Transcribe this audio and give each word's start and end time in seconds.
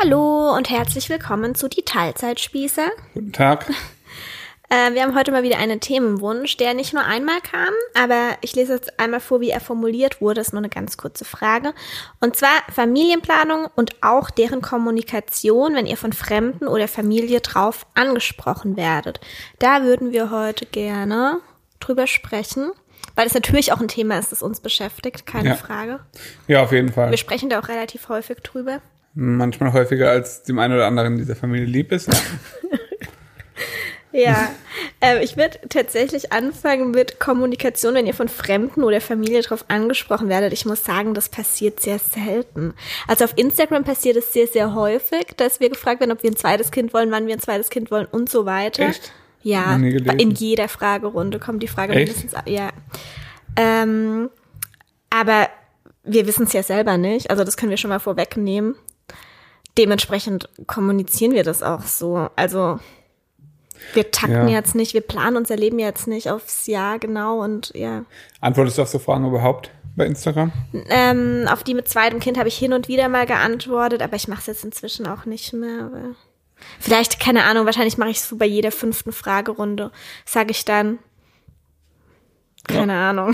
Hallo 0.00 0.54
und 0.54 0.70
herzlich 0.70 1.08
willkommen 1.08 1.54
zu 1.54 1.68
die 1.68 1.82
Teilzeitspießer. 1.82 2.88
Guten 3.14 3.32
Tag. 3.32 3.66
Äh, 4.70 4.92
wir 4.92 5.00
haben 5.02 5.14
heute 5.16 5.32
mal 5.32 5.42
wieder 5.42 5.56
einen 5.56 5.80
Themenwunsch, 5.80 6.58
der 6.58 6.74
nicht 6.74 6.92
nur 6.92 7.02
einmal 7.02 7.40
kam, 7.40 7.72
aber 7.94 8.36
ich 8.42 8.54
lese 8.54 8.74
jetzt 8.74 9.00
einmal 9.00 9.20
vor, 9.20 9.40
wie 9.40 9.48
er 9.48 9.60
formuliert 9.62 10.20
wurde. 10.20 10.34
Das 10.34 10.48
ist 10.48 10.52
nur 10.52 10.60
eine 10.60 10.68
ganz 10.68 10.98
kurze 10.98 11.24
Frage. 11.24 11.72
Und 12.20 12.36
zwar 12.36 12.50
Familienplanung 12.70 13.68
und 13.76 13.96
auch 14.02 14.28
deren 14.28 14.60
Kommunikation, 14.60 15.74
wenn 15.74 15.86
ihr 15.86 15.96
von 15.96 16.12
Fremden 16.12 16.68
oder 16.68 16.86
Familie 16.86 17.40
drauf 17.40 17.86
angesprochen 17.94 18.76
werdet. 18.76 19.20
Da 19.58 19.84
würden 19.84 20.12
wir 20.12 20.30
heute 20.30 20.66
gerne 20.66 21.38
drüber 21.80 22.06
sprechen. 22.06 22.70
Weil 23.14 23.26
es 23.26 23.32
natürlich 23.32 23.72
auch 23.72 23.80
ein 23.80 23.88
Thema 23.88 24.18
ist, 24.18 24.32
das 24.32 24.42
uns 24.42 24.60
beschäftigt, 24.60 25.24
keine 25.24 25.48
Ja. 25.48 25.54
Frage. 25.54 26.00
Ja, 26.46 26.62
auf 26.62 26.72
jeden 26.72 26.92
Fall. 26.92 27.08
Wir 27.10 27.16
sprechen 27.16 27.48
da 27.48 27.58
auch 27.58 27.68
relativ 27.68 28.10
häufig 28.10 28.40
drüber. 28.42 28.82
Manchmal 29.20 29.72
häufiger, 29.72 30.10
als 30.10 30.44
dem 30.44 30.60
einen 30.60 30.74
oder 30.74 30.86
anderen 30.86 31.18
dieser 31.18 31.34
Familie 31.34 31.66
lieb 31.66 31.90
ist. 31.90 32.08
Ja, 34.10 34.48
ähm, 35.00 35.18
ich 35.20 35.36
würde 35.36 35.58
tatsächlich 35.68 36.32
anfangen 36.32 36.92
mit 36.92 37.20
Kommunikation, 37.20 37.94
wenn 37.94 38.06
ihr 38.06 38.14
von 38.14 38.28
Fremden 38.28 38.82
oder 38.82 39.00
Familie 39.00 39.42
drauf 39.42 39.64
angesprochen 39.68 40.28
werdet. 40.28 40.52
Ich 40.52 40.64
muss 40.64 40.82
sagen, 40.82 41.14
das 41.14 41.28
passiert 41.28 41.80
sehr 41.80 41.98
selten. 41.98 42.74
Also 43.06 43.24
auf 43.24 43.34
Instagram 43.36 43.84
passiert 43.84 44.16
es 44.16 44.32
sehr, 44.32 44.46
sehr 44.46 44.74
häufig, 44.74 45.26
dass 45.36 45.60
wir 45.60 45.68
gefragt 45.68 46.00
werden, 46.00 46.12
ob 46.12 46.22
wir 46.22 46.30
ein 46.30 46.36
zweites 46.36 46.70
Kind 46.70 46.94
wollen, 46.94 47.10
wann 47.10 47.26
wir 47.26 47.34
ein 47.34 47.40
zweites 47.40 47.70
Kind 47.70 47.90
wollen 47.90 48.06
und 48.06 48.30
so 48.30 48.46
weiter. 48.46 48.88
Echt? 48.88 49.12
Ja, 49.42 49.76
in 49.76 50.30
jeder 50.30 50.68
Fragerunde 50.68 51.38
kommt 51.38 51.62
die 51.62 51.68
Frage 51.68 51.92
Echt? 51.92 52.08
mindestens. 52.08 52.32
Ja. 52.46 52.70
Ähm, 53.56 54.30
aber 55.10 55.48
wir 56.02 56.26
wissen 56.26 56.44
es 56.44 56.52
ja 56.54 56.62
selber 56.62 56.96
nicht. 56.96 57.30
Also 57.30 57.44
das 57.44 57.56
können 57.56 57.70
wir 57.70 57.76
schon 57.76 57.90
mal 57.90 58.00
vorwegnehmen. 58.00 58.74
Dementsprechend 59.78 60.48
kommunizieren 60.66 61.32
wir 61.32 61.44
das 61.44 61.62
auch 61.62 61.82
so. 61.82 62.28
Also 62.36 62.80
wir 63.94 64.10
takten 64.10 64.48
Ja. 64.48 64.54
jetzt 64.54 64.74
nicht, 64.74 64.92
wir 64.92 65.00
planen 65.00 65.36
unser 65.36 65.56
Leben 65.56 65.78
jetzt 65.78 66.08
nicht 66.08 66.30
aufs 66.30 66.66
Jahr 66.66 66.98
genau 66.98 67.42
und 67.42 67.72
ja. 67.74 68.04
Antwortest 68.40 68.78
du 68.78 68.82
auf 68.82 68.88
so 68.88 68.98
Fragen 68.98 69.26
überhaupt 69.26 69.70
bei 69.96 70.04
Instagram? 70.04 70.52
Ähm, 70.88 71.46
auf 71.48 71.62
die 71.62 71.74
mit 71.74 71.88
zweitem 71.88 72.18
Kind 72.20 72.38
habe 72.38 72.48
ich 72.48 72.58
hin 72.58 72.72
und 72.72 72.88
wieder 72.88 73.08
mal 73.08 73.24
geantwortet, 73.26 74.02
aber 74.02 74.16
ich 74.16 74.28
mache 74.28 74.40
es 74.40 74.46
jetzt 74.46 74.64
inzwischen 74.64 75.06
auch 75.06 75.24
nicht 75.26 75.52
mehr. 75.52 75.90
Vielleicht, 76.80 77.20
keine 77.20 77.44
Ahnung, 77.44 77.66
wahrscheinlich 77.66 77.98
mache 77.98 78.10
ich 78.10 78.16
es 78.18 78.28
so 78.28 78.36
bei 78.36 78.46
jeder 78.46 78.72
fünften 78.72 79.12
Fragerunde. 79.12 79.92
Sage 80.24 80.50
ich 80.50 80.64
dann. 80.64 80.98
Keine 82.66 82.94
Ahnung. 82.94 83.32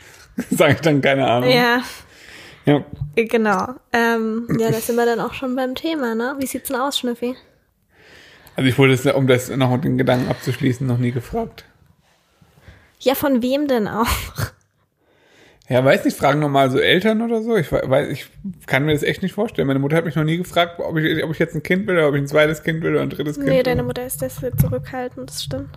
Sag 0.50 0.74
ich 0.74 0.80
dann 0.82 1.00
keine 1.00 1.26
Ahnung. 1.26 1.48
Ja, 1.50 1.80
ja. 2.66 2.84
genau. 3.14 3.74
Ähm, 3.92 4.46
ja, 4.58 4.70
da 4.70 4.78
sind 4.78 4.96
wir 4.96 5.06
dann 5.06 5.20
auch 5.20 5.32
schon 5.34 5.56
beim 5.56 5.74
Thema, 5.74 6.14
ne? 6.14 6.36
Wie 6.38 6.46
sieht's 6.46 6.68
denn 6.68 6.76
aus, 6.76 6.98
Schnüffi? 6.98 7.36
Also 8.56 8.68
ich 8.68 8.78
wurde, 8.78 8.92
es, 8.94 9.06
um 9.06 9.26
das 9.26 9.48
noch 9.50 9.80
den 9.80 9.98
Gedanken 9.98 10.28
abzuschließen, 10.28 10.86
noch 10.86 10.98
nie 10.98 11.12
gefragt. 11.12 11.64
Ja, 13.00 13.14
von 13.14 13.42
wem 13.42 13.68
denn 13.68 13.86
auch? 13.88 14.06
Ja, 15.68 15.84
weiß 15.84 16.04
nicht, 16.04 16.16
fragen 16.16 16.38
nochmal 16.40 16.70
so 16.70 16.78
Eltern 16.78 17.22
oder 17.22 17.42
so. 17.42 17.56
Ich 17.56 17.72
we- 17.72 17.82
weiß, 17.84 18.08
ich 18.08 18.26
kann 18.66 18.84
mir 18.84 18.92
das 18.92 19.02
echt 19.02 19.22
nicht 19.22 19.32
vorstellen. 19.32 19.66
Meine 19.66 19.80
Mutter 19.80 19.96
hat 19.96 20.04
mich 20.04 20.14
noch 20.14 20.24
nie 20.24 20.36
gefragt, 20.36 20.78
ob 20.78 20.96
ich, 20.96 21.24
ob 21.24 21.32
ich 21.32 21.38
jetzt 21.40 21.54
ein 21.56 21.62
Kind 21.62 21.86
will 21.88 21.96
oder 21.96 22.08
ob 22.08 22.14
ich 22.14 22.20
ein 22.22 22.28
zweites 22.28 22.62
Kind 22.62 22.82
will 22.82 22.92
oder 22.92 23.02
ein 23.02 23.10
drittes 23.10 23.34
Kind. 23.36 23.48
Nee, 23.48 23.56
will. 23.56 23.62
deine 23.64 23.82
Mutter 23.82 24.06
ist 24.06 24.22
das 24.22 24.36
sehr 24.36 24.56
zurückhaltend, 24.56 25.28
das 25.28 25.42
stimmt. 25.42 25.70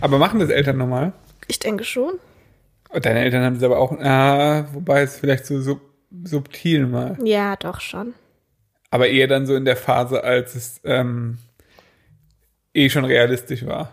Aber 0.00 0.18
machen 0.18 0.40
das 0.40 0.48
Eltern 0.48 0.78
nochmal? 0.78 1.12
Ich 1.46 1.58
denke 1.58 1.84
schon. 1.84 2.14
Deine 3.02 3.20
Eltern 3.20 3.44
haben 3.44 3.54
das 3.54 3.62
aber 3.64 3.78
auch, 3.78 3.92
ah, 4.00 4.66
wobei 4.72 5.02
es 5.02 5.18
vielleicht 5.18 5.44
so 5.44 5.60
sub, 5.60 5.80
subtil 6.24 6.86
mal. 6.86 7.16
Ja, 7.22 7.56
doch 7.56 7.80
schon. 7.80 8.14
Aber 8.90 9.08
eher 9.08 9.26
dann 9.26 9.46
so 9.46 9.54
in 9.54 9.64
der 9.64 9.76
Phase, 9.76 10.24
als 10.24 10.54
es 10.54 10.80
ähm, 10.84 11.38
eh 12.74 12.88
schon 12.88 13.04
realistisch 13.04 13.66
war. 13.66 13.92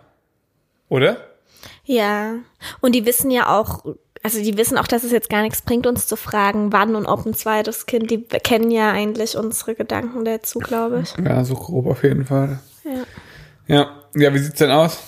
Oder? 0.90 1.18
Ja. 1.84 2.36
Und 2.82 2.96
die 2.96 3.06
wissen 3.06 3.32
ja 3.32 3.58
auch, 3.58 3.84
also 4.24 4.42
die 4.42 4.58
wissen 4.58 4.78
auch, 4.78 4.88
dass 4.88 5.04
es 5.04 5.12
jetzt 5.12 5.30
gar 5.30 5.42
nichts 5.42 5.62
bringt, 5.62 5.86
uns 5.88 6.08
zu 6.08 6.16
fragen, 6.16 6.72
wann 6.72 6.96
und 6.96 7.06
ob 7.06 7.26
ein 7.26 7.34
zweites 7.34 7.86
Kind. 7.86 8.10
Die 8.10 8.22
kennen 8.24 8.72
ja 8.72 8.92
eigentlich 8.92 9.38
unsere 9.38 9.76
Gedanken 9.76 10.24
dazu, 10.24 10.60
glaube 10.60 11.02
ich. 11.04 11.14
Ja, 11.24 11.44
so 11.44 11.56
grob 11.56 11.88
auf 11.88 12.04
jeden 12.04 12.26
Fall. 12.26 12.60
Ja. 12.86 13.04
Ja, 13.68 14.04
ja, 14.16 14.34
wie 14.34 14.40
sieht's 14.40 14.60
denn 14.60 14.72
aus? 14.72 15.02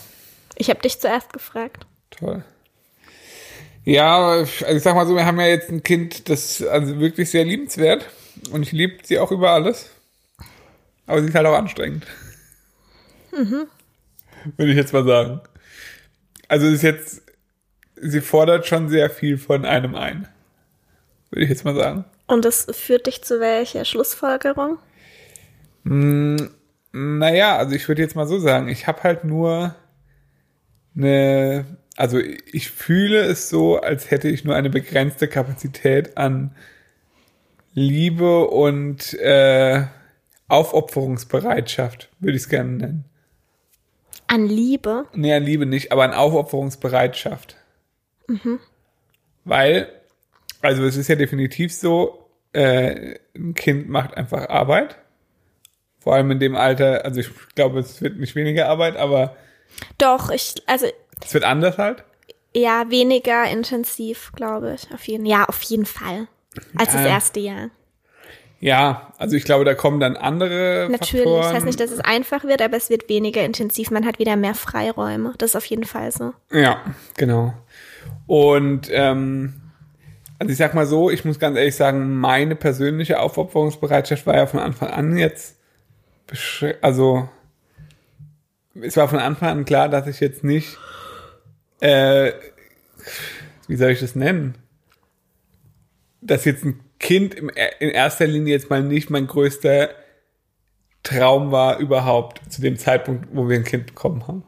Ich 0.55 0.69
habe 0.69 0.79
dich 0.81 0.99
zuerst 0.99 1.31
gefragt. 1.31 1.85
Toll. 2.09 2.43
Ja, 3.87 4.31
also 4.31 4.65
ich 4.67 4.83
sag 4.83 4.95
mal 4.95 5.07
so, 5.07 5.15
wir 5.15 5.25
haben 5.25 5.39
ja 5.39 5.47
jetzt 5.47 5.69
ein 5.69 5.81
Kind, 5.81 6.27
das 6.27 6.59
ist 6.59 6.67
also 6.67 6.99
wirklich 6.99 7.29
sehr 7.29 7.45
liebenswert 7.45 8.05
und 8.51 8.61
ich 8.61 8.73
liebe 8.73 8.97
sie 9.01 9.17
auch 9.17 9.31
über 9.31 9.51
alles. 9.51 9.89
Aber 11.05 11.21
sie 11.21 11.29
ist 11.29 11.35
halt 11.35 11.47
auch 11.47 11.55
anstrengend. 11.55 12.05
Würde 13.31 14.71
ich 14.71 14.75
jetzt 14.75 14.91
mal 14.91 15.05
sagen. 15.05 15.39
Also 16.49 16.67
es 16.67 16.73
ist 16.73 16.81
jetzt, 16.81 17.21
sie 17.95 18.19
fordert 18.19 18.67
schon 18.67 18.89
sehr 18.89 19.09
viel 19.09 19.37
von 19.37 19.63
einem 19.63 19.95
ein. 19.95 20.27
Würde 21.29 21.45
ich 21.45 21.49
jetzt 21.49 21.63
mal 21.63 21.73
sagen. 21.75 22.03
Und 22.27 22.43
das 22.43 22.67
führt 22.69 23.07
dich 23.07 23.23
zu 23.23 23.39
welcher 23.39 23.85
Schlussfolgerung? 23.85 24.79
Naja, 26.91 27.55
also 27.55 27.73
ich 27.73 27.87
würde 27.87 28.01
jetzt 28.01 28.17
mal 28.17 28.27
so 28.27 28.37
sagen, 28.37 28.67
ich 28.67 28.85
habe 28.85 29.03
halt 29.03 29.23
nur 29.23 29.75
eine, 30.93 31.63
also 31.97 32.19
ich 32.19 32.69
fühle 32.69 33.21
es 33.21 33.49
so, 33.49 33.77
als 33.77 34.11
hätte 34.11 34.29
ich 34.29 34.45
nur 34.45 34.55
eine 34.55 34.69
begrenzte 34.69 35.27
Kapazität 35.27 36.15
an 36.15 36.55
Liebe 37.73 38.47
und 38.47 39.13
äh, 39.15 39.83
Aufopferungsbereitschaft, 40.47 42.09
würde 42.19 42.37
ich 42.37 42.43
es 42.43 42.49
gerne 42.49 42.71
nennen. 42.71 43.05
An 44.27 44.47
Liebe. 44.47 45.05
Nee, 45.13 45.33
an 45.33 45.43
Liebe 45.43 45.65
nicht, 45.65 45.91
aber 45.91 46.03
an 46.03 46.13
Aufopferungsbereitschaft. 46.13 47.57
Weil, 49.43 49.87
also 50.61 50.83
es 50.85 50.97
ist 50.97 51.07
ja 51.07 51.15
definitiv 51.15 51.73
so, 51.73 52.29
äh, 52.53 53.15
ein 53.35 53.55
Kind 53.55 53.89
macht 53.89 54.15
einfach 54.15 54.49
Arbeit. 54.49 54.97
Vor 55.99 56.13
allem 56.13 56.29
in 56.31 56.39
dem 56.39 56.55
Alter, 56.55 57.05
also 57.05 57.19
ich 57.21 57.29
glaube, 57.55 57.79
es 57.79 58.01
wird 58.01 58.19
nicht 58.19 58.35
weniger 58.35 58.69
Arbeit, 58.69 58.97
aber 58.97 59.35
Doch, 59.97 60.29
ich, 60.31 60.55
also 60.65 60.85
es 61.23 61.33
wird 61.33 61.43
anders 61.43 61.77
halt. 61.77 62.03
ja, 62.53 62.85
weniger 62.89 63.45
intensiv, 63.49 64.31
glaube 64.35 64.75
ich. 64.75 64.91
Auf 64.93 65.07
jeden, 65.07 65.25
ja, 65.25 65.45
auf 65.45 65.61
jeden 65.63 65.85
Fall. 65.85 66.27
Als 66.77 66.91
das 66.93 67.01
Ja. 67.01 67.07
erste 67.07 67.39
Jahr. 67.39 67.69
Ja, 68.59 69.13
also 69.19 69.35
ich 69.35 69.43
glaube, 69.43 69.65
da 69.65 69.75
kommen 69.75 69.99
dann 69.99 70.15
andere 70.17 70.87
Natürlich. 70.89 71.23
Faktoren. 71.25 71.43
Das 71.43 71.53
heißt 71.53 71.65
nicht, 71.67 71.79
dass 71.79 71.91
es 71.91 71.99
einfach 71.99 72.43
wird, 72.43 72.59
aber 72.63 72.75
es 72.75 72.89
wird 72.89 73.07
weniger 73.07 73.43
intensiv. 73.43 73.91
Man 73.91 74.03
hat 74.05 74.17
wieder 74.17 74.35
mehr 74.35 74.55
Freiräume. 74.55 75.33
Das 75.37 75.51
ist 75.51 75.55
auf 75.55 75.65
jeden 75.65 75.83
Fall 75.83 76.11
so. 76.11 76.33
Ja, 76.51 76.81
genau. 77.15 77.53
Und 78.25 78.87
ähm, 78.91 79.53
also 80.39 80.51
ich 80.51 80.57
sag 80.57 80.73
mal 80.73 80.87
so, 80.87 81.11
ich 81.11 81.23
muss 81.23 81.37
ganz 81.37 81.55
ehrlich 81.55 81.75
sagen, 81.75 82.15
meine 82.19 82.55
persönliche 82.55 83.19
Aufopferungsbereitschaft 83.19 84.25
war 84.25 84.35
ja 84.35 84.47
von 84.47 84.59
Anfang 84.59 84.89
an 84.89 85.17
jetzt, 85.17 85.57
also 86.81 87.29
es 88.81 88.97
war 88.97 89.07
von 89.07 89.19
Anfang 89.19 89.49
an 89.49 89.65
klar, 89.65 89.89
dass 89.89 90.07
ich 90.07 90.19
jetzt 90.19 90.43
nicht, 90.43 90.77
äh, 91.79 92.31
wie 93.67 93.75
soll 93.75 93.91
ich 93.91 93.99
das 93.99 94.15
nennen, 94.15 94.57
dass 96.21 96.45
jetzt 96.45 96.63
ein 96.63 96.79
Kind 96.99 97.35
im, 97.35 97.49
in 97.79 97.89
erster 97.89 98.27
Linie 98.27 98.53
jetzt 98.53 98.69
mal 98.69 98.81
nicht 98.81 99.09
mein 99.09 99.27
größter 99.27 99.89
Traum 101.03 101.51
war 101.51 101.77
überhaupt 101.77 102.41
zu 102.51 102.61
dem 102.61 102.77
Zeitpunkt, 102.77 103.29
wo 103.31 103.47
wir 103.47 103.55
ein 103.55 103.63
Kind 103.63 103.87
bekommen 103.87 104.27
haben. 104.27 104.43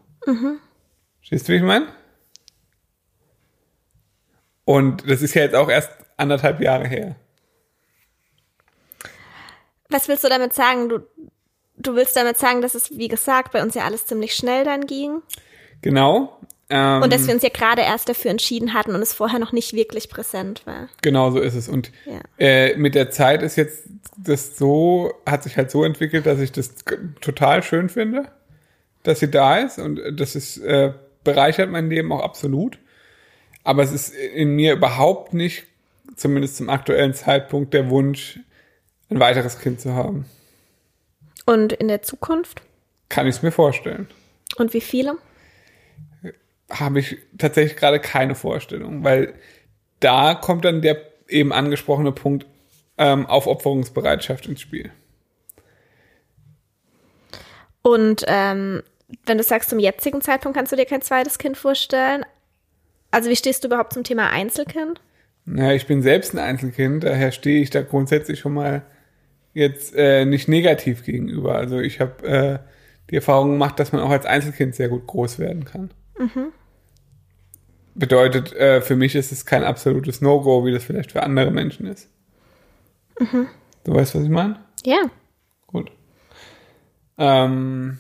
Verstehst 1.19 1.47
du, 1.47 1.53
wie 1.53 1.57
ich 1.57 1.63
meine? 1.63 1.88
Und 4.66 5.09
das 5.09 5.22
ist 5.22 5.34
ja 5.34 5.44
jetzt 5.44 5.56
auch 5.56 5.69
erst 5.69 5.91
anderthalb 6.18 6.59
Jahre 6.62 6.88
her. 6.88 7.16
Was 9.89 10.07
willst 10.07 10.23
du 10.23 10.29
damit 10.29 10.53
sagen? 10.53 10.89
Du, 10.89 11.00
du 11.79 11.95
willst 11.95 12.15
damit 12.15 12.38
sagen, 12.38 12.62
dass 12.62 12.75
es, 12.75 12.98
wie 12.98 13.07
gesagt, 13.07 13.51
bei 13.51 13.62
uns 13.62 13.75
ja 13.75 13.83
alles 13.83 14.06
ziemlich 14.06 14.33
schnell 14.36 14.63
dann 14.63 14.86
ging. 14.86 15.21
Genau. 15.81 16.38
Ähm, 16.69 17.01
Und 17.01 17.12
dass 17.12 17.25
wir 17.25 17.33
uns 17.33 17.42
ja 17.42 17.50
gerade 17.50 17.81
erst 17.81 18.09
dafür 18.09 18.30
entschieden 18.30 18.74
hatten 18.74 18.94
und 18.94 19.01
es 19.01 19.13
vorher 19.13 19.39
noch 19.39 19.51
nicht 19.53 19.74
wirklich 19.74 20.09
präsent 20.09 20.68
war. 20.68 20.88
Genau 21.01 21.31
so 21.31 21.39
ist 21.39 21.56
es. 21.56 21.68
Und 21.68 21.92
Ja. 22.06 22.19
äh, 22.38 22.75
mit 22.77 22.94
der 22.94 23.09
Zeit 23.09 23.42
ist 23.42 23.56
jetzt 23.56 23.86
das 24.18 24.57
so, 24.57 25.12
hat 25.25 25.44
sich 25.44 25.57
halt 25.57 25.71
so 25.71 25.83
entwickelt, 25.83 26.25
dass 26.25 26.39
ich 26.39 26.51
das 26.51 26.75
total 27.21 27.63
schön 27.63 27.89
finde, 27.89 28.27
dass 29.03 29.19
sie 29.19 29.31
da 29.31 29.57
ist 29.57 29.80
und 29.80 30.00
das 30.19 30.36
ist, 30.36 30.57
äh, 30.57 30.94
bereichert 31.24 31.71
mein 31.71 31.89
Leben 31.89 32.12
auch 32.12 32.21
absolut. 32.21 32.77
Aber 33.63 33.81
es 33.81 33.92
ist 33.92 34.13
in 34.13 34.56
mir 34.56 34.74
überhaupt 34.74 35.33
nicht, 35.33 35.65
zumindest 36.15 36.57
zum 36.57 36.69
aktuellen 36.69 37.13
Zeitpunkt, 37.13 37.74
der 37.74 37.89
Wunsch, 37.89 38.39
ein 39.09 39.19
weiteres 39.19 39.59
Kind 39.59 39.81
zu 39.81 39.94
haben. 39.94 40.25
Und 41.50 41.74
in 41.74 41.88
der 41.88 42.04
Zukunft? 42.04 42.62
Kann 43.10 43.25
ich 43.25 43.38
es 43.38 43.42
mir 43.42 43.51
vorstellen. 43.51 44.07
Und 44.57 44.74
wie 44.74 44.81
viele? 44.81 45.18
habe 46.69 47.00
ich 47.00 47.18
tatsächlich 47.38 47.78
gerade 47.78 48.00
keine 48.00 48.36
Vorstellung, 48.36 49.04
weil 49.04 49.34
da 50.00 50.36
kommt 50.36 50.66
dann 50.66 50.81
der 50.81 50.98
eben 51.28 51.51
angesprochene 51.51 52.12
Punkt 52.12 52.46
ähm, 52.98 53.25
Aufopferungsbereitschaft 53.25 54.46
ins 54.48 54.62
Spiel. 54.62 54.92
Und 57.81 58.24
ähm, 58.28 58.84
wenn 59.25 59.38
du 59.38 59.44
sagst, 59.44 59.69
zum 59.69 59.80
jetzigen 59.80 60.22
Zeitpunkt 60.22 60.57
kannst 60.57 60.72
du 60.72 60.75
dir 60.75 60.86
kein 60.86 61.01
zweites 61.01 61.40
Kind 61.40 61.57
vorstellen. 61.57 62.25
Also 63.10 63.30
wie 63.30 63.36
stehst 63.36 63.63
du 63.63 63.68
überhaupt 63.68 63.94
zum 63.94 64.04
Thema 64.04 64.30
Einzelkind? 64.30 65.01
Ja, 65.48 65.72
ich 65.72 65.88
bin 65.88 66.04
selbst 66.04 66.34
ein 66.34 66.40
Einzelkind, 66.40 67.04
daher 67.04 67.31
stehe 67.31 67.63
ich 67.63 67.72
da 67.72 67.81
grundsätzlich 67.81 68.40
schon 68.40 68.54
mal 68.54 68.84
jetzt 69.54 69.94
äh, 69.96 70.25
nicht 70.25 70.48
negativ 70.48 71.04
gegenüber. 71.04 71.56
Also 71.56 71.80
ich 71.80 72.00
habe 72.00 72.28
äh, 72.28 72.60
die 73.10 73.16
Erfahrung 73.16 73.51
gemacht, 73.51 73.80
dass 73.80 73.92
man 73.92 74.01
auch 74.01 74.12
als 74.12 74.25
Einzelkind 74.25 74.75
sehr 74.75 74.90
gut 74.90 75.07
groß 75.07 75.40
werden 75.40 75.66
kann. 75.66 75.92
Bedeutet, 77.96 78.54
äh, 78.54 78.81
für 78.81 78.96
mich 78.96 79.16
ist 79.16 79.31
es 79.31 79.46
kein 79.46 79.63
absolutes 79.63 80.22
No-Go, 80.22 80.66
wie 80.66 80.72
das 80.72 80.84
vielleicht 80.84 81.12
für 81.12 81.24
andere 81.24 81.51
Menschen 81.51 81.88
ist. 81.88 82.10
Du 83.84 83.94
weißt, 83.94 84.16
was 84.16 84.24
ich 84.24 84.30
meine? 84.30 84.60
Ja. 84.86 85.10
Gut. 85.68 85.92
Ähm, 87.18 88.00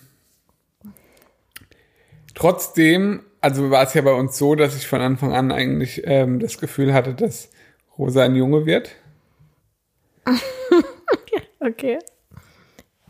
trotzdem, 2.35 3.23
also 3.41 3.69
war 3.69 3.83
es 3.83 3.93
ja 3.93 4.01
bei 4.01 4.13
uns 4.13 4.37
so, 4.37 4.55
dass 4.55 4.77
ich 4.77 4.87
von 4.87 5.01
Anfang 5.01 5.33
an 5.33 5.51
eigentlich 5.51 6.03
ähm, 6.05 6.39
das 6.39 6.57
Gefühl 6.57 6.93
hatte, 6.93 7.13
dass 7.13 7.49
Rosa 7.97 8.23
ein 8.23 8.35
Junge 8.35 8.65
wird. 8.65 8.95
Okay. 11.59 11.99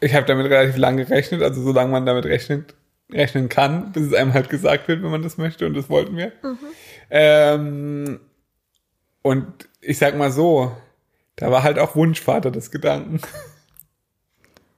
Ich 0.01 0.13
habe 0.13 0.25
damit 0.25 0.50
relativ 0.50 0.78
lange 0.78 1.06
gerechnet, 1.06 1.42
also 1.42 1.62
solange 1.62 1.92
man 1.92 2.06
damit 2.06 2.25
rechnet, 2.25 2.74
rechnen 3.12 3.50
kann, 3.50 3.92
bis 3.92 4.07
es 4.07 4.13
einem 4.13 4.34
halt 4.34 4.50
gesagt 4.50 4.88
wird, 4.88 5.04
wenn 5.04 5.12
man 5.12 5.24
das 5.24 5.38
möchte 5.38 5.66
und 5.66 5.74
das 5.74 5.90
wollten 5.90 6.16
wir. 6.16 6.31
Ähm, 7.10 8.19
und 9.22 9.69
ich 9.81 9.98
sag 9.98 10.16
mal 10.18 10.31
so, 10.31 10.75
da 11.36 11.51
war 11.51 11.63
halt 11.63 11.80
auch 11.80 11.96
Wunschvater 11.96 12.51
des 12.51 12.72
Gedanken. 12.72 13.19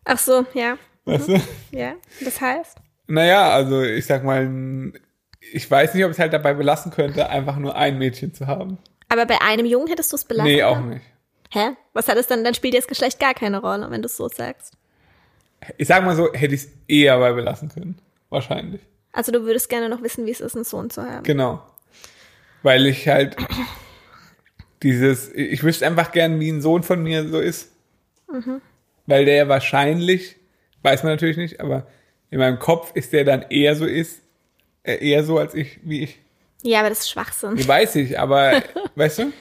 Ach 0.06 0.18
so, 0.18 0.46
ja. 0.54 0.78
Weißt 1.06 1.30
du? 1.30 1.42
Ja. 1.72 1.94
Das 2.24 2.42
heißt? 2.42 2.78
Naja, 3.08 3.52
also 3.52 3.84
ich 3.84 4.06
sag 4.06 4.24
mal, 4.24 4.94
ich 5.54 5.70
weiß 5.70 5.94
nicht, 5.94 6.04
ob 6.04 6.12
ich 6.12 6.16
es 6.16 6.20
halt 6.20 6.34
dabei 6.34 6.54
belassen 6.54 6.92
könnte, 6.92 7.30
einfach 7.30 7.58
nur 7.58 7.76
ein 7.76 7.98
Mädchen 7.98 8.34
zu 8.34 8.48
haben. 8.48 8.78
Aber 9.10 9.26
bei 9.26 9.42
einem 9.42 9.66
Jungen 9.66 9.88
hättest 9.88 10.12
du 10.12 10.16
es 10.16 10.26
belassen? 10.26 10.52
Nee, 10.52 10.64
auch 10.64 10.80
nicht. 10.80 11.06
Hä? 11.52 11.76
Was 11.94 12.08
hat 12.08 12.18
es 12.18 12.28
dann? 12.28 12.44
Dann 12.44 12.54
spielt 12.54 12.74
das 12.74 12.88
Geschlecht 12.88 13.20
gar 13.20 13.34
keine 13.34 13.60
Rolle, 13.62 13.92
wenn 13.92 14.02
du 14.02 14.06
es 14.06 14.18
so 14.18 14.28
sagst. 14.28 14.74
Ich 15.78 15.88
sag 15.88 16.04
mal 16.04 16.16
so, 16.16 16.34
hätte 16.34 16.56
ich 16.56 16.62
es 16.62 16.70
eher 16.88 17.20
bei 17.20 17.34
belassen 17.34 17.70
können. 17.70 18.00
Wahrscheinlich. 18.30 18.82
Also 19.12 19.32
du 19.32 19.44
würdest 19.44 19.70
gerne 19.70 19.90
noch 19.90 20.02
wissen, 20.02 20.26
wie 20.26 20.32
es 20.32 20.40
ist, 20.40 20.56
einen 20.56 20.64
Sohn 20.64 20.90
zu 20.90 21.04
haben. 21.04 21.24
Genau. 21.24 21.62
Weil 22.64 22.86
ich 22.88 23.08
halt 23.08 23.36
dieses, 24.84 25.30
ich 25.34 25.64
wüsste 25.64 25.86
einfach 25.86 26.12
gern, 26.12 26.40
wie 26.40 26.50
ein 26.50 26.62
Sohn 26.62 26.84
von 26.84 27.04
mir 27.04 27.28
so 27.28 27.40
ist. 27.40 27.72
Weil 29.06 29.26
der 29.26 29.36
ja 29.36 29.48
wahrscheinlich, 29.50 30.38
weiß 30.84 31.04
man 31.04 31.14
natürlich 31.14 31.36
nicht, 31.36 31.60
aber 31.60 31.86
in 32.30 32.40
meinem 32.40 32.60
Kopf 32.60 32.96
ist 32.96 33.12
der 33.12 33.26
dann 33.26 33.42
eher 33.50 33.76
so 33.76 33.86
ist, 33.86 34.22
äh, 34.84 35.06
eher 35.06 35.26
so 35.26 35.38
als 35.38 35.54
ich, 35.54 35.80
wie 35.84 36.04
ich. 36.04 36.20
Ja, 36.64 36.80
aber 36.80 36.90
das 36.90 37.00
ist 37.00 37.10
Schwachsinn. 37.10 37.58
Die 37.58 37.68
weiß 37.68 37.96
ich, 37.98 38.18
aber, 38.18 38.64
weißt 38.96 39.20
du? 39.20 39.34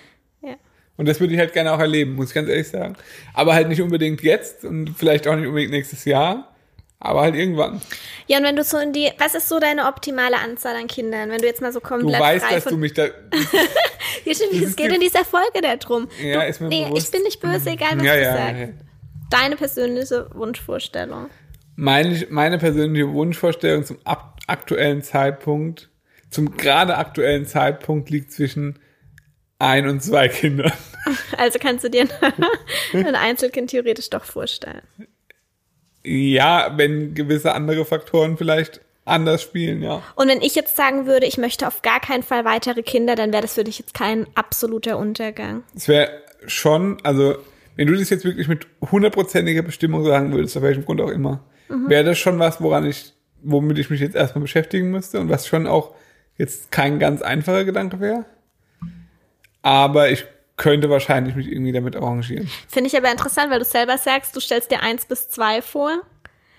Und 1.00 1.08
das 1.08 1.19
würde 1.19 1.32
ich 1.32 1.38
halt 1.41 1.55
gerne 1.55 1.73
auch 1.73 1.79
erleben, 1.79 2.14
muss 2.14 2.29
ich 2.29 2.35
ganz 2.35 2.47
ehrlich 2.50 2.69
sagen. 2.69 2.94
Aber 3.32 3.55
halt 3.55 3.69
nicht 3.69 3.81
unbedingt 3.81 4.20
jetzt 4.23 4.67
und 4.67 4.91
vielleicht 4.99 5.26
auch 5.26 5.35
nicht 5.35 5.47
unbedingt 5.47 5.70
nächstes 5.73 6.05
Jahr, 6.05 6.55
aber 6.99 7.23
halt 7.23 7.35
irgendwann. 7.35 7.81
Ja, 8.26 8.37
und 8.37 8.44
wenn 8.44 8.55
du 8.55 8.62
so 8.62 8.76
in 8.76 8.93
die, 8.93 9.11
was 9.17 9.35
ist 9.35 9.49
so 9.49 9.58
deine 9.58 9.87
optimale 9.87 10.37
Anzahl 10.38 10.76
an 10.76 10.88
Kindern, 10.88 11.31
wenn 11.31 11.38
du 11.41 11.47
jetzt 11.47 11.62
mal 11.62 11.73
so 11.73 11.81
Du 11.81 11.88
komplett 11.88 12.20
weißt, 12.20 12.44
frei 12.44 12.55
dass 12.56 12.64
du 12.67 12.76
mich 12.76 12.93
da, 12.93 13.05
Ja, 14.25 14.35
stimmt, 14.35 14.62
es 14.62 14.76
geht 14.76 14.93
in 14.93 15.00
dieser 15.00 15.25
Folge 15.25 15.62
darum. 15.62 16.08
Ja, 16.23 16.43
du, 16.43 16.49
ist 16.49 16.61
mir 16.61 16.69
nee, 16.69 16.85
bewusst. 16.85 17.06
ich 17.06 17.11
bin 17.12 17.23
nicht 17.23 17.41
böse, 17.41 17.70
egal 17.70 17.93
was 17.97 18.05
Ja, 18.05 18.14
du 18.17 18.23
ja, 18.23 18.37
sagst. 18.37 18.61
ja. 18.61 18.69
Deine 19.31 19.56
persönliche 19.56 20.29
Wunschvorstellung. 20.35 21.31
meine, 21.76 22.26
meine 22.29 22.58
persönliche 22.58 23.11
Wunschvorstellung 23.11 23.85
zum 23.87 23.97
aktuellen 24.47 25.02
Zeitpunkt, 25.02 25.88
zum 26.29 26.56
gerade 26.58 26.99
aktuellen 26.99 27.47
Zeitpunkt 27.47 28.11
liegt 28.11 28.32
zwischen 28.32 28.79
ein 29.61 29.89
und 29.89 30.03
zwei 30.03 30.29
Kindern. 30.29 30.73
Also 31.37 31.59
kannst 31.59 31.85
du 31.85 31.91
dir 31.91 32.07
ein 32.93 33.15
Einzelkind 33.15 33.71
theoretisch 33.71 34.11
doch 34.11 34.25
vorstellen. 34.25 34.83
Ja, 36.03 36.75
wenn 36.77 37.15
gewisse 37.15 37.53
andere 37.53 37.85
Faktoren 37.85 38.37
vielleicht 38.37 38.81
anders 39.05 39.43
spielen, 39.43 39.83
ja. 39.83 40.03
Und 40.15 40.29
wenn 40.29 40.41
ich 40.41 40.55
jetzt 40.55 40.77
sagen 40.77 41.07
würde, 41.07 41.27
ich 41.27 41.37
möchte 41.37 41.67
auf 41.67 41.83
gar 41.83 42.01
keinen 42.01 42.23
Fall 42.23 42.45
weitere 42.45 42.83
Kinder, 42.83 43.17
dann 43.17 43.33
wäre 43.33 43.43
das 43.43 43.55
für 43.55 43.65
dich 43.65 43.79
jetzt 43.79 43.95
kein 43.95 44.27
absoluter 44.35 44.99
Untergang. 44.99 45.62
Es 45.75 45.89
wäre 45.89 46.11
schon, 46.47 46.99
also 47.03 47.37
wenn 47.77 47.87
du 47.87 47.95
das 47.95 48.11
jetzt 48.11 48.25
wirklich 48.25 48.49
mit 48.49 48.67
hundertprozentiger 48.91 49.62
Bestimmung 49.62 50.05
sagen 50.05 50.33
würdest, 50.33 50.57
auf 50.57 50.62
welchem 50.62 50.85
Grund 50.85 51.01
auch 51.01 51.11
immer, 51.11 51.45
wäre 51.69 52.05
das 52.05 52.19
schon 52.19 52.39
was, 52.39 52.61
woran 52.61 52.87
ich, 52.87 53.15
womit 53.43 53.79
ich 53.79 53.91
mich 53.91 54.01
jetzt 54.01 54.17
erstmal 54.17 54.43
beschäftigen 54.43 54.91
müsste 54.91 55.21
und 55.21 55.29
was 55.29 55.47
schon 55.47 55.67
auch 55.67 55.95
jetzt 56.37 56.71
kein 56.71 56.99
ganz 56.99 57.23
einfacher 57.23 57.65
Gedanke 57.65 58.01
wäre. 58.01 58.25
Aber 59.62 60.11
ich 60.11 60.25
könnte 60.57 60.91
wahrscheinlich 60.91 61.35
mich 61.37 61.49
irgendwie 61.51 61.73
damit 61.73 61.97
arrangieren. 61.97 62.49
Finde 62.69 62.89
ich 62.89 62.97
aber 62.97 63.11
interessant, 63.11 63.51
weil 63.51 63.59
du 63.59 63.65
selber 63.65 63.97
sagst, 63.99 64.37
du 64.37 64.41
stellst 64.41 64.71
dir 64.71 64.83
eins 64.83 65.07
bis 65.07 65.29
zwei 65.29 65.62
vor. 65.62 66.03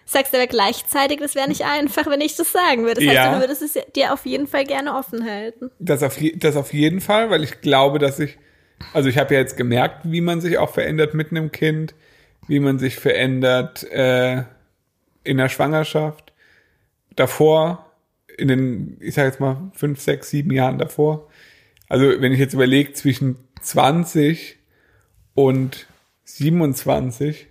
Sagst 0.05 0.33
aber 0.35 0.47
gleichzeitig, 0.47 1.19
das 1.19 1.35
wäre 1.35 1.47
nicht 1.47 1.63
einfach, 1.63 2.07
wenn 2.07 2.19
ich 2.21 2.35
das 2.35 2.51
sagen 2.51 2.83
würde. 2.83 2.95
Das 2.95 3.05
heißt, 3.05 3.15
Ja. 3.15 3.33
du 3.35 3.39
würdest 3.41 3.61
es 3.61 3.77
dir 3.95 4.11
auf 4.13 4.25
jeden 4.25 4.47
Fall 4.47 4.65
gerne 4.65 4.95
offen 4.95 5.23
halten. 5.29 5.69
Das 5.79 6.03
auf, 6.03 6.19
je, 6.19 6.35
das 6.35 6.55
auf 6.55 6.73
jeden 6.73 6.99
Fall, 6.99 7.29
weil 7.29 7.43
ich 7.43 7.61
glaube, 7.61 7.99
dass 7.99 8.19
ich, 8.19 8.37
also 8.93 9.07
ich 9.07 9.17
habe 9.17 9.33
ja 9.35 9.39
jetzt 9.39 9.55
gemerkt, 9.55 9.99
wie 10.03 10.21
man 10.21 10.41
sich 10.41 10.57
auch 10.57 10.73
verändert 10.73 11.13
mit 11.13 11.31
einem 11.31 11.51
Kind, 11.51 11.93
wie 12.47 12.59
man 12.59 12.79
sich 12.79 12.95
verändert 12.97 13.83
äh, 13.91 14.43
in 15.23 15.37
der 15.37 15.47
Schwangerschaft, 15.49 16.33
davor, 17.15 17.85
in 18.37 18.47
den, 18.47 18.97
ich 18.99 19.13
sage 19.13 19.27
jetzt 19.29 19.39
mal, 19.39 19.71
fünf, 19.73 20.01
sechs, 20.01 20.29
sieben 20.31 20.51
Jahren 20.51 20.77
davor. 20.79 21.29
Also 21.91 22.21
wenn 22.21 22.31
ich 22.31 22.39
jetzt 22.39 22.53
überlege, 22.53 22.93
zwischen 22.93 23.35
20 23.59 24.57
und 25.33 25.87
27 26.23 27.47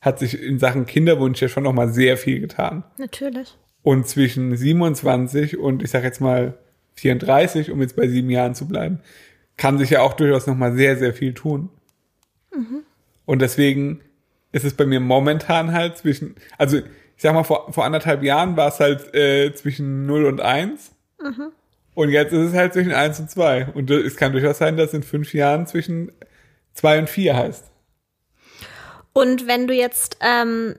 hat 0.00 0.18
sich 0.18 0.42
in 0.42 0.58
Sachen 0.58 0.84
Kinderwunsch 0.84 1.40
ja 1.40 1.48
schon 1.48 1.62
noch 1.62 1.72
mal 1.72 1.88
sehr 1.88 2.16
viel 2.16 2.40
getan. 2.40 2.82
Natürlich. 2.96 3.56
Und 3.82 4.08
zwischen 4.08 4.56
27 4.56 5.58
und 5.58 5.84
ich 5.84 5.92
sag 5.92 6.02
jetzt 6.02 6.20
mal 6.20 6.58
34, 6.94 7.70
um 7.70 7.80
jetzt 7.80 7.94
bei 7.94 8.08
sieben 8.08 8.30
Jahren 8.30 8.56
zu 8.56 8.66
bleiben, 8.66 8.98
kann 9.56 9.78
sich 9.78 9.90
ja 9.90 10.00
auch 10.00 10.14
durchaus 10.14 10.48
noch 10.48 10.56
mal 10.56 10.74
sehr, 10.74 10.96
sehr 10.96 11.14
viel 11.14 11.32
tun. 11.32 11.68
Und 13.26 13.42
deswegen 13.42 14.00
ist 14.50 14.64
es 14.64 14.74
bei 14.74 14.86
mir 14.86 14.98
momentan 14.98 15.70
halt 15.70 15.98
zwischen, 15.98 16.34
also 16.56 16.78
ich 16.78 16.82
sag 17.22 17.32
mal, 17.32 17.44
vor, 17.44 17.72
vor 17.72 17.84
anderthalb 17.84 18.24
Jahren 18.24 18.56
war 18.56 18.70
es 18.70 18.80
halt 18.80 19.14
äh, 19.14 19.54
zwischen 19.54 20.06
0 20.06 20.24
und 20.24 20.40
1. 20.40 20.90
Und 21.98 22.10
jetzt 22.10 22.32
ist 22.32 22.50
es 22.50 22.54
halt 22.54 22.74
zwischen 22.74 22.92
1 22.92 23.18
und 23.18 23.28
2. 23.28 23.72
Und 23.74 23.90
es 23.90 24.14
kann 24.14 24.30
durchaus 24.30 24.58
sein, 24.58 24.76
dass 24.76 24.94
in 24.94 25.02
fünf 25.02 25.34
Jahren 25.34 25.66
zwischen 25.66 26.12
2 26.74 27.00
und 27.00 27.10
4 27.10 27.36
heißt. 27.36 27.64
Und 29.12 29.48
wenn 29.48 29.66
du 29.66 29.74
jetzt, 29.74 30.16
ähm, 30.20 30.76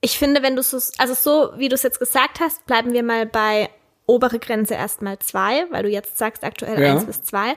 ich 0.00 0.18
finde, 0.18 0.42
wenn 0.42 0.56
du 0.56 0.62
so, 0.62 0.78
also 0.96 1.12
so 1.12 1.52
wie 1.58 1.68
du 1.68 1.74
es 1.74 1.82
jetzt 1.82 1.98
gesagt 1.98 2.40
hast, 2.40 2.64
bleiben 2.64 2.94
wir 2.94 3.02
mal 3.02 3.26
bei 3.26 3.68
obere 4.06 4.38
Grenze 4.38 4.72
erstmal 4.72 5.18
zwei, 5.18 5.66
weil 5.70 5.82
du 5.82 5.90
jetzt 5.90 6.16
sagst 6.16 6.44
aktuell 6.44 6.80
Ja. 6.80 6.92
eins 6.94 7.04
bis 7.04 7.22
zwei. 7.22 7.52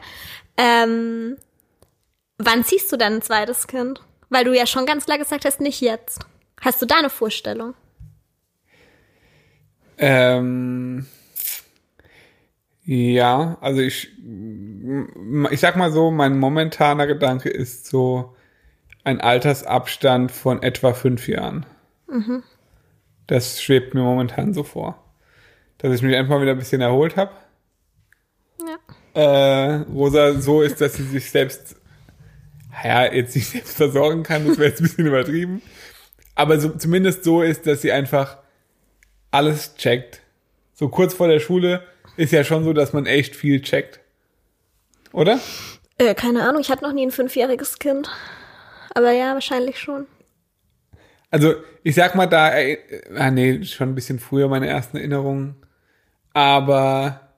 Ähm, 0.58 1.38
wann 2.40 2.66
ziehst 2.66 2.92
du 2.92 2.98
dann 2.98 3.14
ein 3.14 3.22
zweites 3.22 3.68
Kind? 3.68 4.02
Weil 4.28 4.44
du 4.44 4.54
ja 4.54 4.68
schon 4.68 4.86
ganz 4.86 5.06
klar 5.06 5.18
gesagt 5.18 5.46
hast, 5.46 5.62
nicht 5.62 5.80
jetzt. 5.80 6.20
Hast 6.60 6.82
du 6.82 6.86
da 6.86 6.96
eine 6.96 7.10
Vorstellung? 7.10 7.74
Ähm, 9.98 11.08
ja, 12.92 13.60
also 13.62 13.82
ich, 13.82 14.10
ich 15.52 15.60
sag 15.60 15.76
mal 15.76 15.92
so, 15.92 16.10
mein 16.10 16.40
momentaner 16.40 17.06
Gedanke 17.06 17.48
ist 17.48 17.86
so 17.86 18.36
ein 19.04 19.22
Altersabstand 19.22 20.32
von 20.32 20.64
etwa 20.64 20.96
fünf 20.96 21.28
Jahren. 21.28 21.68
Das 23.28 23.62
schwebt 23.62 23.94
mir 23.94 24.02
momentan 24.02 24.56
so 24.56 24.64
vor. 24.64 25.04
Dass 25.78 25.94
ich 25.94 26.02
mich 26.02 26.16
einfach 26.16 26.42
wieder 26.42 26.54
ein 26.54 26.58
bisschen 26.58 26.82
erholt 26.82 27.16
habe. 27.16 27.32
Ja. 28.68 29.22
Äh, 29.22 29.76
Rosa 29.94 30.42
so 30.42 30.64
ist, 30.64 30.82
dass 30.82 30.96
sie 30.96 31.04
sich 31.04 31.30
selbst, 31.30 31.76
ja, 32.84 33.06
jetzt 33.14 33.36
nicht 33.36 33.50
selbst 33.50 33.78
versorgen 33.78 34.24
kann, 34.24 34.48
das 34.48 34.58
wäre 34.58 34.70
jetzt 34.70 34.82
ein 34.82 34.86
bisschen 34.86 35.06
übertrieben. 35.06 35.62
Aber 36.34 36.60
so, 36.60 36.70
zumindest 36.70 37.24
so 37.24 37.44
ist, 37.44 37.68
dass 37.68 37.84
sie 37.84 37.92
einfach 37.92 38.40
alles 39.30 39.76
checkt. 39.76 40.22
So 40.74 40.90
kurz 40.90 41.14
vor 41.14 41.28
der 41.28 41.40
Schule 41.40 41.84
ist 42.18 42.32
ja 42.32 42.44
schon 42.44 42.64
so, 42.64 42.74
dass 42.74 42.94
man 42.94 43.06
echt 43.06 43.36
viel 43.36 43.62
checkt. 43.62 44.00
Oder? 45.12 45.40
Äh, 45.98 46.16
keine 46.16 46.48
Ahnung, 46.48 46.62
ich 46.62 46.70
hatte 46.70 46.84
noch 46.84 46.94
nie 46.94 47.06
ein 47.06 47.12
fünfjähriges 47.12 47.80
Kind. 47.80 48.10
Aber 48.96 49.12
ja, 49.12 49.34
wahrscheinlich 49.34 49.80
schon. 49.80 50.08
Also, 51.32 51.56
ich 51.84 51.96
sag 51.96 52.16
mal 52.16 52.26
da, 52.26 52.58
äh, 52.58 52.78
ah 53.16 53.32
nee, 53.32 53.64
schon 53.64 53.90
ein 53.90 53.96
bisschen 53.96 54.20
früher 54.20 54.48
meine 54.48 54.68
ersten 54.68 54.98
Erinnerungen. 54.98 55.56
Aber, 56.34 57.36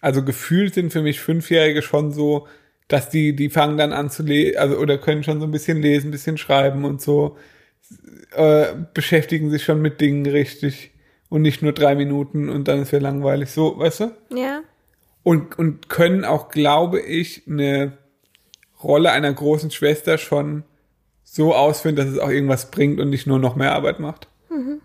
also 0.00 0.24
gefühlt 0.24 0.74
sind 0.74 0.92
für 0.92 1.02
mich 1.02 1.20
Fünfjährige 1.20 1.82
schon 1.82 2.12
so, 2.12 2.46
dass 2.88 3.08
die, 3.08 3.34
die 3.34 3.50
fangen 3.50 3.76
dann 3.76 3.92
an 3.92 4.10
zu 4.10 4.22
lesen, 4.22 4.58
also, 4.58 4.76
oder 4.76 4.98
können 4.98 5.24
schon 5.24 5.40
so 5.40 5.46
ein 5.46 5.52
bisschen 5.52 5.80
lesen, 5.80 6.08
ein 6.08 6.12
bisschen 6.12 6.38
schreiben 6.38 6.84
und 6.84 7.00
so, 7.00 7.38
äh, 8.32 8.74
beschäftigen 8.92 9.50
sich 9.50 9.64
schon 9.64 9.80
mit 9.80 10.00
Dingen 10.00 10.26
richtig 10.26 10.93
und 11.34 11.42
nicht 11.42 11.62
nur 11.62 11.72
drei 11.72 11.96
Minuten 11.96 12.48
und 12.48 12.68
dann 12.68 12.80
ist 12.80 12.92
ja 12.92 13.00
langweilig. 13.00 13.50
So, 13.50 13.76
weißt 13.76 14.00
du? 14.00 14.12
Ja. 14.32 14.60
Und, 15.24 15.58
und 15.58 15.88
können 15.88 16.24
auch, 16.24 16.48
glaube 16.48 17.00
ich, 17.00 17.42
eine 17.48 17.98
Rolle 18.80 19.10
einer 19.10 19.32
großen 19.32 19.72
Schwester 19.72 20.16
schon 20.16 20.62
so 21.24 21.52
ausführen, 21.52 21.96
dass 21.96 22.06
es 22.06 22.20
auch 22.20 22.28
irgendwas 22.28 22.70
bringt 22.70 23.00
und 23.00 23.10
nicht 23.10 23.26
nur 23.26 23.40
noch 23.40 23.56
mehr 23.56 23.74
Arbeit 23.74 23.98
macht. 23.98 24.28
Mhm. 24.48 24.80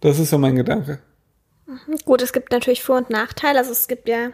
Das 0.00 0.18
ist 0.18 0.30
so 0.30 0.38
mein 0.38 0.56
Gedanke. 0.56 1.00
Gut, 2.06 2.22
es 2.22 2.32
gibt 2.32 2.50
natürlich 2.50 2.82
Vor- 2.82 2.96
und 2.96 3.10
Nachteile. 3.10 3.58
Also 3.58 3.72
es 3.72 3.86
gibt 3.86 4.08
ja 4.08 4.30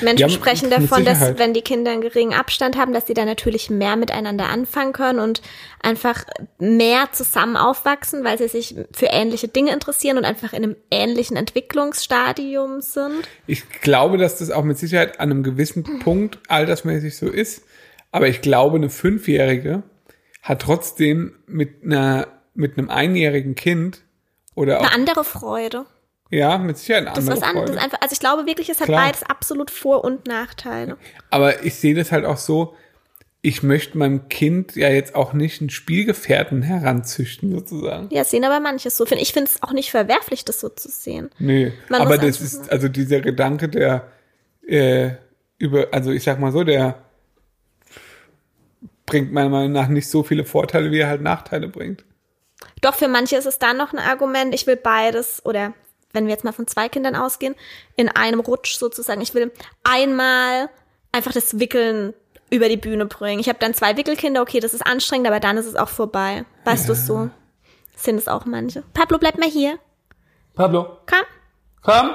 Menschen 0.00 0.20
Ja, 0.20 0.28
sprechen 0.28 0.70
davon, 0.70 1.04
dass 1.04 1.38
wenn 1.38 1.54
die 1.54 1.62
Kinder 1.62 1.92
einen 1.92 2.00
geringen 2.00 2.34
Abstand 2.34 2.76
haben, 2.76 2.92
dass 2.92 3.06
sie 3.06 3.14
dann 3.14 3.26
natürlich 3.26 3.70
mehr 3.70 3.96
miteinander 3.96 4.48
anfangen 4.48 4.92
können 4.92 5.18
und 5.18 5.42
einfach 5.82 6.24
mehr 6.58 7.08
zusammen 7.12 7.56
aufwachsen, 7.56 8.24
weil 8.24 8.38
sie 8.38 8.48
sich 8.48 8.74
für 8.92 9.06
ähnliche 9.06 9.48
Dinge 9.48 9.72
interessieren 9.72 10.18
und 10.18 10.24
einfach 10.24 10.52
in 10.52 10.64
einem 10.64 10.76
ähnlichen 10.90 11.36
Entwicklungsstadium 11.36 12.80
sind. 12.80 13.28
Ich 13.46 13.68
glaube, 13.80 14.18
dass 14.18 14.38
das 14.38 14.50
auch 14.50 14.64
mit 14.64 14.78
Sicherheit 14.78 15.20
an 15.20 15.30
einem 15.30 15.42
gewissen 15.42 16.00
Punkt 16.00 16.38
altersmäßig 16.48 17.16
so 17.16 17.28
ist. 17.28 17.64
Aber 18.12 18.28
ich 18.28 18.40
glaube, 18.40 18.76
eine 18.76 18.90
Fünfjährige 18.90 19.82
hat 20.42 20.62
trotzdem 20.62 21.36
mit 21.46 21.84
einer, 21.84 22.28
mit 22.54 22.78
einem 22.78 22.88
einjährigen 22.88 23.54
Kind 23.54 24.02
oder 24.54 24.80
auch, 24.80 24.84
Eine 24.84 24.92
andere 24.92 25.24
Freude. 25.24 25.86
Ja, 26.30 26.58
mit 26.58 26.78
Sicherheit 26.78 27.06
eine 27.06 27.14
Das 27.14 27.18
andere 27.18 27.36
was 27.36 27.42
anderes. 27.42 27.70
Freude. 27.70 27.82
Einfach, 27.82 27.98
also 28.00 28.12
ich 28.12 28.20
glaube 28.20 28.46
wirklich, 28.46 28.68
es 28.68 28.80
hat 28.80 28.86
Klar. 28.86 29.04
beides 29.04 29.22
absolut 29.22 29.70
Vor- 29.70 30.04
und 30.04 30.26
Nachteile. 30.26 30.96
Aber 31.30 31.64
ich 31.64 31.74
sehe 31.76 31.94
das 31.94 32.12
halt 32.12 32.24
auch 32.24 32.38
so, 32.38 32.74
ich 33.42 33.62
möchte 33.62 33.96
meinem 33.96 34.28
Kind 34.28 34.74
ja 34.74 34.88
jetzt 34.88 35.14
auch 35.14 35.32
nicht 35.32 35.60
einen 35.60 35.70
Spielgefährten 35.70 36.62
heranzüchten, 36.62 37.52
sozusagen. 37.52 38.08
Ja, 38.10 38.24
sehen 38.24 38.44
aber 38.44 38.58
manches 38.58 38.96
so. 38.96 39.06
Ich 39.06 39.32
finde 39.32 39.50
es 39.50 39.62
auch 39.62 39.72
nicht 39.72 39.92
verwerflich, 39.92 40.44
das 40.44 40.58
so 40.58 40.68
zu 40.68 40.88
sehen. 40.88 41.30
Nee, 41.38 41.72
Man 41.88 42.00
aber 42.00 42.18
das 42.18 42.40
ist, 42.40 42.72
also 42.72 42.88
dieser 42.88 43.20
Gedanke, 43.20 43.68
der 43.68 44.08
äh, 44.66 45.10
über, 45.58 45.88
also 45.92 46.10
ich 46.10 46.24
sag 46.24 46.40
mal 46.40 46.50
so, 46.50 46.64
der 46.64 46.98
bringt 49.06 49.32
meiner 49.32 49.48
Meinung 49.48 49.72
nach 49.72 49.86
nicht 49.86 50.08
so 50.08 50.24
viele 50.24 50.44
Vorteile, 50.44 50.90
wie 50.90 50.98
er 50.98 51.08
halt 51.08 51.22
Nachteile 51.22 51.68
bringt. 51.68 52.04
Doch 52.80 52.96
für 52.96 53.06
manche 53.06 53.36
ist 53.36 53.46
es 53.46 53.60
dann 53.60 53.76
noch 53.76 53.92
ein 53.92 54.00
Argument, 54.00 54.54
ich 54.54 54.66
will 54.66 54.76
beides 54.76 55.44
oder 55.44 55.72
wenn 56.16 56.26
wir 56.26 56.32
jetzt 56.32 56.42
mal 56.44 56.52
von 56.52 56.66
zwei 56.66 56.88
Kindern 56.88 57.14
ausgehen, 57.14 57.54
in 57.94 58.08
einem 58.08 58.40
Rutsch 58.40 58.76
sozusagen. 58.76 59.20
Ich 59.20 59.34
will 59.34 59.52
einmal 59.84 60.68
einfach 61.12 61.32
das 61.32 61.60
Wickeln 61.60 62.14
über 62.50 62.68
die 62.68 62.76
Bühne 62.76 63.06
bringen. 63.06 63.40
Ich 63.40 63.48
habe 63.48 63.58
dann 63.60 63.74
zwei 63.74 63.96
Wickelkinder, 63.96 64.42
okay, 64.42 64.60
das 64.60 64.74
ist 64.74 64.84
anstrengend, 64.84 65.26
aber 65.28 65.40
dann 65.40 65.56
ist 65.56 65.66
es 65.66 65.76
auch 65.76 65.88
vorbei. 65.88 66.44
Weißt 66.64 66.88
du 66.88 66.92
es 66.92 67.06
so? 67.06 67.30
Sind 67.96 68.16
es 68.16 68.28
auch 68.28 68.44
manche. 68.44 68.82
Pablo, 68.94 69.18
bleib 69.18 69.38
mal 69.38 69.48
hier. 69.48 69.78
Pablo, 70.54 70.98
Komm, 71.06 71.24
komm! 71.82 72.10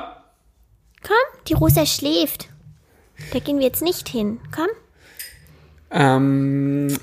komm, 1.04 1.44
die 1.48 1.54
Rosa 1.54 1.86
schläft. 1.86 2.50
Da 3.34 3.40
gehen 3.40 3.60
wir 3.60 3.66
jetzt 3.66 3.82
nicht 3.82 4.10
hin. 4.10 4.40
Komm. 4.56 4.68
Ähm, 5.92 6.98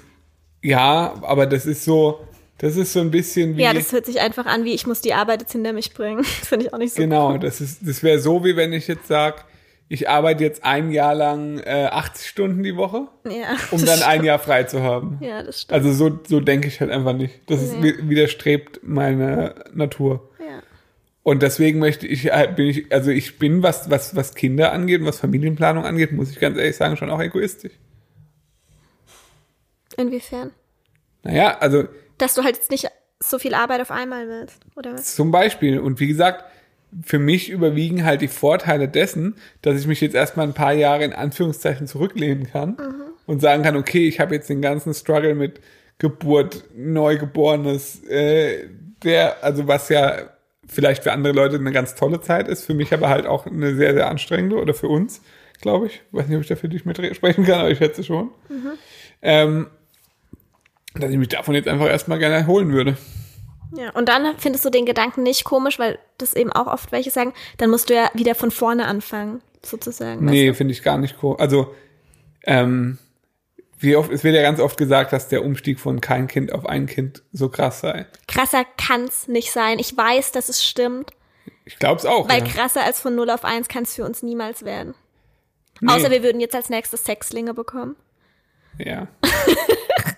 ja, 0.63 1.15
aber 1.23 1.47
das 1.47 1.67
ist 1.67 1.85
so, 1.85 2.27
das 2.59 2.77
ist 2.77 2.93
so 2.93 3.01
ein 3.01 3.11
bisschen 3.11 3.57
wie. 3.57 3.63
Ja, 3.63 3.73
das 3.73 3.93
hört 3.93 4.07
sich 4.07 4.21
einfach 4.21 4.47
an, 4.47 4.65
wie 4.65 4.75
ich 4.75 4.87
muss 4.87 5.01
die 5.01 5.15
Arbeit 5.15 5.43
jetzt 5.43 5.53
hinter 5.53 5.73
mich 5.73 5.95
bringen. 5.95 6.25
Das 6.41 6.49
finde 6.49 6.67
ich 6.67 6.73
auch 6.75 6.79
nicht 6.79 6.93
so. 6.95 7.01
Genau, 7.03 7.39
das 7.39 7.61
ist, 7.61 7.81
das 7.87 8.03
wäre 8.03 8.19
so, 8.19 8.45
wie 8.45 8.57
wenn 8.57 8.73
ich 8.73 8.87
jetzt 8.89 9.07
sage, 9.07 9.37
ich 9.91 10.09
arbeite 10.09 10.45
jetzt 10.45 10.65
ein 10.65 10.91
Jahr 10.91 11.15
lang 11.15 11.61
äh, 11.61 11.89
80 11.91 12.27
Stunden 12.29 12.63
die 12.63 12.77
Woche, 12.77 13.09
Ja, 13.25 13.57
um 13.71 13.81
das 13.81 13.85
dann 13.85 14.03
ein 14.03 14.11
stimmt. 14.11 14.25
Jahr 14.27 14.39
frei 14.39 14.65
zu 14.65 14.83
haben. 14.83 15.19
Ja, 15.23 15.43
das 15.43 15.63
stimmt. 15.63 15.73
Also 15.75 15.93
so, 15.93 16.19
so 16.29 16.41
denke 16.41 16.69
ich 16.69 16.81
halt 16.81 16.91
einfach 16.91 17.15
nicht. 17.15 17.41
Das 17.47 17.63
ist, 17.63 17.75
Nee. 17.79 17.95
wi- 17.97 18.09
widerstrebt 18.11 18.81
meiner 18.83 19.55
Natur. 19.73 20.29
Ja. 20.41 20.61
Und 21.23 21.43
deswegen 21.43 21.79
möchte 21.79 22.07
ich, 22.07 22.31
halt- 22.31 22.57
bin 22.57 22.67
ich, 22.67 22.93
also 22.93 23.11
ich 23.11 23.39
bin, 23.39 23.63
was, 23.63 23.89
was, 23.89 24.15
was 24.15 24.35
Kinder 24.35 24.73
angeht 24.73 25.01
und 25.01 25.07
was 25.07 25.21
Familienplanung 25.21 25.85
angeht, 25.87 26.13
muss 26.13 26.31
ich 26.31 26.39
ganz 26.39 26.59
ehrlich 26.59 26.77
sagen, 26.77 26.97
schon 26.99 27.09
auch 27.09 27.21
egoistisch. 27.23 27.73
Inwiefern? 29.97 30.51
Naja, 31.23 31.57
also 31.59 31.85
Dass 32.19 32.35
du 32.35 32.43
halt 32.43 32.57
jetzt 32.57 32.71
nicht 32.71 32.89
so 33.21 33.39
viel 33.39 33.55
Arbeit 33.55 33.81
auf 33.81 33.91
einmal 33.91 34.29
willst, 34.29 34.61
oder 34.77 34.93
was? 34.93 35.15
Zum 35.15 35.31
Beispiel. 35.31 35.79
Und 35.79 36.01
wie 36.01 36.07
gesagt, 36.07 36.45
für 37.03 37.19
mich 37.19 37.51
überwiegen 37.51 38.05
halt 38.05 38.21
die 38.21 38.29
Vorteile 38.29 38.89
dessen, 38.89 39.37
dass 39.63 39.79
ich 39.79 39.87
mich 39.87 40.01
jetzt 40.01 40.15
erstmal 40.15 40.47
ein 40.47 40.55
paar 40.55 40.73
Jahre 40.73 41.05
in 41.05 41.13
Anführungszeichen 41.13 41.87
zurücklehnen 41.87 42.51
kann 42.51 42.77
und 43.27 43.41
sagen 43.41 43.63
kann, 43.63 43.77
okay, 43.77 44.09
ich 44.09 44.21
habe 44.21 44.35
jetzt 44.35 44.49
den 44.49 44.63
ganzen 44.63 44.95
Struggle 44.95 45.35
mit 45.35 45.61
Geburt, 45.99 46.65
Neugeborenes, 46.75 48.05
äh, 48.05 48.69
der, 49.03 49.43
also 49.43 49.67
was 49.67 49.89
ja 49.89 50.31
vielleicht 50.67 51.03
für 51.03 51.13
andere 51.13 51.33
Leute 51.33 51.57
eine 51.57 51.73
ganz 51.73 51.95
tolle 51.95 52.21
Zeit 52.21 52.49
ist, 52.49 52.65
für 52.65 52.75
mich 52.75 52.93
aber 52.93 53.09
halt 53.09 53.27
auch 53.27 53.47
eine 53.47 53.75
sehr, 53.75 53.95
sehr 53.95 54.09
anstrengende 54.09 54.57
oder 54.57 54.75
für 54.75 54.89
uns, 54.89 55.21
glaube 55.61 55.87
ich. 55.87 56.03
Weiß 56.13 56.29
nicht, 56.29 56.37
ob 56.37 56.43
ich 56.43 56.49
da 56.49 56.57
für 56.57 56.69
dich 56.69 56.85
mitsprechen 56.85 57.45
kann, 57.45 57.61
aber 57.61 57.71
ich 57.71 57.79
schätze 57.79 58.05
schon. 58.05 58.31
Ähm, 59.21 59.67
dass 61.01 61.11
ich 61.11 61.19
mich 61.19 61.29
davon 61.29 61.55
jetzt 61.55 61.69
einfach 61.69 61.87
erstmal 61.87 62.19
gerne 62.19 62.37
erholen 62.37 62.73
würde. 62.73 62.97
Ja, 63.77 63.91
und 63.91 64.09
dann 64.09 64.35
findest 64.39 64.65
du 64.65 64.71
den 64.71 64.87
Gedanken 64.87 65.23
nicht 65.23 65.45
komisch, 65.45 65.79
weil 65.79 65.99
das 66.17 66.35
eben 66.35 66.53
auch 66.53 66.67
oft 66.67 66.91
welche 66.91 67.11
sagen, 67.11 67.35
dann 67.59 67.71
musst 67.71 67.91
du 67.91 67.95
ja 67.95 68.11
wieder 68.15 68.35
von 68.35 68.51
vorne 68.51 68.87
anfangen, 68.87 69.43
sozusagen. 69.63 70.25
Nee, 70.25 70.55
finde 70.55 70.73
ich 70.73 70.83
gar 70.83 70.99
nicht 70.99 71.17
cool. 71.23 71.37
Also, 71.39 71.75
ähm, 72.45 72.99
wie 73.79 73.95
oft, 73.95 74.11
es 74.11 74.25
wird 74.25 74.35
ja 74.35 74.43
ganz 74.43 74.59
oft 74.59 74.77
gesagt, 74.77 75.13
dass 75.13 75.29
der 75.29 75.45
Umstieg 75.45 75.79
von 75.79 76.01
kein 76.01 76.27
Kind 76.27 76.53
auf 76.53 76.67
ein 76.67 76.87
Kind 76.87 77.23
so 77.33 77.49
krass 77.49 77.81
sei. 77.81 78.07
Krasser 78.27 78.65
kann's 78.77 79.29
nicht 79.29 79.53
sein. 79.53 79.79
Ich 79.79 79.97
weiß, 79.97 80.33
dass 80.33 80.49
es 80.49 80.65
stimmt, 80.67 81.11
Ich 81.65 81.79
glaube 81.79 81.99
es 81.99 82.07
auch. 82.07 82.29
weil 82.29 82.41
ja. 82.41 82.47
krasser 82.47 82.83
als 82.85 83.01
von 83.01 83.15
0 83.15 83.31
auf 83.31 83.45
1 83.45 83.69
kann 83.69 83.85
es 83.85 83.95
für 83.95 84.05
uns 84.05 84.23
niemals 84.23 84.65
werden. 84.65 84.95
Nee. 85.81 85.93
Außer 85.93 86.11
wir 86.11 86.23
würden 86.23 86.41
jetzt 86.41 86.57
als 86.57 86.71
nächstes 86.71 87.05
Sexlinge 87.05 87.55
bekommen. 87.55 87.95
Ja. 88.79 89.09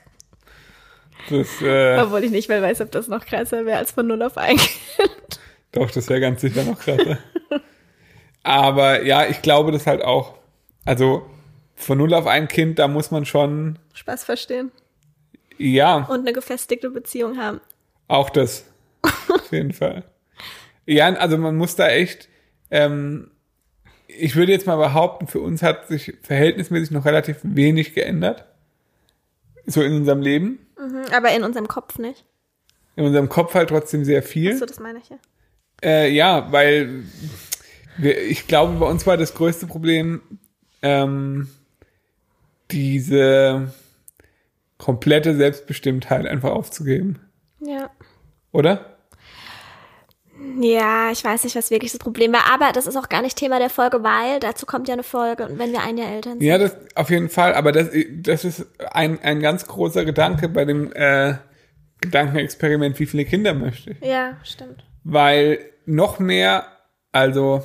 das, 1.30 1.62
äh, 1.62 1.98
Obwohl 1.98 2.24
ich 2.24 2.30
nicht 2.30 2.48
mehr 2.48 2.60
weiß, 2.62 2.80
ob 2.80 2.90
das 2.90 3.08
noch 3.08 3.24
krasser 3.24 3.64
wäre 3.64 3.78
als 3.78 3.92
von 3.92 4.06
0 4.06 4.22
auf 4.22 4.36
1. 4.36 4.60
doch, 5.72 5.90
das 5.90 6.08
wäre 6.08 6.20
ganz 6.20 6.40
sicher 6.40 6.64
noch 6.64 6.78
krasser. 6.78 7.18
Aber 8.42 9.02
ja, 9.04 9.26
ich 9.26 9.42
glaube 9.42 9.72
das 9.72 9.86
halt 9.86 10.02
auch. 10.02 10.34
Also, 10.84 11.26
von 11.74 11.98
null 11.98 12.14
auf 12.14 12.26
ein 12.26 12.48
Kind, 12.48 12.78
da 12.78 12.88
muss 12.88 13.10
man 13.10 13.24
schon, 13.24 13.78
Spaß 13.92 14.24
verstehen. 14.24 14.70
ja, 15.58 16.04
Und 16.08 16.20
eine 16.20 16.32
gefestigte 16.32 16.90
Beziehung 16.90 17.38
haben. 17.38 17.60
Auch 18.08 18.30
das. 18.30 18.66
Auf 19.02 19.52
jeden 19.52 19.72
Fall. 19.72 20.04
Ja, 20.86 21.12
also 21.14 21.38
man 21.38 21.56
muss 21.56 21.76
da 21.76 21.88
echt, 21.88 22.28
ähm, 22.70 23.30
ich 24.08 24.36
würde 24.36 24.52
jetzt 24.52 24.66
mal 24.66 24.76
behaupten, 24.76 25.26
für 25.26 25.40
uns 25.40 25.62
hat 25.62 25.86
sich 25.88 26.14
verhältnismäßig 26.22 26.90
noch 26.90 27.04
relativ 27.04 27.38
wenig 27.42 27.94
geändert. 27.94 28.46
So 29.66 29.82
in 29.82 29.94
unserem 29.94 30.20
Leben. 30.20 30.66
Mhm, 30.78 31.04
aber 31.12 31.34
in 31.34 31.44
unserem 31.44 31.68
Kopf 31.68 31.98
nicht. 31.98 32.24
In 32.96 33.04
unserem 33.04 33.28
Kopf 33.28 33.54
halt 33.54 33.68
trotzdem 33.68 34.04
sehr 34.04 34.22
viel. 34.22 34.56
So, 34.56 34.66
das 34.66 34.80
meine 34.80 34.98
ich 34.98 35.08
ja. 35.08 35.18
Äh, 35.82 36.10
ja, 36.12 36.50
weil 36.52 37.04
wir, 37.96 38.20
ich 38.22 38.46
glaube, 38.46 38.78
bei 38.78 38.86
uns 38.86 39.06
war 39.06 39.16
das 39.16 39.34
größte 39.34 39.66
Problem 39.66 40.20
ähm, 40.82 41.48
diese 42.70 43.72
komplette 44.78 45.36
Selbstbestimmtheit 45.36 46.26
einfach 46.26 46.50
aufzugeben. 46.50 47.20
Ja. 47.60 47.90
Oder? 48.52 48.89
Ja, 50.60 51.10
ich 51.10 51.22
weiß 51.22 51.44
nicht, 51.44 51.56
was 51.56 51.70
wirklich 51.70 51.92
das 51.92 51.98
Problem 51.98 52.32
war, 52.32 52.52
aber 52.52 52.72
das 52.72 52.86
ist 52.86 52.96
auch 52.96 53.08
gar 53.08 53.22
nicht 53.22 53.36
Thema 53.36 53.58
der 53.58 53.70
Folge, 53.70 54.02
weil 54.02 54.40
dazu 54.40 54.66
kommt 54.66 54.88
ja 54.88 54.94
eine 54.94 55.02
Folge, 55.02 55.48
wenn 55.52 55.72
wir 55.72 55.82
ein 55.82 55.98
Jahr 55.98 56.10
Eltern 56.10 56.38
sind. 56.38 56.42
Ja, 56.42 56.58
das 56.58 56.76
auf 56.94 57.10
jeden 57.10 57.28
Fall, 57.28 57.54
aber 57.54 57.72
das, 57.72 57.88
das 58.14 58.44
ist 58.44 58.66
ein, 58.92 59.20
ein 59.22 59.40
ganz 59.40 59.66
großer 59.66 60.04
Gedanke 60.04 60.48
bei 60.48 60.64
dem 60.64 60.92
äh, 60.92 61.34
Gedankenexperiment, 62.00 62.98
wie 62.98 63.06
viele 63.06 63.24
Kinder 63.24 63.54
möchte 63.54 63.90
ich. 63.90 64.00
Ja, 64.00 64.38
stimmt. 64.42 64.84
Weil 65.04 65.58
noch 65.84 66.18
mehr, 66.18 66.66
also 67.12 67.62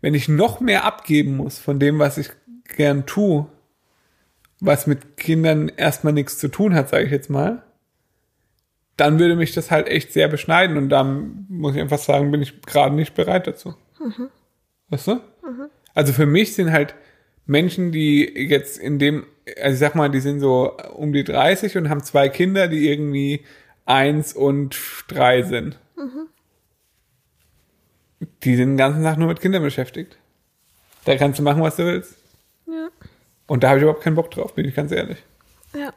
wenn 0.00 0.14
ich 0.14 0.28
noch 0.28 0.60
mehr 0.60 0.84
abgeben 0.84 1.36
muss 1.36 1.58
von 1.58 1.78
dem, 1.78 1.98
was 1.98 2.18
ich 2.18 2.30
gern 2.76 3.06
tue, 3.06 3.46
was 4.60 4.86
mit 4.86 5.16
Kindern 5.16 5.68
erstmal 5.68 6.12
nichts 6.12 6.38
zu 6.38 6.48
tun 6.48 6.74
hat, 6.74 6.88
sage 6.88 7.04
ich 7.04 7.10
jetzt 7.10 7.30
mal, 7.30 7.62
dann 8.96 9.18
würde 9.18 9.36
mich 9.36 9.52
das 9.52 9.70
halt 9.70 9.88
echt 9.88 10.12
sehr 10.12 10.28
beschneiden 10.28 10.76
und 10.76 10.88
dann 10.88 11.46
muss 11.48 11.74
ich 11.74 11.80
einfach 11.80 11.98
sagen, 11.98 12.30
bin 12.30 12.42
ich 12.42 12.62
gerade 12.62 12.94
nicht 12.94 13.14
bereit 13.14 13.46
dazu. 13.46 13.74
Weißt 14.90 15.08
du? 15.08 15.20
Also 15.94 16.12
für 16.12 16.26
mich 16.26 16.54
sind 16.54 16.72
halt 16.72 16.94
Menschen, 17.46 17.92
die 17.92 18.24
jetzt 18.24 18.78
in 18.78 18.98
dem, 18.98 19.26
also 19.60 19.74
ich 19.74 19.78
sag 19.78 19.94
mal, 19.94 20.10
die 20.10 20.20
sind 20.20 20.40
so 20.40 20.76
um 20.94 21.12
die 21.12 21.24
30 21.24 21.76
und 21.76 21.88
haben 21.88 22.02
zwei 22.02 22.28
Kinder, 22.28 22.68
die 22.68 22.88
irgendwie 22.88 23.44
eins 23.84 24.32
und 24.32 24.76
drei 25.08 25.42
sind. 25.42 25.78
Die 28.44 28.56
sind 28.56 28.70
den 28.70 28.76
ganzen 28.76 29.02
Tag 29.02 29.18
nur 29.18 29.28
mit 29.28 29.40
Kindern 29.40 29.62
beschäftigt. 29.62 30.16
Da 31.04 31.16
kannst 31.16 31.38
du 31.38 31.42
machen, 31.42 31.62
was 31.62 31.76
du 31.76 31.84
willst. 31.84 32.16
Ja. 32.66 32.88
Und 33.46 33.62
da 33.62 33.68
habe 33.68 33.78
ich 33.78 33.82
überhaupt 33.82 34.02
keinen 34.02 34.14
Bock 34.14 34.30
drauf, 34.30 34.54
bin 34.54 34.66
ich 34.66 34.74
ganz 34.74 34.92
ehrlich. 34.92 35.18
Ja. 35.74 35.92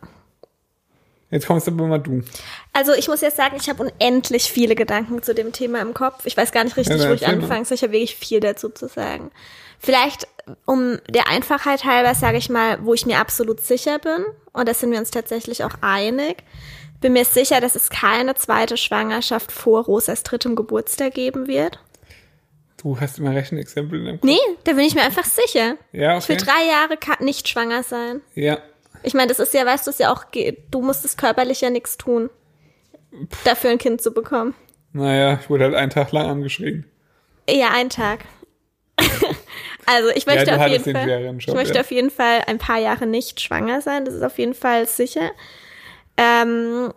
Jetzt 1.36 1.48
kommst 1.48 1.68
aber 1.68 1.86
mal 1.86 1.98
du. 1.98 2.24
Also 2.72 2.94
ich 2.94 3.10
muss 3.10 3.20
jetzt 3.20 3.36
sagen, 3.36 3.58
ich 3.60 3.68
habe 3.68 3.84
unendlich 3.84 4.50
viele 4.50 4.74
Gedanken 4.74 5.22
zu 5.22 5.36
dem 5.36 5.52
Thema 5.52 5.82
im 5.82 5.94
Kopf. 5.94 6.26
Ich 6.26 6.38
weiß 6.38 6.54
gar 6.54 6.64
nicht 6.64 6.78
richtig, 6.78 6.96
Ja, 6.98 7.10
wo 7.10 7.14
ich 7.14 7.20
soll. 7.20 7.76
Ich 7.76 7.84
habe 7.84 7.92
wirklich 7.92 8.16
viel 8.16 8.40
dazu 8.40 8.70
zu 8.70 8.88
sagen. 8.88 9.32
Vielleicht 9.78 10.30
um 10.64 10.98
der 11.10 11.28
Einfachheit 11.28 11.84
halber 11.84 12.16
sage 12.16 12.38
ich 12.38 12.50
mal, 12.50 12.78
wo 12.86 12.94
ich 12.94 13.06
mir 13.06 13.20
absolut 13.20 13.60
sicher 13.60 14.00
bin. 14.00 14.24
Und 14.54 14.70
da 14.70 14.74
sind 14.74 14.94
wir 14.94 14.98
uns 15.00 15.12
tatsächlich 15.12 15.66
auch 15.66 15.74
einig. 15.82 16.38
Bin 17.02 17.12
mir 17.12 17.26
sicher, 17.26 17.60
dass 17.60 17.76
es 17.76 17.90
keine 17.90 18.36
zweite 18.36 18.78
Schwangerschaft 18.78 19.52
vor 19.52 19.84
Rosas 19.84 20.24
drittem 20.24 20.56
Geburtstag 20.56 21.16
geben 21.16 21.48
wird. 21.48 21.80
Du 22.82 22.98
hast 22.98 23.20
immer 23.20 23.36
Rechenexempel 23.36 24.00
in 24.00 24.06
deinem 24.06 24.22
Kopf. 24.22 24.30
Nee, 24.30 24.40
da 24.64 24.72
bin 24.72 24.86
ich 24.86 24.96
mir 24.96 25.02
einfach 25.02 25.26
sicher. 25.26 25.76
Ja, 25.92 26.18
Ich 26.18 26.30
will 26.30 26.38
okay. 26.38 26.46
drei 26.46 26.66
Jahre 26.66 26.98
nicht 27.26 27.50
schwanger 27.50 27.84
sein. 27.84 28.22
Ja. 28.36 28.60
Ich 29.06 29.14
meine, 29.14 29.28
das 29.28 29.40
ist 29.40 29.54
ja, 29.54 29.66
weißt 29.66 29.88
du, 29.88 29.92
es 29.92 30.00
ja 30.00 30.12
auch, 30.12 30.26
du 30.72 30.82
musstest 30.82 31.18
körperlich 31.18 31.62
ja 31.62 31.70
nichts 31.70 31.98
tun, 31.98 32.30
dafür 33.44 33.70
ein 33.70 33.78
Kind 33.78 34.02
zu 34.02 34.12
bekommen. 34.12 34.56
Naja, 34.94 35.40
ich 35.42 35.50
wurde 35.50 35.66
halt 35.66 35.76
einen 35.76 35.92
Tag 35.92 36.12
lang 36.12 36.28
angeschrien. 36.28 36.86
Ja, 37.50 37.70
einen 37.72 37.90
Tag. 37.90 38.26
also 39.86 40.10
ich 40.16 40.26
möchte 40.26 40.46
du 40.46 40.56
auf 40.56 40.68
jeden 40.68 40.84
den 40.84 40.96
Fall, 40.96 41.36
ich 41.38 41.54
möchte 41.54 41.76
ja. 41.76 41.82
auf 41.82 41.92
jeden 41.92 42.10
Fall 42.10 42.44
ein 42.48 42.58
paar 42.58 42.80
Jahre 42.80 43.06
nicht 43.06 43.42
schwanger 43.42 43.82
sein. 43.82 44.06
Das 44.06 44.14
ist 44.14 44.24
auf 44.24 44.38
jeden 44.40 44.54
Fall 44.54 44.88
sicher. 44.88 45.32
Ähm, 46.18 46.94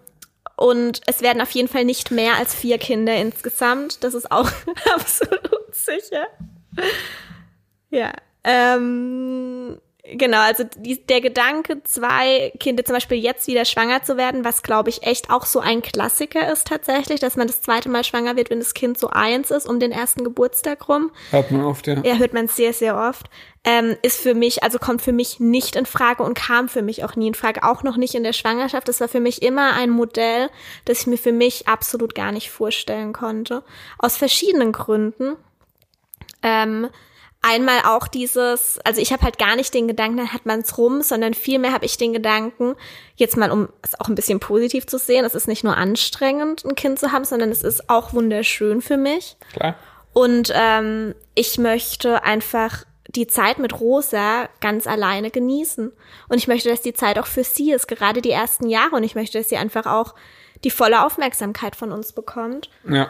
und 0.56 1.02
es 1.06 1.22
werden 1.22 1.42
auf 1.42 1.50
jeden 1.50 1.68
Fall 1.68 1.84
nicht 1.84 2.10
mehr 2.10 2.36
als 2.36 2.54
vier 2.54 2.78
Kinder 2.78 3.16
insgesamt. 3.16 4.02
Das 4.04 4.14
ist 4.14 4.30
auch 4.30 4.50
absolut 4.94 5.74
sicher. 5.74 6.26
Ja. 7.90 8.12
Ähm, 8.44 9.80
genau, 10.12 10.40
also 10.40 10.64
die, 10.76 11.04
der 11.04 11.20
Gedanke, 11.20 11.82
zwei 11.84 12.52
Kinder 12.58 12.84
zum 12.84 12.94
Beispiel 12.94 13.18
jetzt 13.18 13.46
wieder 13.46 13.64
schwanger 13.64 14.02
zu 14.02 14.16
werden, 14.16 14.44
was 14.44 14.62
glaube 14.62 14.90
ich 14.90 15.02
echt 15.02 15.30
auch 15.30 15.46
so 15.46 15.60
ein 15.60 15.82
Klassiker 15.82 16.50
ist 16.52 16.66
tatsächlich, 16.66 17.20
dass 17.20 17.36
man 17.36 17.46
das 17.46 17.60
zweite 17.60 17.88
Mal 17.88 18.04
schwanger 18.04 18.36
wird, 18.36 18.50
wenn 18.50 18.58
das 18.58 18.74
Kind 18.74 18.98
so 18.98 19.08
eins 19.08 19.50
ist, 19.50 19.68
um 19.68 19.80
den 19.80 19.92
ersten 19.92 20.24
Geburtstag 20.24 20.88
rum. 20.88 21.10
Hat 21.32 21.50
man 21.50 21.64
oft, 21.64 21.86
ja. 21.86 22.00
Ja, 22.02 22.14
hört 22.16 22.32
man 22.32 22.48
sehr, 22.48 22.72
sehr 22.72 22.96
oft. 22.96 23.28
Ähm, 23.64 23.96
ist 24.02 24.20
für 24.20 24.34
mich, 24.34 24.62
also 24.62 24.78
kommt 24.78 25.02
für 25.02 25.12
mich 25.12 25.40
nicht 25.40 25.76
in 25.76 25.84
Frage 25.84 26.22
und 26.22 26.34
kam 26.34 26.68
für 26.68 26.82
mich 26.82 27.04
auch 27.04 27.16
nie 27.16 27.28
in 27.28 27.34
Frage, 27.34 27.64
auch 27.64 27.82
noch 27.82 27.96
nicht 27.96 28.14
in 28.14 28.22
der 28.22 28.32
Schwangerschaft. 28.32 28.88
Das 28.88 29.00
war 29.00 29.08
für 29.08 29.20
mich 29.20 29.42
immer 29.42 29.74
ein 29.74 29.90
Modell, 29.90 30.48
das 30.84 31.00
ich 31.00 31.06
mir 31.06 31.18
für 31.18 31.32
mich 31.32 31.68
absolut 31.68 32.14
gar 32.14 32.32
nicht 32.32 32.50
vorstellen 32.50 33.12
konnte. 33.12 33.62
Aus 33.98 34.16
verschiedenen 34.16 34.72
Gründen. 34.72 35.36
Ähm, 36.42 36.88
einmal 37.42 37.80
auch 37.84 38.08
dieses, 38.08 38.78
also 38.84 39.00
ich 39.00 39.12
habe 39.12 39.22
halt 39.22 39.38
gar 39.38 39.56
nicht 39.56 39.72
den 39.72 39.88
Gedanken, 39.88 40.18
dann 40.18 40.32
hat 40.32 40.46
man 40.46 40.60
es 40.60 40.76
rum, 40.76 41.02
sondern 41.02 41.34
vielmehr 41.34 41.72
habe 41.72 41.84
ich 41.84 41.96
den 41.96 42.12
Gedanken, 42.12 42.74
jetzt 43.16 43.36
mal 43.36 43.50
um 43.50 43.68
es 43.82 43.98
auch 44.00 44.08
ein 44.08 44.14
bisschen 44.14 44.40
positiv 44.40 44.86
zu 44.86 44.98
sehen, 44.98 45.24
es 45.24 45.34
ist 45.34 45.48
nicht 45.48 45.64
nur 45.64 45.76
anstrengend, 45.76 46.64
ein 46.64 46.74
Kind 46.74 46.98
zu 46.98 47.12
haben, 47.12 47.24
sondern 47.24 47.50
es 47.50 47.62
ist 47.62 47.88
auch 47.88 48.12
wunderschön 48.12 48.82
für 48.82 48.96
mich. 48.96 49.36
Klar. 49.52 49.76
Und 50.12 50.52
ähm, 50.54 51.14
ich 51.34 51.58
möchte 51.58 52.24
einfach 52.24 52.84
die 53.08 53.26
Zeit 53.26 53.58
mit 53.58 53.80
Rosa 53.80 54.48
ganz 54.60 54.86
alleine 54.86 55.30
genießen. 55.30 55.92
Und 56.28 56.36
ich 56.36 56.48
möchte, 56.48 56.68
dass 56.68 56.82
die 56.82 56.92
Zeit 56.92 57.18
auch 57.18 57.26
für 57.26 57.44
sie 57.44 57.72
ist, 57.72 57.88
gerade 57.88 58.20
die 58.20 58.30
ersten 58.30 58.68
Jahre. 58.68 58.96
Und 58.96 59.04
ich 59.04 59.14
möchte, 59.14 59.38
dass 59.38 59.48
sie 59.48 59.56
einfach 59.56 59.86
auch 59.86 60.14
die 60.64 60.70
volle 60.70 61.04
Aufmerksamkeit 61.04 61.76
von 61.76 61.92
uns 61.92 62.12
bekommt. 62.12 62.68
Ja. 62.88 63.08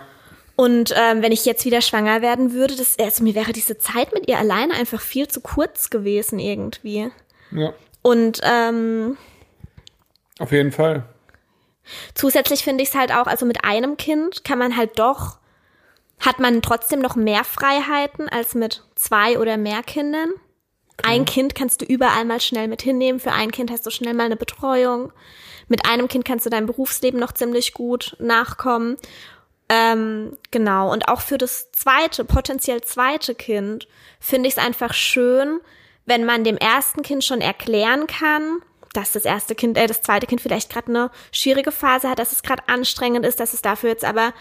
Und 0.60 0.92
ähm, 0.96 1.22
wenn 1.22 1.30
ich 1.30 1.44
jetzt 1.44 1.64
wieder 1.66 1.80
schwanger 1.80 2.20
werden 2.20 2.52
würde, 2.52 2.74
das, 2.74 2.98
also 2.98 3.22
mir 3.22 3.36
wäre 3.36 3.52
diese 3.52 3.78
Zeit 3.78 4.12
mit 4.12 4.26
ihr 4.28 4.38
alleine 4.38 4.74
einfach 4.74 5.00
viel 5.00 5.28
zu 5.28 5.40
kurz 5.40 5.88
gewesen 5.88 6.40
irgendwie. 6.40 7.12
Ja. 7.52 7.74
Und 8.02 8.40
ähm, 8.42 9.16
Auf 10.40 10.50
jeden 10.50 10.72
Fall. 10.72 11.04
Zusätzlich 12.12 12.64
finde 12.64 12.82
ich 12.82 12.88
es 12.88 12.96
halt 12.96 13.12
auch, 13.12 13.28
also 13.28 13.46
mit 13.46 13.62
einem 13.62 13.96
Kind 13.96 14.42
kann 14.42 14.58
man 14.58 14.76
halt 14.76 14.98
doch, 14.98 15.38
hat 16.18 16.40
man 16.40 16.60
trotzdem 16.60 16.98
noch 16.98 17.14
mehr 17.14 17.44
Freiheiten 17.44 18.28
als 18.28 18.56
mit 18.56 18.82
zwei 18.96 19.38
oder 19.38 19.58
mehr 19.58 19.84
Kindern. 19.84 20.30
Ein 21.04 21.24
Kind 21.24 21.54
kannst 21.54 21.82
du 21.82 21.84
überall 21.84 22.24
mal 22.24 22.40
schnell 22.40 22.66
mit 22.66 22.82
hinnehmen. 22.82 23.20
Für 23.20 23.30
ein 23.30 23.52
Kind 23.52 23.70
hast 23.70 23.86
du 23.86 23.90
schnell 23.90 24.12
mal 24.12 24.24
eine 24.24 24.34
Betreuung. 24.34 25.12
Mit 25.68 25.86
einem 25.86 26.08
Kind 26.08 26.24
kannst 26.24 26.46
du 26.46 26.50
deinem 26.50 26.66
Berufsleben 26.66 27.20
noch 27.20 27.30
ziemlich 27.30 27.74
gut 27.74 28.16
nachkommen. 28.18 28.96
Ähm, 29.68 30.36
genau. 30.50 30.92
Und 30.92 31.08
auch 31.08 31.20
für 31.20 31.38
das 31.38 31.70
zweite, 31.72 32.24
potenziell 32.24 32.80
zweite 32.82 33.34
Kind, 33.34 33.86
finde 34.20 34.48
ich 34.48 34.56
es 34.56 34.64
einfach 34.64 34.94
schön, 34.94 35.60
wenn 36.06 36.24
man 36.24 36.44
dem 36.44 36.56
ersten 36.56 37.02
Kind 37.02 37.22
schon 37.24 37.40
erklären 37.40 38.06
kann, 38.06 38.60
dass 38.94 39.12
das 39.12 39.24
erste 39.24 39.54
Kind, 39.54 39.76
äh, 39.76 39.86
das 39.86 40.02
zweite 40.02 40.26
Kind 40.26 40.40
vielleicht 40.40 40.72
gerade 40.72 40.88
eine 40.88 41.10
schwierige 41.32 41.72
Phase 41.72 42.08
hat, 42.08 42.18
dass 42.18 42.32
es 42.32 42.42
gerade 42.42 42.62
anstrengend 42.66 43.26
ist, 43.26 43.40
dass 43.40 43.52
es 43.52 43.62
dafür 43.62 43.90
jetzt 43.90 44.04
aber 44.04 44.32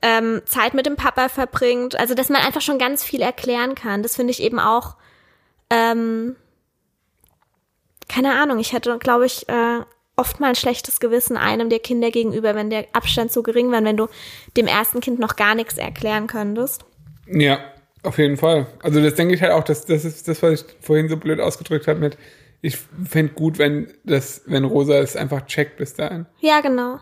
ähm, 0.00 0.42
Zeit 0.44 0.74
mit 0.74 0.86
dem 0.86 0.94
Papa 0.96 1.28
verbringt. 1.28 1.98
Also, 1.98 2.14
dass 2.14 2.28
man 2.28 2.42
einfach 2.42 2.60
schon 2.60 2.78
ganz 2.78 3.02
viel 3.02 3.20
erklären 3.20 3.74
kann. 3.74 4.02
Das 4.02 4.14
finde 4.14 4.30
ich 4.30 4.40
eben 4.40 4.60
auch, 4.60 4.96
ähm, 5.70 6.36
keine 8.08 8.40
Ahnung, 8.40 8.58
ich 8.58 8.72
hätte, 8.72 8.96
glaube 8.98 9.26
ich, 9.26 9.48
äh, 9.48 9.80
oft 10.18 10.40
mal 10.40 10.48
ein 10.48 10.54
schlechtes 10.54 11.00
Gewissen 11.00 11.36
einem 11.36 11.70
der 11.70 11.78
Kinder 11.78 12.10
gegenüber, 12.10 12.54
wenn 12.54 12.70
der 12.70 12.86
Abstand 12.92 13.32
so 13.32 13.42
gering 13.42 13.70
war, 13.70 13.82
wenn 13.84 13.96
du 13.96 14.08
dem 14.56 14.66
ersten 14.66 15.00
Kind 15.00 15.18
noch 15.18 15.36
gar 15.36 15.54
nichts 15.54 15.78
erklären 15.78 16.26
könntest. 16.26 16.84
Ja, 17.26 17.58
auf 18.02 18.18
jeden 18.18 18.36
Fall. 18.36 18.66
Also 18.82 19.02
das 19.02 19.14
denke 19.14 19.34
ich 19.34 19.42
halt 19.42 19.52
auch, 19.52 19.64
dass 19.64 19.86
das 19.86 20.04
ist 20.04 20.28
das, 20.28 20.42
was 20.42 20.62
ich 20.62 20.66
vorhin 20.80 21.08
so 21.08 21.16
blöd 21.16 21.40
ausgedrückt 21.40 21.86
habe 21.86 22.00
mit, 22.00 22.18
ich 22.60 22.76
fände 22.76 23.34
gut, 23.34 23.58
wenn 23.58 23.92
das, 24.04 24.42
wenn 24.46 24.64
Rosa 24.64 24.94
es 24.98 25.16
einfach 25.16 25.46
checkt 25.46 25.76
bis 25.76 25.94
dahin. 25.94 26.26
Ja, 26.40 26.60
genau. 26.60 26.98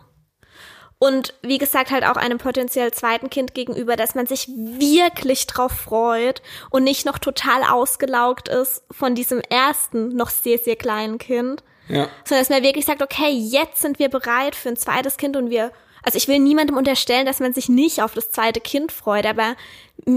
Und 0.99 1.35
wie 1.43 1.59
gesagt, 1.59 1.91
halt 1.91 2.03
auch 2.03 2.15
einem 2.15 2.39
potenziell 2.39 2.91
zweiten 2.91 3.29
Kind 3.29 3.53
gegenüber, 3.53 3.95
dass 3.95 4.15
man 4.15 4.25
sich 4.25 4.47
wirklich 4.47 5.45
drauf 5.45 5.71
freut 5.71 6.41
und 6.71 6.83
nicht 6.83 7.05
noch 7.05 7.19
total 7.19 7.63
ausgelaugt 7.63 8.49
ist 8.49 8.83
von 8.89 9.13
diesem 9.13 9.39
ersten, 9.41 10.15
noch 10.15 10.29
sehr, 10.29 10.57
sehr 10.57 10.75
kleinen 10.75 11.19
Kind. 11.19 11.63
Ja. 11.89 12.09
Sondern 12.25 12.41
dass 12.41 12.49
man 12.49 12.63
wirklich 12.63 12.85
sagt, 12.85 13.01
okay, 13.01 13.29
jetzt 13.31 13.81
sind 13.81 13.99
wir 13.99 14.09
bereit 14.09 14.55
für 14.55 14.69
ein 14.69 14.77
zweites 14.77 15.17
Kind 15.17 15.35
und 15.35 15.49
wir, 15.49 15.71
also 16.03 16.17
ich 16.17 16.27
will 16.27 16.39
niemandem 16.39 16.77
unterstellen, 16.77 17.25
dass 17.25 17.39
man 17.39 17.53
sich 17.53 17.69
nicht 17.69 18.01
auf 18.01 18.13
das 18.13 18.31
zweite 18.31 18.59
Kind 18.59 18.91
freut, 18.91 19.25
aber 19.25 19.55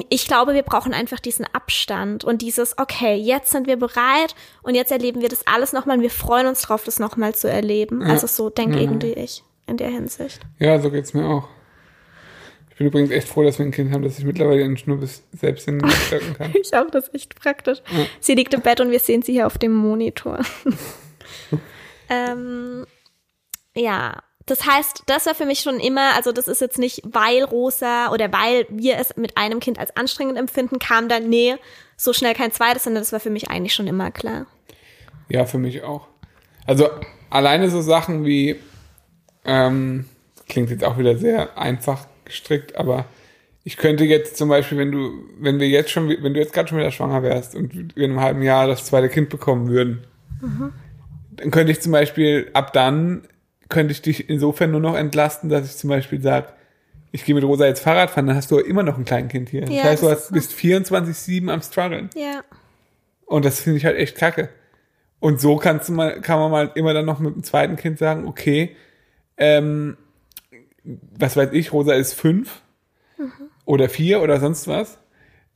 ich 0.09 0.27
glaube, 0.27 0.55
wir 0.55 0.63
brauchen 0.63 0.93
einfach 0.93 1.21
diesen 1.21 1.47
Abstand 1.53 2.25
und 2.25 2.43
dieses, 2.43 2.79
okay, 2.79 3.15
jetzt 3.15 3.51
sind 3.51 3.67
wir 3.67 3.77
bereit 3.77 4.35
und 4.63 4.75
jetzt 4.75 4.93
erleben 4.93 5.21
wir 5.21 5.29
das 5.29 5.47
alles 5.47 5.73
nochmal 5.73 5.97
und 5.97 6.03
wir 6.03 6.11
freuen 6.11 6.47
uns 6.47 6.63
drauf, 6.63 6.85
das 6.85 6.99
nochmal 6.99 7.35
zu 7.35 7.49
erleben. 7.49 8.03
Also 8.03 8.27
so 8.27 8.51
denke 8.51 8.81
irgendwie 8.81 9.13
ich 9.13 9.43
in 9.67 9.77
der 9.77 9.89
Hinsicht. 9.89 10.41
Ja, 10.59 10.79
so 10.81 10.91
geht's 10.91 11.15
mir 11.15 11.27
auch. 11.27 11.49
Ich 12.71 12.77
bin 12.77 12.87
übrigens 12.87 13.11
echt 13.11 13.29
froh, 13.29 13.45
dass 13.45 13.59
wir 13.59 13.67
ein 13.67 13.73
Kind 13.73 13.93
haben, 13.93 14.03
das 14.03 14.17
sich 14.17 14.25
mittlerweile 14.25 14.63
in 14.63 14.77
Schnubbes 14.77 15.23
selbst 15.33 15.69
in 15.69 15.79
den 15.79 15.91
kann. 16.39 16.53
Ich 16.61 16.75
auch, 16.75 16.91
das 16.91 17.09
ist 17.09 17.15
echt 17.15 17.35
praktisch. 17.39 17.79
Sie 18.21 18.35
liegt 18.35 18.55
im 18.55 18.63
Bett 18.63 18.81
und 18.81 18.91
wir 18.91 19.01
sehen 19.01 19.23
sie 19.23 19.33
hier 19.33 19.47
auf 19.47 19.59
dem 19.59 19.75
Monitor. 19.75 20.41
ähm, 22.09 22.87
ja, 23.75 24.23
das 24.47 24.67
heißt, 24.67 25.05
das 25.07 25.27
war 25.27 25.35
für 25.35 25.47
mich 25.47 25.61
schon 25.61 25.79
immer, 25.79 26.17
also 26.17 26.33
das 26.33 26.49
ist 26.49 26.61
jetzt 26.61 26.79
nicht, 26.79 27.03
weil 27.05 27.45
Rosa 27.45 28.11
oder 28.13 28.33
weil 28.33 28.67
wir 28.69 28.99
es 28.99 29.17
mit 29.17 29.37
einem 29.37 29.61
Kind 29.61 29.79
als 29.79 29.97
anstrengend 29.97 30.39
empfinden, 30.39 30.79
kam 30.79 31.09
dann, 31.09 31.29
nee, 31.29 31.55
so 31.97 32.13
schnell 32.13 32.35
kein 32.35 32.51
zweites, 32.51 32.85
sondern 32.85 33.03
das 33.03 33.13
war 33.13 33.21
für 33.21 33.31
mich 33.31 33.49
eigentlich 33.49 33.75
schon 33.75 33.87
immer 33.87 34.11
klar. 34.11 34.47
Ja, 35.29 35.45
für 35.45 35.59
mich 35.59 35.83
auch. 35.83 36.09
Also 36.67 36.89
alleine 37.29 37.71
so 37.71 37.81
Sachen 37.81 38.25
wie, 38.25 38.57
ähm, 39.45 40.07
klingt 40.49 40.71
jetzt 40.71 40.85
auch 40.85 40.99
wieder 40.99 41.17
sehr 41.17 41.57
einfach 41.57 42.07
gestrickt, 42.25 42.77
aber 42.77 43.05
ich 43.63 43.77
könnte 43.77 44.05
jetzt 44.05 44.37
zum 44.37 44.49
Beispiel, 44.49 44.79
wenn 44.79 44.91
du, 44.91 45.13
wenn 45.39 45.61
wir 45.61 45.69
jetzt 45.69 45.91
schon, 45.91 46.09
wenn 46.09 46.35
du 46.35 46.41
jetzt 46.41 46.53
gerade 46.53 46.69
schon 46.69 46.79
wieder 46.79 46.91
schwanger 46.91 47.23
wärst 47.23 47.55
und 47.55 47.75
wir 47.75 48.05
in 48.05 48.11
einem 48.11 48.21
halben 48.21 48.43
Jahr 48.43 48.67
das 48.67 48.85
zweite 48.85 49.09
Kind 49.09 49.29
bekommen 49.29 49.69
würden, 49.69 50.05
dann 51.31 51.51
könnte 51.51 51.73
ich 51.73 51.81
zum 51.81 51.93
Beispiel 51.93 52.51
ab 52.53 52.73
dann 52.73 53.23
könnte 53.69 53.93
ich 53.93 54.03
dich 54.03 54.29
insofern 54.29 54.73
nur 54.73 54.81
noch 54.81 54.97
entlasten, 54.97 55.49
dass 55.49 55.65
ich 55.67 55.77
zum 55.77 55.91
Beispiel 55.91 56.21
sage, 56.21 56.49
ich 57.13 57.25
gehe 57.25 57.35
mit 57.35 57.45
Rosa 57.45 57.67
jetzt 57.67 57.81
Fahrrad 57.81 58.11
fahren, 58.11 58.27
dann 58.27 58.37
hast 58.37 58.51
du 58.51 58.59
immer 58.59 58.83
noch 58.83 58.99
ein 58.99 59.05
Kleinkind 59.05 59.49
hier. 59.49 59.65
Ja, 59.69 59.83
das 59.83 59.85
heißt, 59.85 60.03
du 60.03 60.11
hast, 60.11 60.33
bist 60.33 60.53
24-7 60.53 61.51
am 61.51 61.63
struggeln. 61.63 62.11
Ja. 62.15 62.43
Und 63.27 63.45
das 63.45 63.61
finde 63.61 63.79
ich 63.79 63.85
halt 63.85 63.97
echt 63.97 64.17
kacke. 64.17 64.49
Und 65.21 65.41
so 65.41 65.57
kannst 65.57 65.89
du 65.89 65.93
mal, 65.93 66.21
kann 66.21 66.39
man 66.39 66.51
mal 66.51 66.71
immer 66.75 66.95
dann 66.95 67.05
noch 67.05 67.21
mit 67.21 67.35
dem 67.35 67.45
zweiten 67.45 67.77
Kind 67.77 67.99
sagen, 67.99 68.27
okay, 68.27 68.77
ähm, 69.37 69.97
was 70.83 71.37
weiß 71.37 71.51
ich, 71.53 71.73
Rosa 71.73 71.95
ist 71.95 72.15
fünf 72.15 72.63
oder 73.65 73.89
vier 73.89 74.23
oder 74.23 74.41
sonst 74.41 74.67
was. 74.67 74.99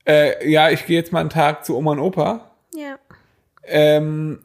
Äh, 0.07 0.49
ja, 0.49 0.69
ich 0.69 0.85
gehe 0.85 0.97
jetzt 0.97 1.11
mal 1.11 1.19
einen 1.19 1.29
Tag 1.29 1.65
zu 1.65 1.75
Oma 1.75 1.91
und 1.91 1.99
Opa. 1.99 2.51
Ja. 2.75 2.99
Ähm, 3.63 4.39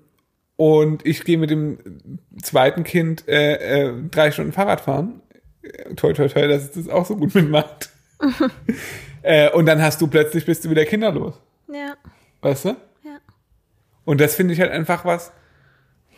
und 0.61 1.07
ich 1.07 1.25
gehe 1.25 1.39
mit 1.39 1.49
dem 1.49 1.79
zweiten 2.43 2.85
Kind 2.85 3.27
äh, 3.27 3.55
äh, 3.87 3.95
drei 4.11 4.31
Stunden 4.31 4.53
Fahrrad 4.53 4.83
fahren. 4.83 5.23
Toi, 5.97 6.13
toi, 6.13 6.29
toi, 6.29 6.49
dass 6.49 6.65
es 6.65 6.73
das 6.73 6.89
auch 6.91 7.07
so 7.07 7.17
gut 7.17 7.35
mitmacht. 7.35 7.89
äh, 9.23 9.51
und 9.53 9.65
dann 9.65 9.81
hast 9.81 10.03
du 10.03 10.07
plötzlich 10.07 10.45
bist 10.45 10.63
du 10.63 10.69
wieder 10.69 10.85
kinderlos. 10.85 11.41
Ja. 11.73 11.97
Weißt 12.43 12.67
du? 12.67 12.69
Ja. 12.69 13.21
Und 14.05 14.21
das 14.21 14.35
finde 14.35 14.53
ich 14.53 14.61
halt 14.61 14.71
einfach 14.71 15.07
was, 15.07 15.33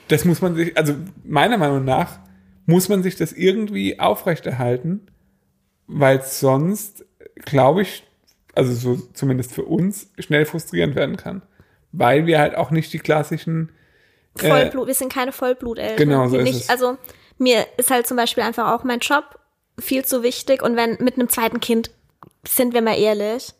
das 0.09 0.24
muss 0.24 0.42
man 0.42 0.57
sich, 0.57 0.76
also 0.76 0.96
meiner 1.22 1.57
Meinung 1.57 1.85
nach 1.85 2.18
muss 2.66 2.88
man 2.88 3.05
sich 3.05 3.14
das 3.14 3.33
irgendwie 3.33 4.00
aufrechterhalten, 4.00 5.07
weil 5.87 6.20
sonst, 6.24 7.05
glaube 7.44 7.83
ich, 7.83 8.02
also 8.57 8.74
so 8.74 8.96
zumindest 9.12 9.52
für 9.52 9.62
uns, 9.62 10.11
schnell 10.18 10.46
frustrierend 10.46 10.96
werden 10.96 11.16
kann. 11.16 11.42
Weil 11.92 12.26
wir 12.26 12.40
halt 12.40 12.57
auch 12.57 12.72
nicht 12.72 12.92
die 12.92 12.98
klassischen 12.98 13.70
Vollblut, 14.37 14.87
wir 14.87 14.95
sind 14.95 15.12
keine 15.12 15.33
Vollbluteltern. 15.33 15.97
Genau, 15.97 16.27
so 16.27 16.33
Wir 16.35 16.40
ist 16.40 16.45
nicht, 16.47 16.61
es. 16.62 16.68
Also 16.71 16.97
mir 17.38 17.66
ist 17.77 17.90
halt 17.90 18.07
zum 18.07 18.16
Beispiel 18.16 18.42
einfach 18.45 18.73
auch 18.73 18.85
mein 18.85 19.01
Job 19.01 19.38
viel 19.79 20.05
zu 20.05 20.23
wichtig 20.23 20.62
und 20.62 20.77
wenn 20.77 20.97
mit 21.01 21.14
einem 21.18 21.29
zweiten 21.29 21.61
Kind, 21.61 21.90
sind 22.47 22.75
wir 22.75 22.83
mal 22.83 22.99
ehrlich, 22.99 23.53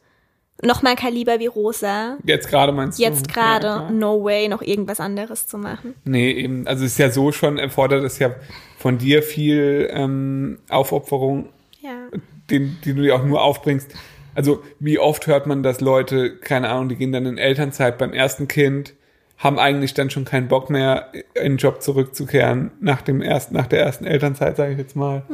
noch 0.63 0.83
mal 0.83 0.91
ein 0.91 0.97
Kaliber 0.97 1.41
wie 1.41 1.47
Rosa, 1.47 2.19
Jetzt 2.25 2.49
gerade 2.49 2.73
meinst 2.73 2.99
du? 2.99 3.03
jetzt 3.03 3.29
gerade, 3.33 3.67
Ja, 3.67 3.91
no 3.91 4.23
way, 4.25 4.49
noch 4.49 4.63
irgendwas 4.63 5.01
anderes 5.01 5.47
zu 5.47 5.59
machen. 5.59 5.95
nee, 6.05 6.31
eben. 6.33 6.67
Also 6.69 6.85
es 6.85 6.93
ist 6.93 6.99
ja 6.99 7.11
so 7.11 7.33
schon, 7.33 7.59
erfordert 7.59 8.05
es 8.05 8.19
ja 8.19 8.35
von 8.79 8.99
dir 8.99 9.23
viel 9.23 9.89
ähm, 9.93 10.59
Aufopferung, 10.69 11.49
Ja. 11.81 12.09
den, 12.51 12.79
die 12.85 12.95
du 12.95 13.03
dir 13.03 13.17
auch 13.17 13.25
nur 13.25 13.43
aufbringst. 13.43 13.91
Also 14.35 14.63
wie 14.79 14.99
oft 14.99 15.27
hört 15.27 15.47
man, 15.47 15.63
dass 15.63 15.81
Leute, 15.81 16.37
keine 16.37 16.69
Ahnung, 16.69 16.89
die 16.89 16.97
gehen 16.97 17.13
dann 17.13 17.27
in 17.27 17.39
Elternzeit 17.39 17.99
beim 17.99 18.13
ersten 18.13 18.47
Kind, 18.49 18.95
haben 19.43 19.59
eigentlich 19.59 19.93
dann 19.93 20.09
schon 20.09 20.25
keinen 20.25 20.47
Bock 20.47 20.71
mehr, 20.71 21.09
in 21.35 21.55
den 21.55 21.57
Job 21.57 21.83
zurückzukehren 21.83 22.71
nach 22.81 23.03
dem 23.03 23.21
ersten, 23.21 23.55
nach 23.55 23.67
der 23.67 23.81
ersten 23.81 24.05
Elternzeit, 24.05 24.57
sage 24.57 24.73
ich 24.73 24.79
jetzt 24.79 24.95
mal. 24.95 25.25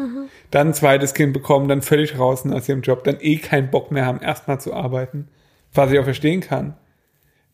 Dann 0.50 0.68
ein 0.68 0.74
zweites 0.74 1.12
Kind 1.12 1.34
bekommen, 1.34 1.68
dann 1.68 1.82
völlig 1.82 2.18
raus 2.18 2.46
aus 2.46 2.68
ihrem 2.70 2.80
Job, 2.80 3.04
dann 3.04 3.18
eh 3.20 3.36
keinen 3.36 3.70
Bock 3.70 3.90
mehr 3.90 4.06
haben, 4.06 4.20
erstmal 4.20 4.60
zu 4.60 4.72
arbeiten. 4.72 5.28
Was 5.74 5.92
ich 5.92 5.98
auch 5.98 6.04
verstehen 6.04 6.40
kann. 6.40 6.74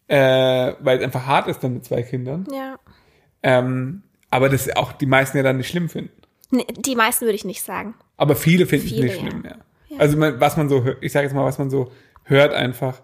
Äh, 0.06 0.74
weil 0.78 0.98
es 0.98 1.04
einfach 1.04 1.26
hart 1.26 1.48
ist 1.48 1.64
dann 1.64 1.74
mit 1.74 1.84
zwei 1.84 2.02
Kindern. 2.02 2.46
Ja. 2.52 2.76
Ähm, 3.42 4.02
aber 4.30 4.48
das 4.48 4.70
auch 4.76 4.92
die 4.92 5.06
meisten 5.06 5.36
ja 5.36 5.42
dann 5.42 5.56
nicht 5.56 5.68
schlimm 5.68 5.88
finden. 5.88 6.12
Nee, 6.50 6.66
die 6.70 6.94
meisten 6.94 7.24
würde 7.24 7.34
ich 7.34 7.44
nicht 7.44 7.62
sagen. 7.62 7.94
Aber 8.16 8.36
viele 8.36 8.66
finden 8.66 8.86
es 8.86 8.92
Viele, 8.92 9.06
nicht 9.06 9.20
ja. 9.20 9.28
schlimm, 9.28 9.42
ja. 9.44 9.56
Also 9.98 10.16
man, 10.16 10.38
was 10.38 10.56
man 10.56 10.68
so 10.68 10.84
hört, 10.84 10.98
ich 11.00 11.10
sage 11.10 11.26
jetzt 11.26 11.34
mal, 11.34 11.44
was 11.44 11.58
man 11.58 11.70
so 11.70 11.90
hört 12.24 12.52
einfach. 12.52 13.02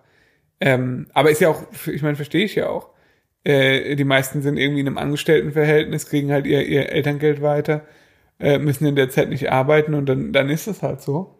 Ähm, 0.60 1.08
aber 1.14 1.30
ist 1.30 1.40
ja 1.40 1.48
auch, 1.48 1.62
ich 1.86 2.02
meine, 2.02 2.16
verstehe 2.16 2.44
ich 2.44 2.54
ja 2.54 2.68
auch. 2.68 2.90
Äh, 3.44 3.96
die 3.96 4.04
meisten 4.04 4.42
sind 4.42 4.56
irgendwie 4.56 4.80
in 4.80 4.86
einem 4.86 4.98
Angestelltenverhältnis, 4.98 6.06
kriegen 6.06 6.30
halt 6.30 6.46
ihr, 6.46 6.66
ihr 6.66 6.90
Elterngeld 6.90 7.40
weiter, 7.42 7.82
äh, 8.38 8.58
müssen 8.58 8.86
in 8.86 8.96
der 8.96 9.10
Zeit 9.10 9.28
nicht 9.30 9.50
arbeiten 9.50 9.94
und 9.94 10.06
dann, 10.06 10.32
dann 10.32 10.50
ist 10.50 10.66
es 10.66 10.82
halt 10.82 11.00
so. 11.00 11.34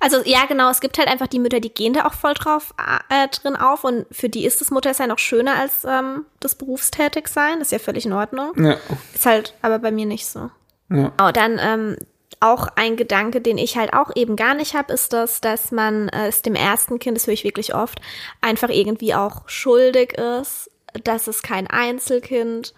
Also 0.00 0.22
ja, 0.24 0.46
genau, 0.46 0.70
es 0.70 0.80
gibt 0.80 0.96
halt 0.96 1.08
einfach 1.08 1.26
die 1.26 1.38
Mütter, 1.38 1.60
die 1.60 1.68
gehen 1.72 1.92
da 1.92 2.06
auch 2.06 2.14
voll 2.14 2.32
drauf 2.32 2.72
äh, 3.10 3.28
drin 3.28 3.56
auf 3.56 3.84
und 3.84 4.06
für 4.10 4.30
die 4.30 4.46
ist 4.46 4.60
das 4.62 4.70
Muttersein 4.70 5.10
auch 5.10 5.18
schöner 5.18 5.56
als 5.56 5.84
ähm, 5.84 6.24
das 6.40 6.54
Berufstätigsein. 6.54 7.58
Das 7.58 7.68
ist 7.68 7.72
ja 7.72 7.78
völlig 7.78 8.06
in 8.06 8.14
Ordnung. 8.14 8.52
Ja, 8.56 8.76
Ist 9.14 9.26
halt 9.26 9.54
aber 9.60 9.78
bei 9.78 9.90
mir 9.90 10.06
nicht 10.06 10.26
so. 10.26 10.50
ja, 10.90 11.12
Oh, 11.20 11.30
dann 11.30 11.60
ähm, 11.62 11.96
auch 12.40 12.68
ein 12.76 12.96
Gedanke, 12.96 13.40
den 13.40 13.58
ich 13.58 13.76
halt 13.76 13.94
auch 13.94 14.10
eben 14.14 14.36
gar 14.36 14.54
nicht 14.54 14.74
habe, 14.74 14.92
ist 14.92 15.12
das, 15.12 15.40
dass 15.40 15.72
man 15.72 16.08
äh, 16.08 16.28
es 16.28 16.42
dem 16.42 16.54
ersten 16.54 16.98
Kind, 16.98 17.16
das 17.16 17.26
höre 17.26 17.34
ich 17.34 17.44
wirklich 17.44 17.74
oft, 17.74 18.00
einfach 18.40 18.68
irgendwie 18.68 19.14
auch 19.14 19.48
schuldig 19.48 20.12
ist, 20.14 20.70
dass 21.04 21.26
es 21.26 21.42
kein 21.42 21.66
Einzelkind 21.66 22.74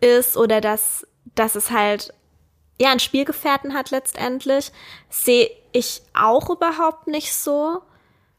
ist 0.00 0.36
oder 0.36 0.60
dass, 0.60 1.06
dass 1.34 1.54
es 1.54 1.70
halt 1.70 2.12
ja 2.80 2.90
einen 2.90 3.00
Spielgefährten 3.00 3.74
hat 3.74 3.90
letztendlich, 3.90 4.72
sehe 5.08 5.50
ich 5.72 6.02
auch 6.14 6.50
überhaupt 6.50 7.06
nicht 7.06 7.32
so, 7.32 7.82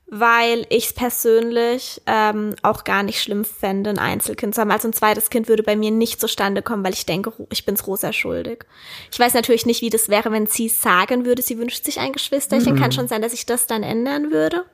weil 0.09 0.65
ich 0.69 0.85
es 0.85 0.93
persönlich 0.93 2.01
ähm, 2.05 2.55
auch 2.61 2.85
gar 2.85 3.03
nicht 3.03 3.21
schlimm 3.21 3.43
fände, 3.43 3.89
ein 3.89 3.99
Einzelkind 3.99 4.55
zu 4.55 4.61
haben. 4.61 4.71
Also 4.71 4.87
ein 4.87 4.93
zweites 4.93 5.29
Kind 5.29 5.49
würde 5.49 5.63
bei 5.63 5.75
mir 5.75 5.91
nicht 5.91 6.21
zustande 6.21 6.61
kommen, 6.61 6.83
weil 6.83 6.93
ich 6.93 7.05
denke, 7.05 7.33
ich 7.51 7.65
bin's 7.65 7.85
Rosa 7.85 8.13
schuldig. 8.13 8.65
Ich 9.11 9.19
weiß 9.19 9.33
natürlich 9.33 9.65
nicht, 9.65 9.81
wie 9.81 9.89
das 9.89 10.07
wäre, 10.07 10.31
wenn 10.31 10.47
sie 10.47 10.69
sagen 10.69 11.25
würde, 11.25 11.41
sie 11.41 11.57
wünscht 11.57 11.83
sich 11.83 11.99
ein 11.99 12.13
Geschwisterchen. 12.13 12.79
Kann 12.79 12.93
schon 12.93 13.09
sein, 13.09 13.21
dass 13.21 13.33
ich 13.33 13.45
das 13.45 13.67
dann 13.67 13.83
ändern 13.83 14.31
würde. 14.31 14.65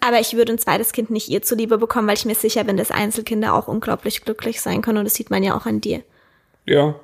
Aber 0.00 0.20
ich 0.20 0.34
würde 0.34 0.52
ein 0.52 0.58
zweites 0.58 0.92
Kind 0.92 1.10
nicht 1.10 1.28
ihr 1.28 1.42
zuliebe 1.42 1.78
bekommen, 1.78 2.06
weil 2.06 2.16
ich 2.16 2.26
mir 2.26 2.34
sicher 2.34 2.62
bin, 2.64 2.76
dass 2.76 2.90
Einzelkinder 2.90 3.54
auch 3.54 3.68
unglaublich 3.68 4.20
glücklich 4.22 4.60
sein 4.60 4.82
können. 4.82 4.98
Und 4.98 5.06
das 5.06 5.14
sieht 5.14 5.30
man 5.30 5.42
ja 5.42 5.56
auch 5.56 5.66
an 5.66 5.80
dir. 5.80 6.02
ja. 6.66 6.94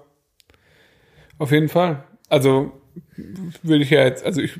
Auf 1.36 1.50
jeden 1.50 1.68
Fall. 1.68 2.04
Also 2.28 2.70
würde 3.62 3.82
ich 3.82 3.90
ja 3.90 4.04
jetzt, 4.04 4.24
also 4.24 4.40
ich 4.40 4.52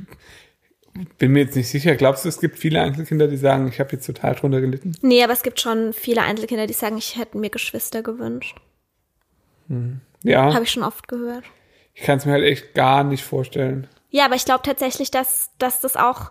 bin 1.19 1.33
mir 1.33 1.41
jetzt 1.45 1.57
nicht 1.57 1.69
sicher. 1.69 1.97
Glaubst 1.97 2.25
du, 2.25 2.29
es 2.29 2.41
gibt 2.41 2.59
viele 2.59 2.81
Einzelkinder, 2.81 3.27
die 3.29 3.37
sagen, 3.37 3.69
ich 3.69 3.81
habe 3.81 3.93
jetzt 3.93 4.07
total 4.07 4.35
drunter 4.35 4.61
gelitten? 4.61 4.97
Nee, 5.03 5.23
aber 5.25 5.33
es 5.33 5.43
gibt 5.43 5.61
schon 5.61 5.93
viele 5.93 6.23
Einzelkinder, 6.23 6.67
die 6.67 6.73
sagen, 6.73 6.97
ich 6.97 7.17
hätte 7.17 7.37
mir 7.39 7.51
Geschwister 7.51 8.03
gewünscht. 8.03 8.57
Ja, 10.23 10.53
Habe 10.55 10.65
ich 10.65 10.71
schon 10.71 10.83
oft 10.83 11.09
gehört. 11.09 11.45
ich 11.95 12.03
kann 12.03 12.19
es 12.19 12.27
mir 12.27 12.33
halt 12.33 12.45
echt 12.45 12.75
gar 12.75 13.03
nicht 13.05 13.25
vorstellen. 13.25 13.87
Ja, 14.11 14.27
aber 14.27 14.35
ich 14.37 14.45
glaube 14.45 14.63
tatsächlich, 14.63 15.11
dass, 15.11 15.51
dass 15.59 15.81
das 15.81 15.97
auch, 15.97 16.31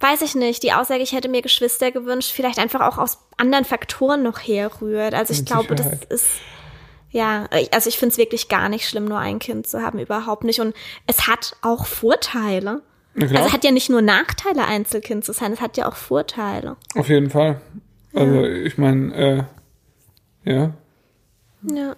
weiß 0.00 0.22
ich 0.22 0.34
nicht, 0.34 0.62
die 0.62 0.72
Aussage, 0.72 1.02
ich 1.02 1.12
hätte 1.12 1.28
mir 1.28 1.42
Geschwister 1.42 1.90
gewünscht, 1.90 2.32
vielleicht 2.32 2.58
einfach 2.58 2.80
auch 2.82 2.98
aus 2.98 3.18
anderen 3.38 3.64
Faktoren 3.64 4.22
noch 4.22 4.38
herrührt. 4.38 5.14
Also 5.14 5.32
ich 5.32 5.40
Mit 5.40 5.48
glaube, 5.48 5.74
das 5.74 5.86
Sicherheit. 5.86 6.04
ist, 6.12 6.28
ja, 7.10 7.48
also 7.72 7.88
ich 7.88 7.98
finde 7.98 8.12
es 8.12 8.18
wirklich 8.18 8.48
gar 8.48 8.68
nicht 8.68 8.88
schlimm, 8.88 9.06
nur 9.06 9.18
ein 9.18 9.38
Kind 9.38 9.66
zu 9.66 9.82
haben, 9.82 9.98
überhaupt 9.98 10.44
nicht. 10.44 10.60
Und 10.60 10.74
es 11.06 11.26
hat 11.26 11.56
auch 11.62 11.86
Vorteile. 11.86 12.82
Also 13.18 13.34
es 13.34 13.52
hat 13.52 13.64
ja 13.64 13.72
nicht 13.72 13.90
nur 13.90 14.02
Nachteile, 14.02 14.64
Einzelkind 14.66 15.24
zu 15.24 15.32
sein, 15.32 15.52
es 15.52 15.60
hat 15.60 15.76
ja 15.76 15.88
auch 15.88 15.96
Vorteile. 15.96 16.76
Auf 16.94 17.08
jeden 17.08 17.30
Fall. 17.30 17.60
Also 18.14 18.44
ich 18.44 18.78
meine, 18.78 19.14
äh, 20.44 20.50
ja. 20.50 20.74
Ja. 21.62 21.96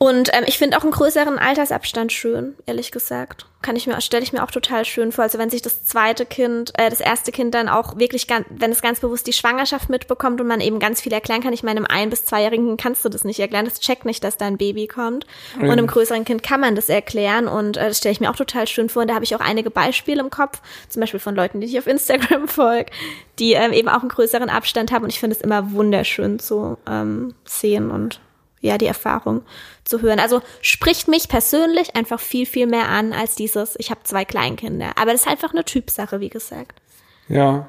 Und 0.00 0.30
ähm, 0.32 0.44
ich 0.46 0.58
finde 0.58 0.78
auch 0.78 0.82
einen 0.82 0.92
größeren 0.92 1.40
Altersabstand 1.40 2.12
schön, 2.12 2.54
ehrlich 2.66 2.92
gesagt. 2.92 3.46
Kann 3.62 3.74
ich 3.74 3.88
mir, 3.88 4.00
stelle 4.00 4.22
ich 4.22 4.32
mir 4.32 4.44
auch 4.44 4.50
total 4.52 4.84
schön 4.84 5.10
vor. 5.10 5.24
Also 5.24 5.38
wenn 5.38 5.50
sich 5.50 5.60
das 5.60 5.82
zweite 5.82 6.24
Kind, 6.24 6.70
äh, 6.78 6.88
das 6.88 7.00
erste 7.00 7.32
Kind 7.32 7.52
dann 7.52 7.68
auch 7.68 7.98
wirklich 7.98 8.28
ganz, 8.28 8.46
wenn 8.48 8.70
es 8.70 8.80
ganz 8.80 9.00
bewusst 9.00 9.26
die 9.26 9.32
Schwangerschaft 9.32 9.88
mitbekommt 9.88 10.40
und 10.40 10.46
man 10.46 10.60
eben 10.60 10.78
ganz 10.78 11.00
viel 11.00 11.12
erklären 11.12 11.42
kann. 11.42 11.52
Ich 11.52 11.64
meine, 11.64 11.80
einem 11.80 11.86
ein- 11.90 12.10
bis 12.10 12.24
zweijährigen 12.24 12.68
Kind 12.68 12.80
kannst 12.80 13.04
du 13.04 13.08
das 13.08 13.24
nicht 13.24 13.40
erklären. 13.40 13.64
Das 13.64 13.80
checkt 13.80 14.04
nicht, 14.04 14.22
dass 14.22 14.36
da 14.36 14.46
ein 14.46 14.56
Baby 14.56 14.86
kommt. 14.86 15.26
Und 15.56 15.68
einem 15.72 15.88
größeren 15.88 16.24
Kind 16.24 16.44
kann 16.44 16.60
man 16.60 16.76
das 16.76 16.88
erklären. 16.88 17.48
Und 17.48 17.76
äh, 17.76 17.88
das 17.88 17.98
stelle 17.98 18.12
ich 18.12 18.20
mir 18.20 18.30
auch 18.30 18.36
total 18.36 18.68
schön 18.68 18.88
vor. 18.88 19.02
Und 19.02 19.08
da 19.08 19.14
habe 19.16 19.24
ich 19.24 19.34
auch 19.34 19.40
einige 19.40 19.70
Beispiele 19.70 20.20
im 20.20 20.30
Kopf. 20.30 20.62
Zum 20.88 21.00
Beispiel 21.00 21.18
von 21.18 21.34
Leuten, 21.34 21.60
die 21.60 21.66
ich 21.66 21.76
auf 21.76 21.88
Instagram 21.88 22.46
folge, 22.48 22.92
die 23.40 23.54
ähm, 23.54 23.72
eben 23.72 23.88
auch 23.88 24.00
einen 24.02 24.10
größeren 24.10 24.48
Abstand 24.48 24.92
haben. 24.92 25.02
Und 25.02 25.10
ich 25.12 25.18
finde 25.18 25.34
es 25.34 25.42
immer 25.42 25.72
wunderschön 25.72 26.38
zu 26.38 26.78
ähm, 26.88 27.34
sehen 27.44 27.90
und 27.90 28.20
ja, 28.60 28.78
die 28.78 28.86
Erfahrung 28.86 29.42
zu 29.84 30.02
hören. 30.02 30.20
Also 30.20 30.40
spricht 30.60 31.08
mich 31.08 31.28
persönlich 31.28 31.96
einfach 31.96 32.20
viel, 32.20 32.46
viel 32.46 32.66
mehr 32.66 32.88
an 32.88 33.12
als 33.12 33.34
dieses, 33.34 33.76
ich 33.78 33.90
habe 33.90 34.00
zwei 34.04 34.24
Kleinkinder. 34.24 34.92
Aber 34.96 35.12
das 35.12 35.22
ist 35.22 35.28
einfach 35.28 35.52
eine 35.52 35.64
Typsache, 35.64 36.20
wie 36.20 36.28
gesagt. 36.30 36.80
Ja. 37.28 37.68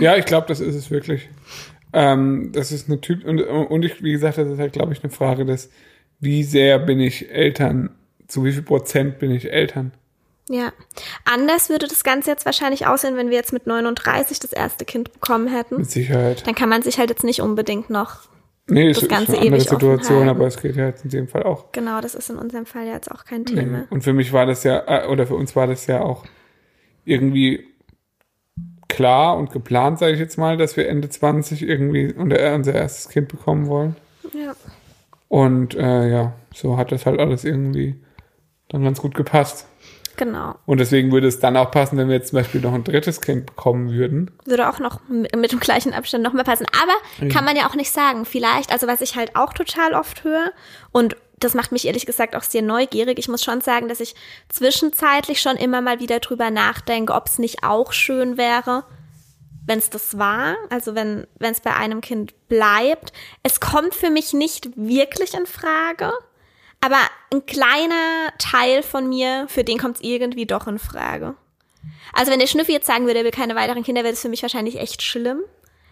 Ja, 0.00 0.16
ich 0.16 0.24
glaube, 0.24 0.46
das 0.48 0.60
ist 0.60 0.74
es 0.74 0.90
wirklich. 0.90 1.28
Ähm, 1.92 2.50
das 2.52 2.72
ist 2.72 2.88
eine 2.88 3.00
Typ 3.00 3.24
und, 3.24 3.40
und 3.40 3.84
ich, 3.84 4.02
wie 4.02 4.12
gesagt, 4.12 4.38
das 4.38 4.48
ist 4.48 4.58
halt, 4.58 4.72
glaube 4.72 4.92
ich, 4.92 5.02
eine 5.04 5.12
Frage 5.12 5.44
des, 5.44 5.70
wie 6.18 6.42
sehr 6.42 6.78
bin 6.78 6.98
ich 6.98 7.30
Eltern, 7.30 7.90
zu 8.26 8.44
wie 8.44 8.52
viel 8.52 8.62
Prozent 8.62 9.18
bin 9.18 9.30
ich 9.30 9.52
Eltern? 9.52 9.92
Ja. 10.48 10.72
Anders 11.24 11.70
würde 11.70 11.86
das 11.86 12.04
Ganze 12.04 12.30
jetzt 12.30 12.44
wahrscheinlich 12.44 12.86
aussehen, 12.86 13.16
wenn 13.16 13.30
wir 13.30 13.36
jetzt 13.36 13.52
mit 13.52 13.66
39 13.66 14.40
das 14.40 14.52
erste 14.52 14.84
Kind 14.84 15.12
bekommen 15.12 15.48
hätten. 15.48 15.78
Mit 15.78 15.90
Sicherheit. 15.90 16.46
Dann 16.46 16.54
kann 16.54 16.68
man 16.68 16.82
sich 16.82 16.98
halt 16.98 17.10
jetzt 17.10 17.24
nicht 17.24 17.40
unbedingt 17.40 17.90
noch, 17.90 18.28
Nee, 18.66 18.88
das 18.88 19.02
ist 19.02 19.08
Ganze 19.10 19.32
eine 19.32 19.42
andere 19.42 19.60
Situation, 19.60 20.28
aber 20.28 20.46
es 20.46 20.60
geht 20.60 20.76
ja 20.76 20.86
jetzt 20.86 21.04
in 21.04 21.10
dem 21.10 21.28
Fall 21.28 21.42
auch. 21.42 21.72
genau, 21.72 22.00
das 22.00 22.14
ist 22.14 22.30
in 22.30 22.36
unserem 22.36 22.64
Fall 22.64 22.86
jetzt 22.86 23.10
auch 23.10 23.24
kein 23.24 23.44
Thema. 23.44 23.84
Und 23.90 24.02
für 24.02 24.14
mich 24.14 24.32
war 24.32 24.46
das 24.46 24.64
ja, 24.64 24.82
äh, 24.86 25.06
oder 25.08 25.26
für 25.26 25.34
uns 25.34 25.54
war 25.54 25.66
das 25.66 25.86
ja 25.86 26.00
auch 26.00 26.24
irgendwie 27.04 27.66
klar 28.88 29.36
und 29.36 29.50
geplant, 29.50 29.98
sage 29.98 30.12
ich 30.12 30.18
jetzt 30.18 30.38
mal, 30.38 30.56
dass 30.56 30.76
wir 30.76 30.88
Ende 30.88 31.08
20 31.08 31.62
irgendwie 31.62 32.12
unser, 32.14 32.54
unser 32.54 32.74
erstes 32.74 33.08
Kind 33.10 33.28
bekommen 33.28 33.66
wollen. 33.66 33.96
Ja. 34.32 34.54
Und 35.28 35.74
äh, 35.74 36.08
ja, 36.08 36.32
so 36.54 36.76
hat 36.76 36.92
das 36.92 37.04
halt 37.04 37.20
alles 37.20 37.44
irgendwie 37.44 38.00
dann 38.68 38.84
ganz 38.84 39.02
gut 39.02 39.14
gepasst. 39.14 39.66
Genau. 40.16 40.54
Und 40.66 40.78
deswegen 40.78 41.12
würde 41.12 41.26
es 41.26 41.40
dann 41.40 41.56
auch 41.56 41.70
passen, 41.70 41.96
wenn 41.96 42.08
wir 42.08 42.16
jetzt 42.16 42.28
zum 42.28 42.38
Beispiel 42.38 42.60
noch 42.60 42.74
ein 42.74 42.84
drittes 42.84 43.20
Kind 43.20 43.46
bekommen 43.46 43.90
würden. 43.90 44.30
würde 44.44 44.68
auch 44.68 44.78
noch 44.78 45.00
mit, 45.08 45.34
mit 45.34 45.52
dem 45.52 45.60
gleichen 45.60 45.92
Abstand 45.92 46.24
noch 46.24 46.32
mehr 46.32 46.44
passen. 46.44 46.66
Aber 46.80 47.28
kann 47.30 47.44
man 47.44 47.56
ja 47.56 47.68
auch 47.68 47.74
nicht 47.74 47.90
sagen. 47.90 48.24
Vielleicht, 48.24 48.72
also 48.72 48.86
was 48.86 49.00
ich 49.00 49.16
halt 49.16 49.36
auch 49.36 49.52
total 49.52 49.94
oft 49.94 50.24
höre 50.24 50.52
und 50.92 51.16
das 51.40 51.54
macht 51.54 51.72
mich 51.72 51.86
ehrlich 51.86 52.06
gesagt 52.06 52.36
auch 52.36 52.42
sehr 52.42 52.62
neugierig. 52.62 53.18
Ich 53.18 53.28
muss 53.28 53.42
schon 53.44 53.60
sagen, 53.60 53.88
dass 53.88 54.00
ich 54.00 54.14
zwischenzeitlich 54.48 55.40
schon 55.40 55.56
immer 55.56 55.80
mal 55.80 56.00
wieder 56.00 56.20
drüber 56.20 56.50
nachdenke, 56.50 57.12
ob 57.12 57.26
es 57.26 57.38
nicht 57.38 57.64
auch 57.64 57.92
schön 57.92 58.38
wäre, 58.38 58.84
wenn 59.66 59.78
es 59.78 59.90
das 59.90 60.18
war, 60.18 60.56
also 60.70 60.94
wenn 60.94 61.26
wenn 61.38 61.52
es 61.52 61.60
bei 61.60 61.74
einem 61.74 62.00
Kind 62.00 62.34
bleibt. 62.48 63.12
Es 63.42 63.60
kommt 63.60 63.94
für 63.94 64.10
mich 64.10 64.32
nicht 64.32 64.70
wirklich 64.76 65.34
in 65.34 65.46
Frage, 65.46 66.12
aber 66.84 66.98
ein 67.32 67.46
kleiner 67.46 68.28
Teil 68.38 68.82
von 68.82 69.08
mir, 69.08 69.46
für 69.48 69.64
den 69.64 69.78
kommt 69.78 69.96
es 69.96 70.02
irgendwie 70.02 70.44
doch 70.44 70.66
in 70.66 70.78
Frage. 70.78 71.34
Also 72.12 72.30
wenn 72.30 72.40
der 72.40 72.46
Schnüffi 72.46 72.72
jetzt 72.72 72.86
sagen 72.86 73.06
würde, 73.06 73.20
er 73.20 73.24
will 73.24 73.30
keine 73.30 73.54
weiteren 73.54 73.82
Kinder, 73.82 74.02
wäre 74.02 74.12
das 74.12 74.20
für 74.20 74.28
mich 74.28 74.42
wahrscheinlich 74.42 74.78
echt 74.78 75.00
schlimm, 75.00 75.40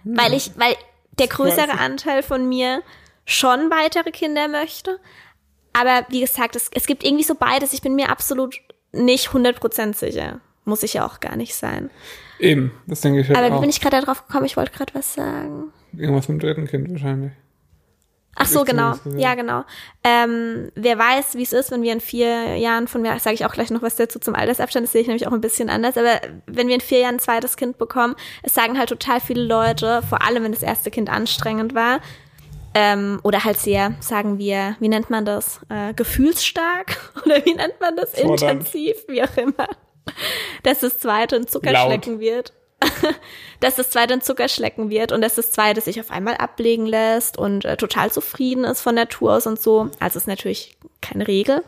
weil 0.05 0.35
ich, 0.35 0.51
weil 0.57 0.75
der 1.19 1.29
größere 1.29 1.73
ich. 1.73 1.81
Anteil 1.81 2.23
von 2.23 2.47
mir 2.47 2.83
schon 3.25 3.71
weitere 3.71 4.11
Kinder 4.11 4.49
möchte. 4.49 4.99
aber 5.73 6.05
wie 6.11 6.21
gesagt, 6.21 6.57
es, 6.57 6.69
es 6.75 6.87
gibt 6.87 7.05
irgendwie 7.05 7.25
so 7.25 7.37
beides. 7.37 7.73
Ich 7.73 7.81
bin 7.81 7.95
mir 7.95 8.11
absolut 8.11 8.57
nicht 8.93 9.29
100% 9.29 9.95
sicher. 9.95 10.41
Muss 10.67 10.83
ich 10.83 10.93
ja 10.95 11.07
auch 11.07 11.21
gar 11.21 11.37
nicht 11.37 11.55
sein. 11.55 11.89
Eben, 12.39 12.71
das 12.87 13.01
denke 13.01 13.21
ich 13.21 13.29
halt 13.29 13.39
Aber 13.39 13.49
wie 13.49 13.53
auch. 13.53 13.61
bin 13.61 13.71
ich 13.71 13.81
gerade 13.81 13.99
darauf 14.01 14.27
gekommen? 14.27 14.45
Ich 14.45 14.59
wollte 14.59 14.73
gerade 14.73 14.95
was 14.95 15.15
sagen. 15.15 15.73
Irgendwas 15.97 16.29
mit 16.29 16.43
dem 16.43 16.47
dritten 16.47 16.67
Kind 16.67 16.91
wahrscheinlich. 16.91 17.33
Ach 18.35 18.47
so, 18.47 18.65
genau. 18.65 18.95
Ja, 19.17 19.35
genau. 19.35 19.65
Ähm, 20.03 20.73
wer 20.75 20.99
weiß, 20.99 21.35
wie 21.35 21.43
es 21.43 21.53
ist, 21.53 21.71
wenn 21.71 21.83
wir 21.83 21.93
in 21.93 22.01
vier 22.01 22.57
Jahren 22.57 22.89
von 22.89 23.03
mir, 23.03 23.19
sage 23.19 23.35
ich 23.35 23.45
auch 23.45 23.53
gleich 23.53 23.71
noch 23.71 23.83
was 23.83 23.97
dazu 23.97 24.19
zum 24.19 24.35
Altersabstand, 24.35 24.85
das 24.85 24.93
sehe 24.93 25.03
ich 25.03 25.07
nämlich 25.07 25.27
auch 25.27 25.33
ein 25.33 25.43
bisschen 25.43 25.69
anders, 25.69 25.99
aber 25.99 26.21
wenn 26.47 26.67
wir 26.67 26.75
in 26.75 26.81
vier 26.81 27.01
Jahren 27.01 27.17
ein 27.17 27.21
zweites 27.21 27.57
Kind 27.57 27.77
bekommen, 27.77 28.17
es 28.43 28.55
sagen 28.55 28.79
halt 28.79 28.89
total 28.89 29.21
viele 29.21 29.45
Leute, 29.45 30.03
vor 30.09 30.23
allem 30.23 30.45
wenn 30.45 30.53
das 30.53 30.63
erste 30.63 30.91
Kind 30.91 31.11
anstrengend 31.11 31.75
war, 31.75 32.01
ähm, 32.75 33.21
oder 33.23 33.45
halt 33.45 33.59
sehr, 33.59 33.95
sagen 34.01 34.39
wir, 34.39 34.77
wie 34.81 34.89
nennt 34.89 35.11
man 35.11 35.27
das, 35.27 35.61
äh, 35.69 35.93
gefühlsstark 35.93 37.13
oder 37.27 37.45
wie 37.45 37.55
nennt 37.55 37.81
man 37.81 37.97
das, 37.97 38.19
Fordernd. 38.19 38.61
intensiv, 38.61 38.97
wie 39.09 39.23
auch 39.23 39.37
immer, 39.37 39.69
dass 40.63 40.81
das 40.81 40.99
zweite 40.99 41.37
ein 41.37 41.47
Zuckerschlecken 41.47 42.19
wird 42.19 42.55
dass 43.61 43.77
das 43.77 43.91
zweite 43.91 44.15
ein 44.15 44.21
Zuckerschlecken 44.21 44.91
wird 44.91 45.13
und 45.13 45.21
dass 45.23 45.37
das 45.37 45.51
zweite 45.53 45.81
sich 45.81 46.01
auf 46.01 46.11
einmal 46.11 46.35
ablegen 46.37 46.87
lässt 46.87 47.39
und 47.39 47.65
äh, 47.65 47.77
total 47.77 48.11
zufrieden 48.11 48.65
ist 48.65 48.81
von 48.81 48.95
Natur 48.95 49.35
aus 49.35 49.47
und 49.47 49.61
so. 49.61 49.91
Also 50.01 50.19
ist 50.19 50.27
natürlich 50.27 50.77
keine 51.01 51.27
Regel, 51.27 51.63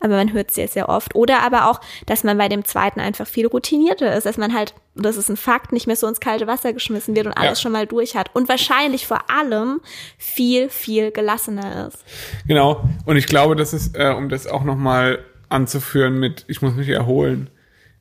aber 0.00 0.16
man 0.16 0.32
hört 0.32 0.50
sehr, 0.50 0.66
sehr 0.68 0.88
oft. 0.88 1.14
Oder 1.14 1.42
aber 1.42 1.70
auch, 1.70 1.80
dass 2.06 2.24
man 2.24 2.38
bei 2.38 2.48
dem 2.48 2.64
zweiten 2.64 3.00
einfach 3.00 3.26
viel 3.26 3.46
routinierter 3.46 4.16
ist, 4.16 4.24
dass 4.24 4.38
man 4.38 4.54
halt, 4.54 4.74
das 4.94 5.16
ist 5.16 5.28
ein 5.28 5.36
Fakt, 5.36 5.72
nicht 5.72 5.86
mehr 5.86 5.96
so 5.96 6.06
ins 6.06 6.20
kalte 6.20 6.46
Wasser 6.46 6.72
geschmissen 6.72 7.14
wird 7.14 7.26
und 7.26 7.34
alles 7.34 7.58
Ja. 7.58 7.62
schon 7.64 7.72
mal 7.72 7.86
durch 7.86 8.16
hat. 8.16 8.34
Und 8.34 8.48
wahrscheinlich 8.48 9.06
vor 9.06 9.30
allem 9.30 9.80
viel, 10.16 10.70
viel 10.70 11.10
gelassener 11.10 11.88
ist. 11.88 12.04
Genau. 12.46 12.82
Und 13.04 13.16
ich 13.16 13.26
glaube, 13.26 13.56
das 13.56 13.72
ist, 13.74 13.94
äh, 13.96 14.14
um 14.16 14.28
das 14.30 14.46
auch 14.46 14.64
nochmal 14.64 15.24
anzuführen 15.50 16.18
mit, 16.18 16.44
ich 16.48 16.62
muss 16.62 16.74
mich 16.74 16.88
erholen. 16.88 17.50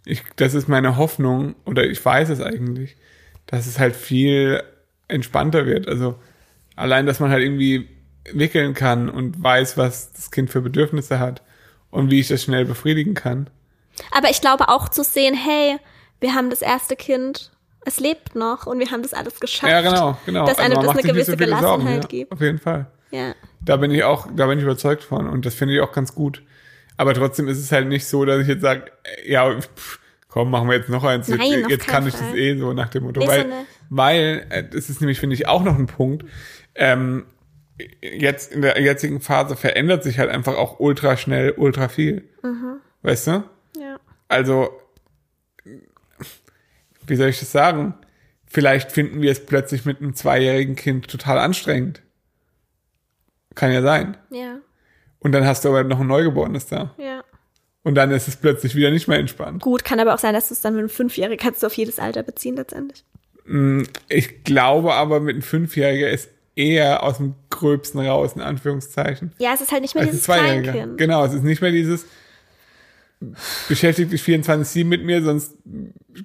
Ich, 0.08 0.24
das 0.38 0.54
ist 0.54 0.68
meine 0.68 0.98
Hoffnung, 0.98 1.56
oder 1.66 1.84
ich 1.84 2.04
weiß 2.04 2.30
es 2.30 2.42
eigentlich, 2.42 2.96
dass 3.46 3.68
es 3.68 3.78
halt 3.78 3.96
viel 3.96 4.64
entspannter 5.08 5.66
wird. 5.66 5.88
Also 5.88 6.16
allein, 6.76 7.06
dass 7.06 7.20
man 7.20 7.32
halt 7.32 7.44
irgendwie 7.44 7.90
wickeln 8.32 8.74
kann 8.74 9.10
und 9.10 9.42
weiß, 9.42 9.78
was 9.78 10.14
das 10.14 10.32
Kind 10.32 10.50
für 10.50 10.62
Bedürfnisse 10.62 11.20
hat 11.20 11.42
und 11.92 12.12
wie 12.12 12.20
ich 12.20 12.28
das 12.28 12.44
schnell 12.44 12.66
befriedigen 12.66 13.14
kann. 13.14 13.50
Aber 14.12 14.30
ich 14.30 14.42
glaube 14.42 14.70
auch 14.70 14.90
zu 14.90 15.04
sehen, 15.04 15.34
hey, 15.34 15.78
wir 16.20 16.34
haben 16.34 16.50
das 16.50 16.62
erste 16.62 16.96
Kind, 16.96 17.52
es 17.86 18.00
lebt 18.00 18.36
noch 18.36 18.66
und 18.66 18.80
wir 18.80 18.92
haben 18.92 19.02
das 19.02 19.14
alles 19.14 19.40
geschafft. 19.40 19.72
Ja, 19.72 19.82
genau, 19.82 20.18
genau. 20.26 20.46
Dass 20.46 20.60
einem 20.60 20.76
man 20.76 20.86
das 20.86 20.96
eine 20.96 21.04
gewisse 21.04 21.32
Sorgen, 21.32 21.46
Gelassenheit 21.46 22.04
ja, 22.04 22.08
gibt. 22.08 22.32
Auf 22.32 22.42
jeden 22.42 22.60
Fall. 22.60 22.88
Ja. 23.12 23.34
Da 23.62 23.78
bin 23.78 23.92
ich 23.92 24.04
auch, 24.04 24.28
da 24.36 24.48
bin 24.48 24.58
ich 24.58 24.64
überzeugt 24.64 25.04
von 25.04 25.28
und 25.28 25.46
das 25.46 25.56
finde 25.56 25.76
ich 25.76 25.82
auch 25.82 25.92
ganz 25.92 26.14
gut. 26.14 26.44
Aber 26.98 27.14
trotzdem 27.14 27.48
ist 27.48 27.60
es 27.60 27.72
halt 27.72 27.88
nicht 27.88 28.06
so, 28.06 28.26
dass 28.26 28.42
ich 28.42 28.48
jetzt 28.48 28.62
sage, 28.62 28.92
ja, 29.26 29.60
pff, 29.60 30.00
komm, 30.28 30.50
machen 30.52 30.68
wir 30.68 30.78
jetzt 30.78 30.90
noch 30.90 31.04
eins. 31.04 31.28
Nein, 31.28 31.40
jetzt 31.40 31.70
jetzt 31.70 31.88
kann 31.88 32.08
ich 32.08 32.14
das 32.14 32.22
Fall. 32.22 32.38
eh 32.38 32.58
so 32.58 32.74
nach 32.74 32.90
dem 32.90 33.04
Motto. 33.04 33.22
So 33.22 33.28
weil, 33.28 33.46
weil, 33.90 34.46
äh, 34.50 34.64
das 34.68 34.90
ist 34.90 35.00
nämlich, 35.02 35.20
finde 35.20 35.36
ich, 35.36 35.48
auch 35.48 35.64
noch 35.64 35.78
ein 35.78 35.88
Punkt. 35.88 36.26
Ähm, 36.76 37.26
jetzt 38.02 38.52
in 38.52 38.62
der 38.62 38.82
jetzigen 38.82 39.22
Phase 39.22 39.56
verändert 39.56 40.04
sich 40.04 40.20
halt 40.20 40.30
einfach 40.30 40.56
auch 40.56 40.80
ultra 40.80 41.18
schnell, 41.18 41.52
ultra 41.52 41.88
viel. 41.88 42.28
Mhm. 42.44 42.78
Weißt 43.04 43.28
du? 43.28 43.44
Ja. 43.80 44.00
Also, 44.28 44.70
wie 47.06 47.16
soll 47.16 47.30
ich 47.30 47.40
das 47.40 47.52
sagen? 47.52 47.94
Vielleicht 48.48 48.92
finden 48.92 49.22
wir 49.22 49.32
es 49.32 49.46
plötzlich 49.46 49.86
mit 49.86 50.02
einem 50.02 50.16
zweijährigen 50.16 50.76
Kind 50.76 51.08
total 51.08 51.38
anstrengend. 51.38 52.02
Kann 53.56 53.72
ja 53.72 53.82
sein. 53.82 54.18
Ja. 54.30 54.58
Und 55.20 55.32
dann 55.32 55.46
hast 55.46 55.66
du 55.66 55.70
aber 55.70 55.84
noch 55.84 56.00
ein 56.00 56.08
Neugeborenes 56.08 56.68
da. 56.68 56.94
Ja. 56.98 57.24
Und 57.84 57.96
dann 57.96 58.12
ist 58.12 58.28
es 58.28 58.36
plötzlich 58.36 58.76
wieder 58.76 58.92
nicht 58.92 59.08
mehr 59.08 59.18
entspannt. 59.18 59.62
Gut, 59.62 59.86
kann 59.86 60.00
aber 60.00 60.14
auch 60.14 60.20
sein, 60.20 60.34
dass 60.34 60.50
du 60.50 60.54
es 60.54 60.62
dann 60.62 60.74
mit 60.74 60.82
einem 60.82 60.90
Fünfjährigen 60.90 61.38
kannst 61.38 61.64
du 61.64 61.68
auf 61.68 61.74
jedes 61.74 62.00
Alter 62.00 62.24
beziehen 62.24 62.56
letztendlich. 62.56 63.04
Ich 64.10 64.44
glaube 64.44 64.94
aber, 64.94 65.22
mit 65.22 65.36
einem 65.36 65.42
Fünfjähriger 65.42 66.10
ist 66.10 66.30
eher 66.56 67.04
aus 67.04 67.18
dem 67.18 67.36
Gröbsten 67.50 68.02
raus, 68.02 68.34
in 68.36 68.42
Anführungszeichen. 68.42 69.32
Ja, 69.38 69.54
es 69.54 69.62
ist 69.62 69.72
halt 69.72 69.84
nicht 69.84 69.96
mehr 69.96 70.06
dieses. 70.06 70.26
Kleinkind. 70.26 70.98
Genau, 70.98 71.24
es 71.24 71.34
ist 71.34 71.44
nicht 71.44 71.62
mehr 71.62 71.72
dieses 71.72 72.06
beschäftigt 73.68 74.12
dich 74.12 74.22
24-7 74.22 74.86
mit 74.86 75.04
mir, 75.04 75.24
sonst 75.24 75.54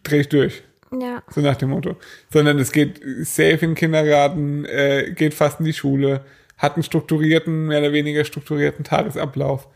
dreh 0.03 0.21
ich 0.21 0.29
durch. 0.29 0.63
Ja. 1.01 1.23
So 1.31 1.41
nach 1.41 1.57
dem 1.57 1.71
Motto. 1.71 1.97
Sondern 2.31 2.59
es 2.59 2.71
geht 2.71 3.01
safe 3.23 3.51
in 3.53 3.71
den 3.71 3.75
Kindergarten, 3.75 4.65
äh, 4.67 5.13
geht 5.15 5.33
fast 5.33 5.61
in 5.61 5.67
die 5.67 5.73
Schule, 5.73 6.25
hat 6.63 6.75
einen 6.77 6.85
strukturierten, 6.85 7.67
mehr 7.67 7.81
oder 7.81 7.93
weniger 7.93 8.25
strukturierten 8.25 8.85
Tagesablauf. 8.85 9.69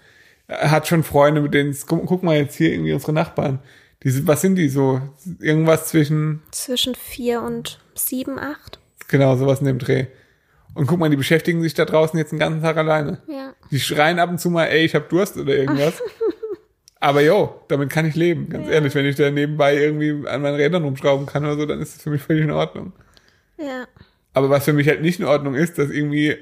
Äh, 0.46 0.68
Hat 0.68 0.86
schon 0.86 1.02
Freunde, 1.02 1.40
mit 1.42 1.52
denen 1.52 1.70
es, 1.70 1.86
guck, 1.86 2.06
guck 2.06 2.22
mal 2.22 2.36
jetzt 2.36 2.54
hier 2.54 2.72
irgendwie 2.72 2.92
unsere 2.92 3.12
Nachbarn. 3.12 3.58
Die 4.04 4.10
sind, 4.10 4.26
was 4.26 4.40
sind 4.40 4.54
die 4.54 4.68
so? 4.68 5.00
Irgendwas 5.40 5.88
zwischen, 5.88 6.42
Zwischen 6.52 6.94
vier 6.94 7.42
und 7.42 7.80
sieben, 7.94 8.38
acht. 8.38 8.78
genau, 9.08 9.36
sowas 9.36 9.60
in 9.60 9.66
dem 9.66 9.78
Dreh. 9.78 10.06
Und 10.74 10.86
guck 10.86 10.98
mal, 11.00 11.08
die 11.10 11.16
beschäftigen 11.16 11.62
sich 11.62 11.74
da 11.74 11.86
draußen 11.86 12.18
jetzt 12.18 12.32
den 12.32 12.38
ganzen 12.38 12.62
Tag 12.62 12.76
alleine. 12.76 13.22
Ja. 13.26 13.54
Die 13.70 13.80
schreien 13.80 14.18
ab 14.18 14.28
und 14.30 14.38
zu 14.38 14.50
mal, 14.50 14.66
ey, 14.66 14.84
ich 14.84 14.94
hab 14.94 15.08
Durst 15.08 15.36
oder 15.38 15.56
irgendwas. 15.56 16.02
Aber 17.00 17.22
yo, 17.22 17.60
damit 17.68 17.90
kann 17.90 18.06
ich 18.06 18.14
leben, 18.14 18.48
ganz 18.48 18.68
ehrlich. 18.68 18.94
Wenn 18.94 19.06
ich 19.06 19.16
da 19.16 19.30
nebenbei 19.30 19.76
irgendwie 19.76 20.26
an 20.28 20.42
meinen 20.42 20.56
Rädern 20.56 20.84
rumschrauben 20.84 21.26
kann 21.26 21.44
oder 21.44 21.56
so, 21.56 21.66
dann 21.66 21.80
ist 21.80 21.94
das 21.96 22.02
für 22.02 22.10
mich 22.10 22.22
völlig 22.22 22.44
in 22.44 22.50
Ordnung. 22.50 22.92
Ja. 23.58 23.86
Aber 24.34 24.50
was 24.50 24.64
für 24.64 24.72
mich 24.74 24.86
halt 24.88 25.00
nicht 25.02 25.18
in 25.18 25.26
Ordnung 25.26 25.54
ist, 25.54 25.78
dass 25.78 25.90
irgendwie 25.90 26.36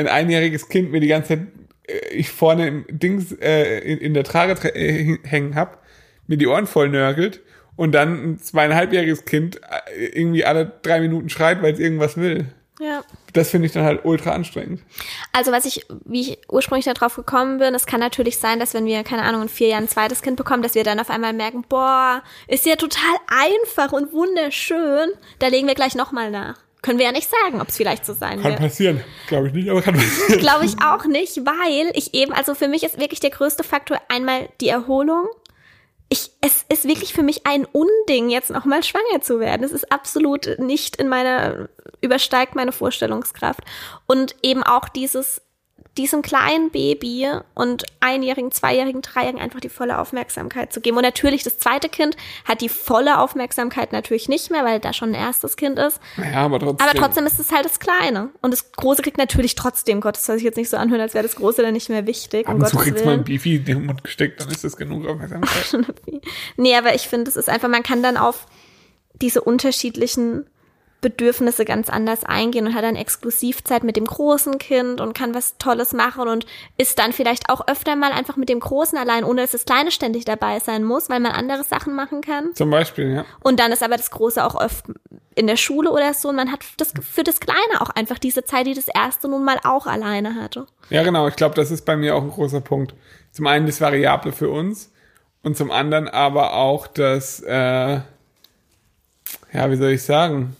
ein 0.00 0.08
einjähriges 0.08 0.68
Kind 0.68 0.90
mir 0.90 1.00
die 1.00 1.08
ganze 1.08 1.28
Zeit 1.28 1.46
äh, 1.86 2.08
ich 2.14 2.30
vorne 2.30 2.66
im 2.66 2.84
Dings 2.88 3.32
äh, 3.32 3.78
in, 3.80 3.98
in 3.98 4.14
der 4.14 4.24
Trage 4.24 4.74
äh, 4.74 5.18
hängen 5.22 5.54
hab, 5.54 5.82
mir 6.26 6.36
die 6.36 6.46
Ohren 6.46 6.66
voll 6.66 6.88
nörgelt 6.88 7.40
und 7.76 7.92
dann 7.92 8.32
ein 8.32 8.38
zweieinhalbjähriges 8.38 9.24
Kind 9.24 9.60
äh, 9.62 10.06
irgendwie 10.06 10.44
alle 10.44 10.72
drei 10.82 11.00
Minuten 11.00 11.28
schreit, 11.28 11.62
weil 11.62 11.72
es 11.72 11.78
irgendwas 11.78 12.16
will. 12.16 12.46
Ja. 12.80 13.02
Das 13.34 13.50
finde 13.50 13.66
ich 13.66 13.72
dann 13.72 13.84
halt 13.84 14.06
ultra 14.06 14.30
anstrengend. 14.30 14.80
Also 15.32 15.52
was 15.52 15.66
ich, 15.66 15.84
wie 16.06 16.20
ich 16.22 16.38
ursprünglich 16.48 16.86
darauf 16.86 17.14
gekommen 17.14 17.58
bin, 17.58 17.74
es 17.74 17.84
kann 17.84 18.00
natürlich 18.00 18.38
sein, 18.38 18.58
dass 18.58 18.72
wenn 18.72 18.86
wir, 18.86 19.04
keine 19.04 19.22
Ahnung, 19.22 19.42
in 19.42 19.48
vier 19.50 19.68
Jahren 19.68 19.84
ein 19.84 19.88
zweites 19.88 20.22
Kind 20.22 20.36
bekommen, 20.36 20.62
dass 20.62 20.74
wir 20.74 20.82
dann 20.82 20.98
auf 20.98 21.10
einmal 21.10 21.34
merken, 21.34 21.62
boah, 21.68 22.22
ist 22.48 22.64
ja 22.64 22.76
total 22.76 23.16
einfach 23.26 23.92
und 23.92 24.14
wunderschön. 24.14 25.10
Da 25.40 25.48
legen 25.48 25.68
wir 25.68 25.74
gleich 25.74 25.94
nochmal 25.94 26.30
nach. 26.30 26.56
Können 26.82 26.98
wir 26.98 27.06
ja 27.06 27.12
nicht 27.12 27.28
sagen, 27.28 27.60
ob 27.60 27.68
es 27.68 27.76
vielleicht 27.76 28.06
so 28.06 28.14
sein 28.14 28.40
Kann 28.40 28.52
wird. 28.52 28.60
passieren. 28.60 29.04
Glaube 29.28 29.48
ich 29.48 29.52
nicht, 29.52 29.68
aber 29.68 29.82
kann 29.82 29.94
passieren. 29.94 30.38
Glaube 30.40 30.64
ich 30.64 30.82
auch 30.82 31.04
nicht, 31.04 31.36
weil 31.44 31.90
ich 31.94 32.14
eben, 32.14 32.32
also 32.32 32.54
für 32.54 32.68
mich 32.68 32.82
ist 32.84 32.98
wirklich 32.98 33.20
der 33.20 33.30
größte 33.30 33.64
Faktor 33.64 34.00
einmal 34.08 34.48
die 34.60 34.68
Erholung. 34.68 35.26
Ich, 36.08 36.30
es 36.40 36.64
ist 36.68 36.88
wirklich 36.88 37.12
für 37.12 37.22
mich 37.22 37.46
ein 37.46 37.66
Unding, 37.66 38.30
jetzt 38.30 38.50
nochmal 38.50 38.82
schwanger 38.82 39.20
zu 39.20 39.38
werden. 39.38 39.62
Es 39.62 39.72
ist 39.72 39.92
absolut 39.92 40.58
nicht 40.58 40.96
in 40.96 41.08
meiner, 41.08 41.68
übersteigt 42.00 42.56
meine 42.56 42.72
Vorstellungskraft. 42.72 43.60
Und 44.06 44.34
eben 44.42 44.62
auch 44.62 44.88
dieses, 44.88 45.42
diesem 46.00 46.22
kleinen 46.22 46.70
Baby 46.70 47.28
und 47.54 47.84
einjährigen, 48.00 48.50
zweijährigen, 48.50 49.02
dreijährigen 49.02 49.40
einfach 49.40 49.60
die 49.60 49.68
volle 49.68 49.98
Aufmerksamkeit 49.98 50.72
zu 50.72 50.80
geben. 50.80 50.96
Und 50.96 51.02
natürlich, 51.02 51.42
das 51.42 51.58
zweite 51.58 51.90
Kind 51.90 52.16
hat 52.46 52.62
die 52.62 52.70
volle 52.70 53.18
Aufmerksamkeit 53.18 53.92
natürlich 53.92 54.28
nicht 54.28 54.50
mehr, 54.50 54.64
weil 54.64 54.80
da 54.80 54.94
schon 54.94 55.10
ein 55.10 55.14
erstes 55.14 55.56
Kind 55.56 55.78
ist. 55.78 56.00
Ja, 56.16 56.46
aber 56.46 56.58
trotzdem. 56.58 56.88
Aber 56.88 56.98
trotzdem 56.98 57.26
ist 57.26 57.38
es 57.38 57.52
halt 57.52 57.66
das 57.66 57.80
Kleine. 57.80 58.30
Und 58.40 58.52
das 58.52 58.72
Große 58.72 59.02
kriegt 59.02 59.18
natürlich 59.18 59.54
trotzdem, 59.56 60.00
Gott, 60.00 60.16
das 60.16 60.24
soll 60.24 60.36
sich 60.36 60.44
jetzt 60.44 60.56
nicht 60.56 60.70
so 60.70 60.78
anhören, 60.78 61.02
als 61.02 61.12
wäre 61.12 61.22
das 61.22 61.36
Große 61.36 61.60
dann 61.60 61.74
nicht 61.74 61.90
mehr 61.90 62.06
wichtig. 62.06 62.48
Ab 62.48 62.54
Um 62.54 62.60
und 62.62 62.68
zu 62.68 62.76
Gottes 62.76 62.92
kriegst 62.92 63.04
du 63.04 63.08
mal 63.08 63.14
ein. 63.14 63.24
Beefy 63.24 63.56
in 63.56 63.64
den 63.66 63.84
Mund 63.84 64.02
gesteckt, 64.02 64.40
dann 64.40 64.48
ist 64.48 64.64
das 64.64 64.76
genug 64.76 65.06
Aufmerksamkeit. 65.06 65.86
Nee, 66.56 66.76
aber 66.76 66.94
ich 66.94 67.08
finde, 67.08 67.30
es 67.30 67.36
ist 67.36 67.48
einfach, 67.48 67.68
man 67.68 67.82
kann 67.82 68.02
dann 68.02 68.16
auf 68.16 68.46
diese 69.20 69.40
unterschiedlichen 69.42 70.46
Bedürfnisse 71.00 71.64
ganz 71.64 71.88
anders 71.88 72.24
eingehen 72.24 72.66
und 72.66 72.74
hat 72.74 72.84
dann 72.84 72.96
Exklusivzeit 72.96 73.84
mit 73.84 73.96
dem 73.96 74.04
großen 74.04 74.58
Kind 74.58 75.00
und 75.00 75.14
kann 75.14 75.34
was 75.34 75.56
Tolles 75.58 75.92
machen 75.92 76.28
und 76.28 76.46
ist 76.76 76.98
dann 76.98 77.12
vielleicht 77.12 77.48
auch 77.48 77.66
öfter 77.66 77.96
mal 77.96 78.12
einfach 78.12 78.36
mit 78.36 78.48
dem 78.48 78.60
Großen 78.60 78.98
allein, 78.98 79.24
ohne 79.24 79.42
dass 79.42 79.52
das 79.52 79.64
Kleine 79.64 79.90
ständig 79.90 80.24
dabei 80.24 80.58
sein 80.60 80.84
muss, 80.84 81.08
weil 81.08 81.20
man 81.20 81.32
andere 81.32 81.64
Sachen 81.64 81.94
machen 81.94 82.20
kann. 82.20 82.54
Zum 82.54 82.70
Beispiel, 82.70 83.14
ja. 83.14 83.24
Und 83.42 83.60
dann 83.60 83.72
ist 83.72 83.82
aber 83.82 83.96
das 83.96 84.10
Große 84.10 84.44
auch 84.44 84.54
oft 84.54 84.84
in 85.34 85.46
der 85.46 85.56
Schule 85.56 85.90
oder 85.90 86.12
so 86.12 86.28
und 86.28 86.36
man 86.36 86.52
hat 86.52 86.60
das, 86.76 86.92
für 87.00 87.24
das 87.24 87.40
Kleine 87.40 87.80
auch 87.80 87.90
einfach 87.90 88.18
diese 88.18 88.44
Zeit, 88.44 88.66
die 88.66 88.74
das 88.74 88.88
Erste 88.88 89.28
nun 89.28 89.44
mal 89.44 89.58
auch 89.64 89.86
alleine 89.86 90.34
hatte. 90.34 90.66
Ja, 90.90 91.02
genau. 91.02 91.28
Ich 91.28 91.36
glaube, 91.36 91.54
das 91.54 91.70
ist 91.70 91.86
bei 91.86 91.96
mir 91.96 92.14
auch 92.14 92.22
ein 92.22 92.30
großer 92.30 92.60
Punkt. 92.60 92.94
Zum 93.32 93.46
einen 93.46 93.66
das 93.66 93.80
Variable 93.80 94.32
für 94.32 94.50
uns 94.50 94.92
und 95.42 95.56
zum 95.56 95.70
anderen 95.70 96.08
aber 96.08 96.54
auch 96.54 96.86
das, 96.86 97.40
äh, 97.40 98.00
ja, 99.52 99.70
wie 99.70 99.76
soll 99.76 99.92
ich 99.92 100.02
sagen, 100.02 100.56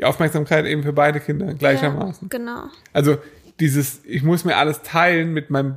die 0.00 0.04
Aufmerksamkeit 0.04 0.64
eben 0.64 0.82
für 0.82 0.92
beide 0.94 1.20
Kinder 1.20 1.52
gleichermaßen. 1.54 2.28
Ja, 2.32 2.38
genau. 2.38 2.62
Also 2.92 3.18
dieses, 3.60 4.00
ich 4.06 4.22
muss 4.22 4.44
mir 4.44 4.56
alles 4.56 4.82
teilen 4.82 5.32
mit 5.34 5.50
meinem 5.50 5.76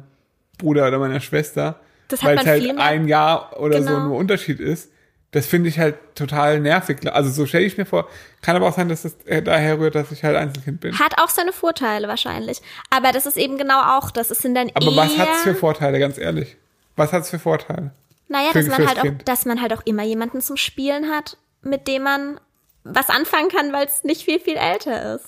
Bruder 0.58 0.88
oder 0.88 0.98
meiner 1.00 1.20
Schwester, 1.20 1.80
Das 2.08 2.22
hat 2.24 2.30
weil 2.30 2.38
es 2.40 2.46
halt 2.46 2.80
ein 2.80 3.08
Jahr 3.08 3.60
oder 3.60 3.82
so 3.82 3.88
Genau. 3.90 4.08
nur 4.08 4.18
Unterschied 4.18 4.60
ist. 4.62 4.90
Das 5.32 5.48
finde 5.48 5.68
ich 5.68 5.80
halt 5.80 5.96
total 6.16 6.60
nervig. 6.60 7.00
Also 7.12 7.32
so 7.32 7.46
stelle 7.48 7.66
ich 7.66 7.76
mir 7.78 7.86
vor. 7.88 8.08
Kann 8.44 8.56
aber 8.56 8.68
auch 8.68 8.76
sein, 8.76 8.88
dass 8.88 9.02
das 9.02 9.16
daher 9.44 9.80
rührt, 9.80 9.96
dass 9.96 10.12
ich 10.12 10.24
halt 10.24 10.36
Einzelkind 10.38 10.80
bin. 10.80 10.98
Hat 11.00 11.20
auch 11.20 11.30
seine 11.30 11.52
Vorteile 11.52 12.08
wahrscheinlich. 12.08 12.62
Aber 12.92 13.12
das 13.12 13.26
ist 13.26 13.36
eben 13.38 13.58
genau 13.58 13.82
auch 13.98 14.12
das. 14.12 14.30
Es 14.32 14.38
sind 14.38 14.54
dann 14.56 14.70
Aber 14.76 14.96
was 14.96 15.18
hat's 15.18 15.42
für 15.42 15.56
Vorteile, 15.56 15.98
ganz 16.00 16.18
ehrlich? 16.20 16.56
Was 16.96 17.12
hat's 17.12 17.30
für 17.32 17.40
Vorteile? 17.40 17.92
Naja, 18.30 18.52
für- 18.52 18.60
dass 18.64 18.68
man 18.78 18.88
halt 18.88 19.00
auch, 19.00 19.24
dass 19.26 19.46
man 19.46 19.60
halt 19.62 19.74
auch 19.74 19.82
immer 19.86 20.04
jemanden 20.04 20.40
zum 20.40 20.56
Spielen 20.56 21.10
hat, 21.10 21.38
mit 21.64 21.88
dem 21.88 22.04
man 22.04 22.40
was 22.84 23.10
anfangen 23.10 23.50
kann, 23.50 23.72
weil 23.74 23.86
es 23.88 24.04
nicht 24.04 24.24
viel, 24.24 24.40
viel 24.40 24.58
älter 24.58 25.16
ist. 25.16 25.26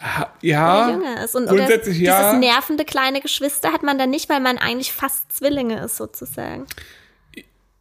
Oder 0.00 0.32
Ja, 0.40 0.90
jünger 0.90 1.24
ist. 1.24 1.36
Und 1.36 1.46
grundsätzlich 1.46 1.98
oder 1.98 2.06
ja. 2.06 2.32
dieses 2.32 2.48
nervende 2.48 2.84
kleine 2.84 3.20
Geschwister 3.20 3.72
hat 3.72 3.82
man 3.82 3.98
dann 3.98 4.10
nicht, 4.10 4.28
weil 4.30 4.40
man 4.40 4.56
eigentlich 4.58 4.92
fast 4.92 5.30
Zwillinge 5.32 5.84
ist, 5.84 5.96
sozusagen. 5.96 6.66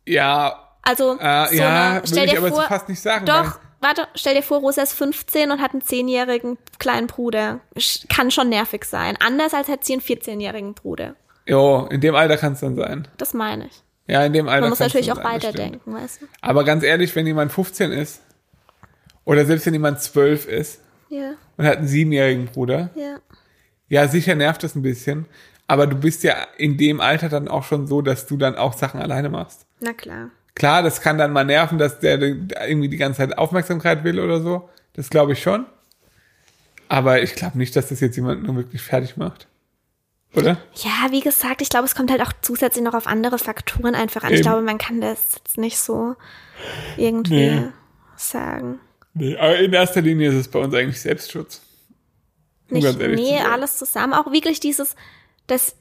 ja, 0.06 0.68
Also, 0.82 1.18
äh, 1.20 1.48
so 1.48 1.56
ja, 1.56 1.90
eine, 1.92 2.02
stell 2.06 2.26
ich 2.26 2.32
dir 2.32 2.40
aber 2.40 2.50
vor, 2.50 2.62
so 2.64 2.68
fast 2.68 2.90
nicht 2.90 3.00
sagen. 3.02 3.26
Doch, 3.26 3.60
warte, 3.80 4.08
stell 4.16 4.36
dir 4.36 4.44
vor, 4.44 4.60
Rosa 4.60 4.82
ist 4.82 4.94
15 4.94 5.52
und 5.52 5.62
hat 5.62 5.72
einen 5.72 5.82
10-jährigen 5.82 6.58
kleinen 6.80 7.08
Bruder. 7.08 7.62
Kann 8.10 8.32
schon 8.32 8.50
nervig 8.50 8.84
sein. 8.86 9.18
Anders 9.20 9.54
als 9.54 9.68
hat 9.68 9.86
sie 9.86 9.94
einen 9.94 10.02
14-jährigen 10.02 10.74
Bruder. 10.74 11.16
Jo, 11.46 11.88
in 11.90 12.02
dem 12.02 12.16
Alter 12.16 12.38
kann 12.38 12.54
es 12.54 12.60
dann 12.60 12.76
sein. 12.76 13.08
Das 13.18 13.34
meine 13.34 13.68
ich. 13.68 13.82
Ja, 14.08 14.24
in 14.26 14.34
dem 14.34 14.48
Alter 14.50 14.62
Man 14.62 14.72
muss 14.72 14.80
natürlich 14.80 15.12
auch 15.12 15.24
weiterdenken, 15.24 15.94
weißt 15.94 16.22
du? 16.22 16.26
Aber 16.42 16.64
ganz 16.64 16.84
ehrlich, 16.84 17.16
wenn 17.16 17.28
jemand 17.28 17.52
15 17.52 17.92
ist, 17.92 18.22
oder 19.30 19.46
selbst 19.46 19.66
wenn 19.66 19.74
jemand 19.74 20.02
12 20.02 20.48
ist 20.48 20.82
Ja, 21.10 21.34
und 21.58 21.66
hat 21.66 21.78
einen 21.78 21.88
siebenjährigen 21.88 22.46
Bruder, 22.48 22.90
ja. 22.96 23.18
ja, 23.88 24.08
sicher 24.08 24.36
nervt 24.36 24.64
das 24.64 24.76
ein 24.76 24.82
bisschen, 24.82 25.26
aber 25.68 25.86
du 25.88 25.96
bist 25.96 26.24
ja 26.24 26.36
in 26.58 26.78
dem 26.78 27.00
Alter 27.00 27.30
dann 27.30 27.48
auch 27.48 27.64
schon 27.64 27.86
so, 27.88 28.02
dass 28.02 28.26
du 28.26 28.38
dann 28.38 28.56
auch 28.56 28.74
Sachen 28.74 29.00
alleine 29.00 29.30
machst. 29.30 29.66
Na 29.80 29.94
klar. 29.94 30.30
Klar, 30.56 30.84
das 30.84 31.00
kann 31.02 31.18
dann 31.18 31.32
mal 31.32 31.46
nerven, 31.46 31.78
dass 31.78 32.00
der 32.00 32.20
irgendwie 32.20 32.90
die 32.90 32.98
ganze 32.98 33.18
Zeit 33.20 33.38
Aufmerksamkeit 33.38 34.04
will 34.04 34.20
oder 34.20 34.42
so. 34.42 34.68
Das 34.94 35.10
glaube 35.10 35.34
ich 35.34 35.42
schon. 35.42 35.66
Aber 36.90 37.22
ich 37.22 37.36
glaube 37.36 37.58
nicht, 37.60 37.76
dass 37.76 37.90
das 37.90 38.00
jetzt 38.00 38.16
jemand 38.16 38.44
nur 38.44 38.56
wirklich 38.56 38.82
fertig 38.82 39.16
macht. 39.16 39.48
Oder? 40.36 40.58
Ja, 40.76 41.12
wie 41.12 41.22
gesagt, 41.22 41.62
ich 41.62 41.70
glaube, 41.70 41.86
es 41.86 41.96
kommt 41.96 42.12
halt 42.12 42.22
auch 42.22 42.34
zusätzlich 42.42 42.84
noch 42.84 42.94
auf 42.96 43.08
andere 43.08 43.38
Faktoren 43.38 43.96
einfach 43.96 44.24
an. 44.24 44.30
Ich 44.32 44.40
Eben. 44.40 44.44
glaube, 44.44 44.62
man 44.64 44.78
kann 44.80 45.02
das 45.02 45.36
jetzt 45.36 45.58
nicht 45.58 45.78
so 45.78 46.16
irgendwie 46.98 47.50
Nee. 47.52 47.68
sagen. 48.18 48.80
Nee, 49.20 49.38
aber 49.38 49.58
in 49.60 49.74
erster 49.74 50.02
Linie 50.02 50.30
ist 50.30 50.36
es 50.36 50.48
bei 50.48 50.60
uns 50.60 50.74
eigentlich 50.74 51.02
Selbstschutz. 51.02 51.62
Um 52.70 52.76
Nicht, 52.76 52.84
ganz 52.86 53.00
ehrlich 53.00 53.18
zu 53.20 53.24
nee, 53.24 53.38
sein. 53.38 53.48
alles 53.52 53.78
zusammen. 53.78 54.14
Auch 54.14 54.32
wirklich 54.32 54.60
dieses, 54.60 54.96
dass, 55.48 55.76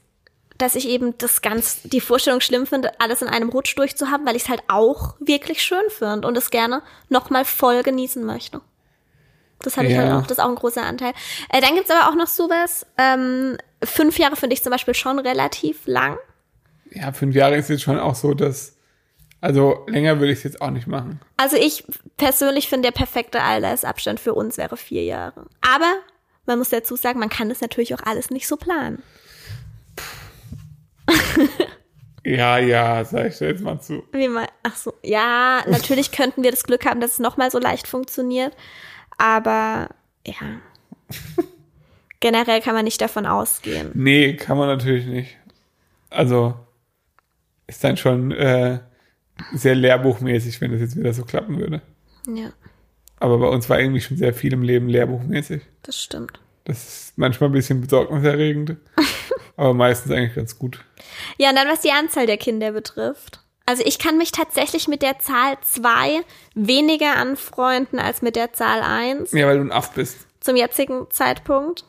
dass 0.57 0.75
ich 0.75 0.87
eben 0.87 1.17
das 1.17 1.41
ganz, 1.41 1.81
die 1.83 2.01
Vorstellung 2.01 2.41
schlimm 2.41 2.65
finde, 2.65 2.99
alles 2.99 3.21
in 3.21 3.27
einem 3.27 3.49
Rutsch 3.49 3.77
durchzuhaben, 3.77 4.25
weil 4.25 4.35
ich 4.35 4.43
es 4.43 4.49
halt 4.49 4.63
auch 4.67 5.15
wirklich 5.19 5.61
schön 5.61 5.83
finde 5.89 6.27
und 6.27 6.37
es 6.37 6.49
gerne 6.49 6.81
nochmal 7.09 7.45
voll 7.45 7.83
genießen 7.83 8.25
möchte. 8.25 8.61
Das 9.61 9.77
habe 9.77 9.87
ich 9.87 9.93
Ja. 9.93 10.03
halt 10.03 10.11
auch, 10.13 10.21
das 10.23 10.37
ist 10.37 10.43
auch 10.43 10.49
ein 10.49 10.55
großer 10.55 10.83
Anteil. 10.83 11.13
Äh, 11.49 11.61
dann 11.61 11.75
gibt's 11.75 11.91
aber 11.91 12.09
auch 12.09 12.15
noch 12.15 12.27
sowas, 12.27 12.85
ähm, 12.97 13.57
fünf 13.83 14.17
Jahre 14.17 14.35
finde 14.35 14.53
ich 14.53 14.63
zum 14.63 14.71
Beispiel 14.71 14.93
schon 14.95 15.19
relativ 15.19 15.85
lang. 15.85 16.17
Ja, 16.91 17.11
fünf 17.13 17.35
Jahre 17.35 17.55
ist 17.57 17.69
jetzt 17.69 17.83
schon 17.83 17.99
auch 17.99 18.15
so, 18.15 18.33
dass. 18.33 18.75
Also 19.41 19.85
länger 19.87 20.19
würde 20.19 20.33
ich 20.33 20.39
es 20.39 20.43
jetzt 20.43 20.61
auch 20.61 20.71
nicht 20.71 20.87
machen. 20.87 21.21
Also 21.37 21.55
ich 21.55 21.85
persönlich 22.17 22.67
finde, 22.67 22.87
der 22.87 22.97
perfekte 22.97 23.41
Altersabstand 23.41 24.19
für 24.19 24.33
uns 24.33 24.57
wäre 24.57 24.75
vier 24.75 25.03
Jahre. 25.03 25.45
Aber 25.61 25.93
man 26.45 26.57
muss 26.57 26.69
dazu 26.69 26.95
sagen, 26.95 27.19
man 27.19 27.29
kann 27.29 27.49
das 27.49 27.61
natürlich 27.61 27.93
auch 27.93 28.03
alles 28.03 28.29
nicht 28.31 28.47
so 28.47 28.57
planen. 28.57 29.01
Ja, 32.25 32.57
ja, 32.59 33.03
sag 33.05 33.27
ich 33.27 33.39
jetzt 33.39 33.63
mal 33.63 33.79
zu. 33.79 34.03
Wie 34.11 34.27
mal, 34.27 34.47
ach 34.63 34.75
so, 34.75 34.93
ja, 35.01 35.63
natürlich 35.67 36.11
könnten 36.15 36.43
wir 36.43 36.51
das 36.51 36.63
Glück 36.63 36.85
haben, 36.85 37.01
dass 37.01 37.13
es 37.13 37.19
nochmal 37.19 37.49
so 37.49 37.59
leicht 37.59 37.87
funktioniert. 37.87 38.55
Aber 39.17 39.89
ja, 40.25 40.59
generell 42.19 42.61
kann 42.61 42.75
man 42.75 42.85
nicht 42.85 43.01
davon 43.01 43.25
ausgehen. 43.25 43.91
Nee, 43.93 44.35
kann 44.35 44.57
man 44.57 44.67
natürlich 44.67 45.05
nicht. 45.05 45.37
Also 46.09 46.55
ist 47.67 47.83
dann 47.83 47.97
schon 47.97 48.31
äh, 48.31 48.79
sehr 49.53 49.75
lehrbuchmäßig, 49.75 50.59
wenn 50.61 50.71
das 50.71 50.81
jetzt 50.81 50.95
wieder 50.97 51.13
so 51.13 51.23
klappen 51.23 51.57
würde. 51.59 51.81
Ja, 52.27 52.51
Aber 53.19 53.37
bei 53.39 53.47
uns 53.47 53.69
war 53.69 53.79
irgendwie 53.79 54.01
schon 54.01 54.17
sehr 54.17 54.33
viel 54.33 54.53
im 54.53 54.61
Leben 54.63 54.87
lehrbuchmäßig. 54.89 55.61
das 55.83 56.01
stimmt. 56.01 56.39
Das 56.65 56.77
ist 56.87 57.17
manchmal 57.17 57.49
ein 57.49 57.53
bisschen 57.53 57.81
besorgniserregend, 57.81 58.75
aber 59.57 59.73
meistens 59.73 60.11
eigentlich 60.11 60.35
ganz 60.35 60.59
gut. 60.59 60.83
Ja, 61.37 61.49
und 61.49 61.55
dann 61.55 61.67
was 61.67 61.81
die 61.81 61.91
Anzahl 61.91 62.27
der 62.27 62.37
Kinder 62.37 62.71
betrifft. 62.73 63.39
Also 63.65 63.83
ich 63.85 63.97
kann 63.99 64.17
mich 64.17 64.31
tatsächlich 64.31 64.87
mit 64.87 65.01
der 65.01 65.19
Zahl 65.19 65.57
zwei 65.61 66.21
weniger 66.55 67.15
anfreunden 67.17 67.99
als 67.99 68.21
mit 68.21 68.35
der 68.35 68.51
Zahl 68.53 68.81
eins 68.81 69.31
Ja, 69.31 69.47
weil 69.47 69.57
du 69.57 69.63
ein 69.63 69.71
Aff 69.71 69.93
bist. 69.93 70.27
zum 70.39 70.55
jetzigen 70.55 71.09
Zeitpunkt. 71.11 71.85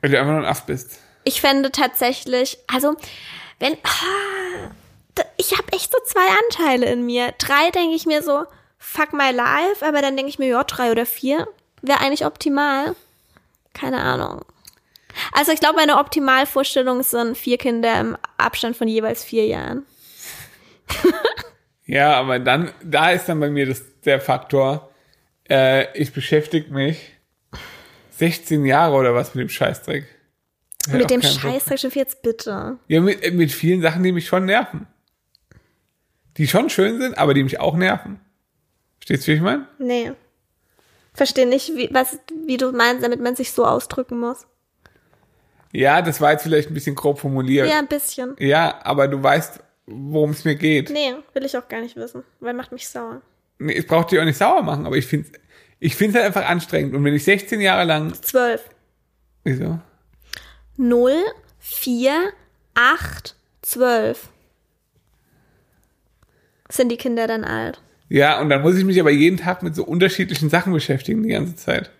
Weil 0.00 0.10
du 0.10 0.18
einfach 0.20 0.32
nur 0.32 0.42
ein 0.42 0.48
Aff 0.48 0.66
bist. 0.66 0.98
Ich 1.24 1.40
fände 1.40 1.70
tatsächlich, 1.72 2.58
also 2.72 2.96
wenn, 3.58 3.72
ah, 3.84 4.70
ich 5.36 5.52
habe 5.52 5.72
echt 5.72 5.92
so 5.92 5.98
zwei 6.04 6.26
Anteile 6.44 6.86
in 6.92 7.06
mir. 7.06 7.32
Drei 7.38 7.70
denke 7.70 7.94
ich 7.94 8.06
mir 8.06 8.22
so, 8.22 8.44
fuck 8.78 9.12
my 9.12 9.30
life, 9.30 9.86
aber 9.86 10.02
dann 10.02 10.16
denke 10.16 10.30
ich 10.30 10.38
mir, 10.38 10.48
ja, 10.48 10.64
drei 10.64 10.90
oder 10.90 11.06
vier 11.06 11.48
wäre 11.82 12.00
eigentlich 12.00 12.24
optimal. 12.24 12.94
Keine 13.72 14.00
Ahnung. 14.00 14.44
Also 15.32 15.52
ich 15.52 15.60
glaube, 15.60 15.76
meine 15.76 15.98
Optimalvorstellung 15.98 17.02
sind 17.02 17.36
vier 17.36 17.58
Kinder 17.58 18.00
im 18.00 18.16
Abstand 18.36 18.76
von 18.76 18.88
jeweils 18.88 19.24
vier 19.24 19.46
Jahren. 19.46 19.86
Ja, 21.86 22.14
aber 22.14 22.38
dann, 22.38 22.72
da 22.82 23.10
ist 23.10 23.28
dann 23.28 23.40
bei 23.40 23.50
mir 23.50 23.66
das, 23.66 23.82
der 24.04 24.20
Faktor, 24.20 24.90
äh, 25.48 25.86
ich 25.98 26.12
beschäftige 26.12 26.72
mich 26.72 27.12
16 28.12 28.64
Jahre 28.64 28.94
oder 28.94 29.14
was 29.14 29.34
mit 29.34 29.42
dem 29.42 29.48
Scheißdreck. 29.50 30.06
Mit 30.92 31.10
dem. 31.10 31.22
Scheißdreck 31.22 31.78
Schiff 31.78 31.96
jetzt 31.96 32.22
bitte. 32.22 32.78
Ja, 32.88 33.00
mit, 33.00 33.34
mit 33.34 33.52
vielen 33.52 33.80
Sachen, 33.80 34.02
die 34.02 34.12
mich 34.12 34.26
schon 34.26 34.46
nerven. 34.46 34.86
Die 36.36 36.48
schon 36.48 36.70
schön 36.70 37.00
sind, 37.00 37.16
aber 37.16 37.34
die 37.34 37.42
mich 37.42 37.60
auch 37.60 37.76
nerven. 37.76 38.20
Verstehst 38.98 39.26
du, 39.26 39.32
wie 39.32 39.36
ich 39.36 39.42
meine? 39.42 39.68
Nee. 39.78 40.12
Verstehe 41.12 41.46
nicht, 41.46 41.76
wie, 41.76 41.88
was, 41.92 42.18
wie 42.46 42.56
du 42.56 42.72
meinst, 42.72 43.04
damit 43.04 43.20
man 43.20 43.36
sich 43.36 43.52
so 43.52 43.64
ausdrücken 43.64 44.18
muss. 44.18 44.46
Ja, 45.72 46.02
das 46.02 46.20
war 46.20 46.32
jetzt 46.32 46.42
vielleicht 46.42 46.70
ein 46.70 46.74
bisschen 46.74 46.94
grob 46.94 47.18
formuliert. 47.18 47.68
Ja, 47.68 47.78
ein 47.78 47.88
bisschen. 47.88 48.34
Ja, 48.38 48.80
aber 48.84 49.08
du 49.08 49.22
weißt, 49.22 49.60
worum 49.86 50.30
es 50.30 50.44
mir 50.44 50.54
geht. 50.54 50.90
Nee, 50.90 51.14
will 51.32 51.44
ich 51.44 51.56
auch 51.56 51.68
gar 51.68 51.80
nicht 51.80 51.96
wissen, 51.96 52.24
weil 52.40 52.54
macht 52.54 52.72
mich 52.72 52.88
sauer. 52.88 53.20
Nee, 53.58 53.76
es 53.76 53.86
braucht 53.86 54.10
dich 54.10 54.18
auch 54.18 54.24
nicht 54.24 54.38
sauer 54.38 54.62
machen, 54.62 54.86
aber 54.86 54.96
ich 54.96 55.06
finde 55.06 55.28
ich 55.80 55.96
finde 55.96 56.14
halt 56.18 56.26
einfach 56.26 56.48
anstrengend. 56.48 56.94
Und 56.94 57.04
wenn 57.04 57.14
ich 57.14 57.24
16 57.24 57.60
Jahre 57.60 57.84
lang, 57.84 58.14
Zwölf. 58.22 58.70
wieso? 59.42 59.78
0, 60.76 61.12
4, 61.58 62.32
8, 62.74 63.36
12. 63.62 64.28
Sind 66.70 66.90
die 66.90 66.96
Kinder 66.96 67.26
dann 67.26 67.44
alt? 67.44 67.80
Ja, 68.08 68.40
und 68.40 68.48
dann 68.50 68.62
muss 68.62 68.76
ich 68.76 68.84
mich 68.84 69.00
aber 69.00 69.10
jeden 69.10 69.38
Tag 69.38 69.62
mit 69.62 69.74
so 69.74 69.84
unterschiedlichen 69.84 70.50
Sachen 70.50 70.72
beschäftigen 70.72 71.22
die 71.22 71.30
ganze 71.30 71.56
Zeit. 71.56 71.90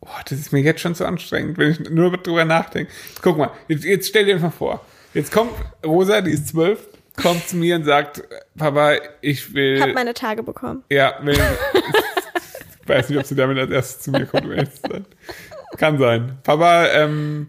Boah, 0.00 0.20
das 0.28 0.38
ist 0.38 0.52
mir 0.52 0.60
jetzt 0.60 0.80
schon 0.80 0.94
zu 0.94 1.04
anstrengend, 1.04 1.58
wenn 1.58 1.72
ich 1.72 1.80
nur 1.90 2.16
drüber 2.16 2.44
nachdenke. 2.44 2.90
Guck 3.20 3.36
mal, 3.36 3.50
jetzt, 3.68 3.84
jetzt 3.84 4.08
stell 4.08 4.24
dir 4.24 4.38
mal 4.38 4.50
vor. 4.50 4.84
Jetzt 5.12 5.30
kommt 5.30 5.52
Rosa, 5.84 6.20
die 6.22 6.30
ist 6.30 6.48
zwölf, 6.48 6.88
kommt 7.20 7.46
zu 7.48 7.56
mir 7.56 7.76
und 7.76 7.84
sagt, 7.84 8.22
Papa, 8.56 8.94
ich 9.20 9.52
will. 9.52 9.80
Hab 9.80 9.92
meine 9.94 10.14
Tage 10.14 10.42
bekommen. 10.42 10.84
Ja, 10.90 11.18
wenn, 11.22 11.34
ich 11.34 12.88
weiß 12.88 13.10
nicht, 13.10 13.18
ob 13.18 13.26
sie 13.26 13.34
damit 13.34 13.58
als 13.58 13.70
erstes 13.70 14.00
zu 14.04 14.10
mir 14.10 14.24
kommt, 14.26 14.44
um 14.46 14.52
ehrlich 14.52 14.72
zu 14.72 14.80
sein. 14.90 15.04
Kann 15.76 15.98
sein. 15.98 16.38
Papa, 16.44 16.86
ähm, 16.88 17.48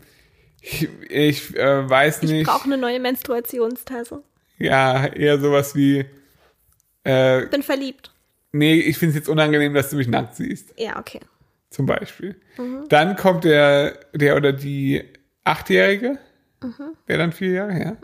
ich, 0.61 0.89
ich 1.09 1.55
äh, 1.57 1.89
weiß 1.89 2.21
Ich 2.23 2.31
nicht. 2.31 2.47
brauche 2.47 2.65
eine 2.65 2.77
neue 2.77 2.99
Menstruationstasse. 2.99 4.21
Ja, 4.57 5.07
eher 5.07 5.39
sowas 5.39 5.73
wie, 5.75 6.05
äh, 7.03 7.45
Bin 7.47 7.63
verliebt. 7.63 8.11
nee, 8.51 8.75
ich 8.79 8.97
finde 8.97 9.11
es 9.11 9.15
jetzt 9.15 9.29
unangenehm, 9.29 9.73
dass 9.73 9.89
du 9.89 9.95
mich 9.97 10.07
nackt 10.07 10.35
siehst, 10.35 10.73
Ja, 10.77 10.99
okay. 10.99 11.19
zum 11.69 11.85
Beispiel. 11.85 12.35
Dann 12.89 13.15
kommt 13.15 13.43
der, 13.43 13.99
der 14.13 14.35
oder 14.35 14.53
die 14.53 15.03
Achtjährige, 15.43 16.17
wäre 17.07 17.19
dann 17.19 17.31
vier 17.31 17.51
Jahre 17.51 17.73
her, 17.73 17.97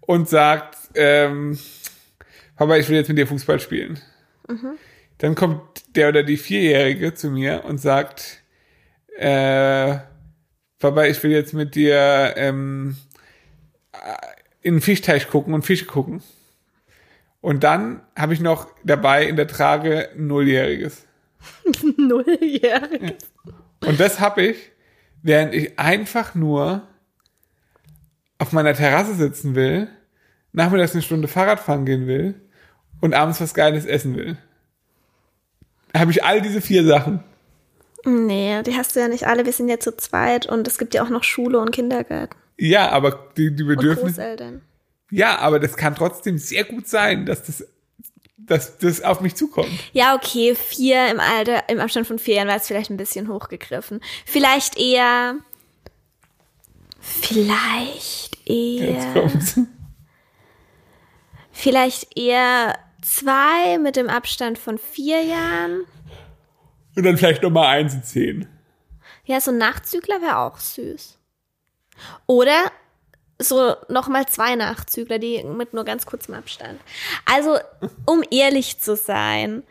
und 0.00 0.28
sagt, 0.28 0.76
ähm, 0.94 1.58
Papa, 2.56 2.76
ich 2.76 2.88
will 2.88 2.96
jetzt 2.96 3.08
mit 3.08 3.16
dir 3.18 3.26
Fußball 3.26 3.58
spielen. 3.60 3.98
Dann 5.18 5.34
kommt 5.34 5.96
der 5.96 6.08
oder 6.10 6.22
die 6.22 6.36
Vierjährige 6.36 7.14
zu 7.14 7.30
mir 7.30 7.64
und 7.64 7.78
sagt, 7.78 8.42
äh, 9.16 9.96
Papa, 10.78 11.04
ich 11.06 11.22
will 11.22 11.30
jetzt 11.30 11.54
mit 11.54 11.74
dir 11.74 12.34
ähm, 12.36 12.96
in 14.60 14.74
den 14.74 14.80
Fischteich 14.82 15.28
gucken 15.28 15.54
und 15.54 15.64
Fische 15.64 15.86
gucken. 15.86 16.22
Und 17.44 17.62
dann 17.62 18.00
habe 18.16 18.32
ich 18.32 18.40
noch 18.40 18.68
dabei 18.84 19.26
in 19.26 19.36
der 19.36 19.46
Trage 19.46 20.08
ein 20.16 20.28
Nulljähriges. 20.28 21.04
Nulljährig. 21.98 23.16
Und 23.84 24.00
das 24.00 24.18
habe 24.18 24.44
ich, 24.44 24.56
während 25.22 25.52
ich 25.52 25.78
einfach 25.78 26.34
nur 26.34 26.88
auf 28.38 28.52
meiner 28.52 28.72
Terrasse 28.72 29.14
sitzen 29.14 29.54
will, 29.54 29.88
nachmittags 30.52 30.94
eine 30.94 31.02
Stunde 31.02 31.28
Fahrrad 31.28 31.60
fahren 31.60 31.84
gehen 31.84 32.06
will 32.06 32.34
und 33.02 33.12
abends 33.12 33.42
was 33.42 33.52
Geiles 33.52 33.84
essen 33.84 34.16
will. 34.16 34.38
Habe 35.94 36.12
ich 36.12 36.24
all 36.24 36.40
diese 36.40 36.62
vier 36.62 36.82
Sachen. 36.86 37.22
Nee, 38.06 38.62
die 38.62 38.74
hast 38.74 38.96
du 38.96 39.00
ja 39.00 39.08
nicht 39.08 39.26
alle. 39.26 39.44
Wir 39.44 39.52
sind 39.52 39.68
ja 39.68 39.78
zu 39.78 39.94
zweit 39.94 40.46
und 40.46 40.66
es 40.66 40.78
gibt 40.78 40.94
ja 40.94 41.04
auch 41.04 41.10
noch 41.10 41.24
Schule 41.24 41.58
und 41.58 41.72
Kindergarten. 41.72 42.36
Ja, 42.56 42.88
aber 42.88 43.28
die, 43.36 43.54
die 43.54 43.64
Und 43.64 43.68
Bedürfnisse. 43.68 44.14
Großeltern. 44.14 44.62
Ja, 45.10 45.38
aber 45.38 45.60
das 45.60 45.76
kann 45.76 45.94
trotzdem 45.94 46.38
sehr 46.38 46.64
gut 46.64 46.88
sein, 46.88 47.26
dass 47.26 47.44
das, 47.44 47.66
dass 48.36 48.78
das 48.78 49.00
auf 49.02 49.20
mich 49.20 49.34
zukommt. 49.34 49.70
Ja, 49.92 50.14
okay, 50.14 50.54
vier 50.54 51.08
im 51.08 51.20
Alter, 51.20 51.68
im 51.68 51.80
Abstand 51.80 52.06
von 52.06 52.18
vier 52.18 52.36
Jahren 52.36 52.48
war 52.48 52.56
es 52.56 52.66
vielleicht 52.66 52.90
ein 52.90 52.96
bisschen 52.96 53.28
hochgegriffen. 53.28 54.00
Vielleicht 54.26 54.78
eher. 54.78 55.36
Vielleicht 57.00 58.38
Jetzt 58.46 59.06
eher. 59.06 59.12
kommt's. 59.12 59.60
Vielleicht 61.52 62.16
eher 62.18 62.78
zwei 63.02 63.78
mit 63.78 63.96
dem 63.96 64.08
Abstand 64.08 64.58
von 64.58 64.78
vier 64.78 65.22
Jahren. 65.22 65.84
Und 66.96 67.04
dann 67.04 67.16
vielleicht 67.16 67.42
noch 67.42 67.50
mal 67.50 67.68
eins 67.68 67.94
und 67.94 68.04
zehn. 68.04 68.48
Ja, 69.24 69.40
so 69.40 69.50
ein 69.50 69.58
Nachzügler 69.58 70.20
wäre 70.20 70.38
auch 70.38 70.58
süß. 70.58 71.18
Oder 72.26 72.70
so 73.38 73.74
nochmal 73.88 74.26
zwei 74.26 74.54
Nachzügler, 74.54 75.18
die 75.18 75.42
mit 75.44 75.74
nur 75.74 75.84
ganz 75.84 76.06
kurzem 76.06 76.34
Abstand. 76.34 76.80
Also, 77.24 77.58
um 78.06 78.22
ehrlich 78.30 78.80
zu 78.80 78.96
sein, 78.96 79.62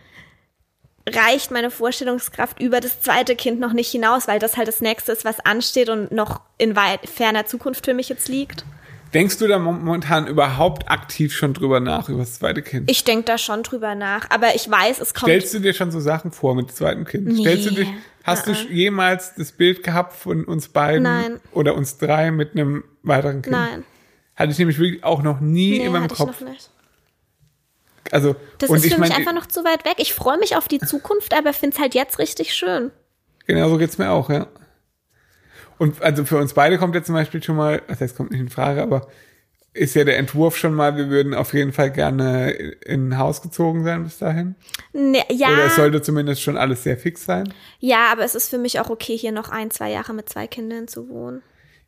reicht 1.08 1.52
meine 1.52 1.72
Vorstellungskraft 1.72 2.62
über 2.62 2.80
das 2.80 3.02
zweite 3.02 3.36
Kind 3.36 3.60
noch 3.60 3.74
nicht 3.74 3.92
hinaus, 3.92 4.28
weil 4.28 4.40
das 4.40 4.58
halt 4.58 4.68
das 4.68 4.82
nächste 4.82 5.12
ist, 5.12 5.26
was 5.26 5.40
ansteht 5.40 5.90
und 5.90 6.12
noch 6.12 6.42
in 6.58 6.76
weit 6.76 7.10
ferner 7.10 7.46
Zukunft 7.46 7.86
für 7.86 7.94
mich 7.94 8.10
jetzt 8.10 8.30
liegt. 8.30 8.66
Denkst 9.14 9.38
du 9.38 9.48
da 9.48 9.60
momentan 9.60 10.26
überhaupt 10.26 10.90
aktiv 10.90 11.36
schon 11.36 11.54
drüber 11.54 11.80
nach, 11.80 12.10
über 12.10 12.20
das 12.20 12.40
zweite 12.40 12.64
Kind? 12.64 12.90
Ich 12.90 13.04
denke 13.04 13.26
da 13.26 13.38
schon 13.38 13.62
drüber 13.62 13.94
nach, 13.94 14.32
aber 14.32 14.56
ich 14.56 14.70
weiß, 14.70 15.00
es 15.00 15.14
kommt. 15.14 15.30
Stellst 15.30 15.54
du 15.54 15.60
dir 15.60 15.74
schon 15.74 15.92
so 15.92 16.00
Sachen 16.00 16.32
vor 16.32 16.56
mit 16.56 16.70
dem 16.70 16.76
zweiten 16.76 17.06
Kind? 17.06 17.28
Nee. 17.28 17.42
Stellst 17.42 17.68
du 17.68 17.72
dich, 17.76 17.88
hast 18.24 18.48
du 18.48 18.52
jemals 18.52 19.36
das 19.36 19.52
Bild 19.52 19.84
gehabt 19.84 20.14
von 20.14 20.46
uns 20.46 20.70
beiden 20.70 21.04
Nein. 21.04 21.40
oder 21.52 21.76
uns 21.76 21.98
drei 21.98 22.32
mit 22.32 22.54
einem 22.54 22.84
weiteren 23.04 23.42
Kind? 23.42 23.52
Nein, 23.52 23.84
Hatte 24.36 24.52
ich 24.52 24.58
nämlich 24.58 24.80
wirklich 24.80 25.04
auch 25.04 25.22
noch 25.22 25.40
nie 25.40 25.78
nee, 25.78 25.86
in 25.86 25.92
meinem 25.92 26.04
hatte 26.04 26.14
ich 26.14 26.20
Kopf. 26.20 26.42
noch 26.42 26.50
nicht. 26.50 26.70
Also, 28.12 28.36
Das 28.58 28.70
ist 28.70 28.86
ich 28.86 28.94
für 28.94 29.00
mich 29.00 29.10
mein, 29.10 29.20
einfach 29.20 29.34
noch 29.34 29.46
zu 29.46 29.64
weit 29.64 29.86
weg. 29.86 29.96
Ich 29.98 30.14
freue 30.14 30.38
mich 30.38 30.56
auf 30.56 30.68
die 30.68 30.80
Zukunft, 30.80 31.34
aber 31.34 31.54
finde 31.54 31.76
es 31.76 31.82
halt 31.82 31.96
jetzt 31.96 32.20
richtig 32.20 32.54
schön. 32.54 32.92
Genau 33.48 33.70
so 33.70 33.78
geht's 33.78 33.98
mir 33.98 34.12
auch, 34.12 34.30
ja. 34.30 34.48
Und 35.78 36.02
also 36.02 36.24
für 36.26 36.38
uns 36.38 36.54
beide 36.54 36.78
kommt 36.78 36.96
jetzt 36.96 37.08
zum 37.08 37.16
Beispiel 37.16 37.42
schon 37.42 37.56
mal, 37.56 37.82
das 37.88 38.02
heißt, 38.02 38.16
kommt 38.16 38.32
nicht 38.32 38.40
in 38.40 38.50
Frage, 38.50 38.82
aber 38.82 39.08
ist 39.74 39.96
ja 39.96 40.04
der 40.04 40.18
Entwurf 40.18 40.56
schon 40.58 40.74
mal, 40.74 40.98
wir 40.98 41.10
würden 41.10 41.34
auf 41.34 41.54
jeden 41.54 41.74
Fall 41.74 41.92
gerne 41.92 42.52
in 42.52 43.10
ein 43.10 43.18
Haus 43.18 43.42
gezogen 43.42 43.84
sein 43.84 44.04
bis 44.04 44.20
dahin. 44.20 44.56
Ne, 44.94 45.24
ja, 45.32 45.48
Oder 45.50 45.66
es 45.66 45.76
sollte 45.76 46.02
zumindest 46.02 46.42
schon 46.42 46.58
alles 46.58 46.84
sehr 46.84 46.98
fix 46.98 47.26
sein. 47.26 47.52
ja, 47.80 48.12
aber 48.12 48.24
es 48.24 48.36
ist 48.36 48.50
für 48.50 48.58
mich 48.60 48.80
auch 48.80 48.90
okay, 48.90 49.18
hier 49.18 49.32
noch 49.32 49.50
ein, 49.50 49.72
zwei 49.72 49.92
Jahre 49.92 50.14
mit 50.14 50.30
zwei 50.30 50.48
Kindern 50.48 50.88
zu 50.88 51.10
wohnen. 51.10 51.42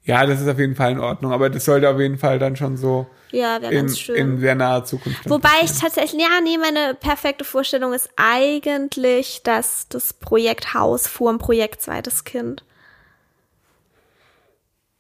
Ja, 0.04 0.26
das 0.28 0.40
ist 0.40 0.48
auf 0.48 0.60
jeden 0.60 0.76
Fall 0.76 0.92
in 0.92 1.00
Ordnung, 1.00 1.32
aber 1.32 1.50
das 1.50 1.66
sollte 1.66 1.90
auf 1.90 2.00
jeden 2.00 2.20
Fall 2.20 2.38
dann 2.38 2.56
schon 2.56 2.78
so 2.78 3.08
Ja, 3.32 3.58
in, 3.58 3.88
in 4.14 4.40
sehr 4.40 4.54
naher 4.54 4.86
Zukunft. 4.86 5.28
Wobei 5.28 5.50
ich 5.64 5.72
tatsächlich, 5.72 6.22
ja, 6.22 6.42
nee, 6.44 6.60
meine 6.60 6.94
perfekte 6.94 7.44
Vorstellung 7.44 7.92
ist 7.92 8.10
eigentlich, 8.16 9.42
dass 9.44 9.88
das 9.90 10.14
Projekt 10.14 10.76
Haus 10.76 11.08
vor 11.08 11.32
dem 11.32 11.40
Projekt 11.40 11.82
zweites 11.82 12.24
Kind. 12.24 12.64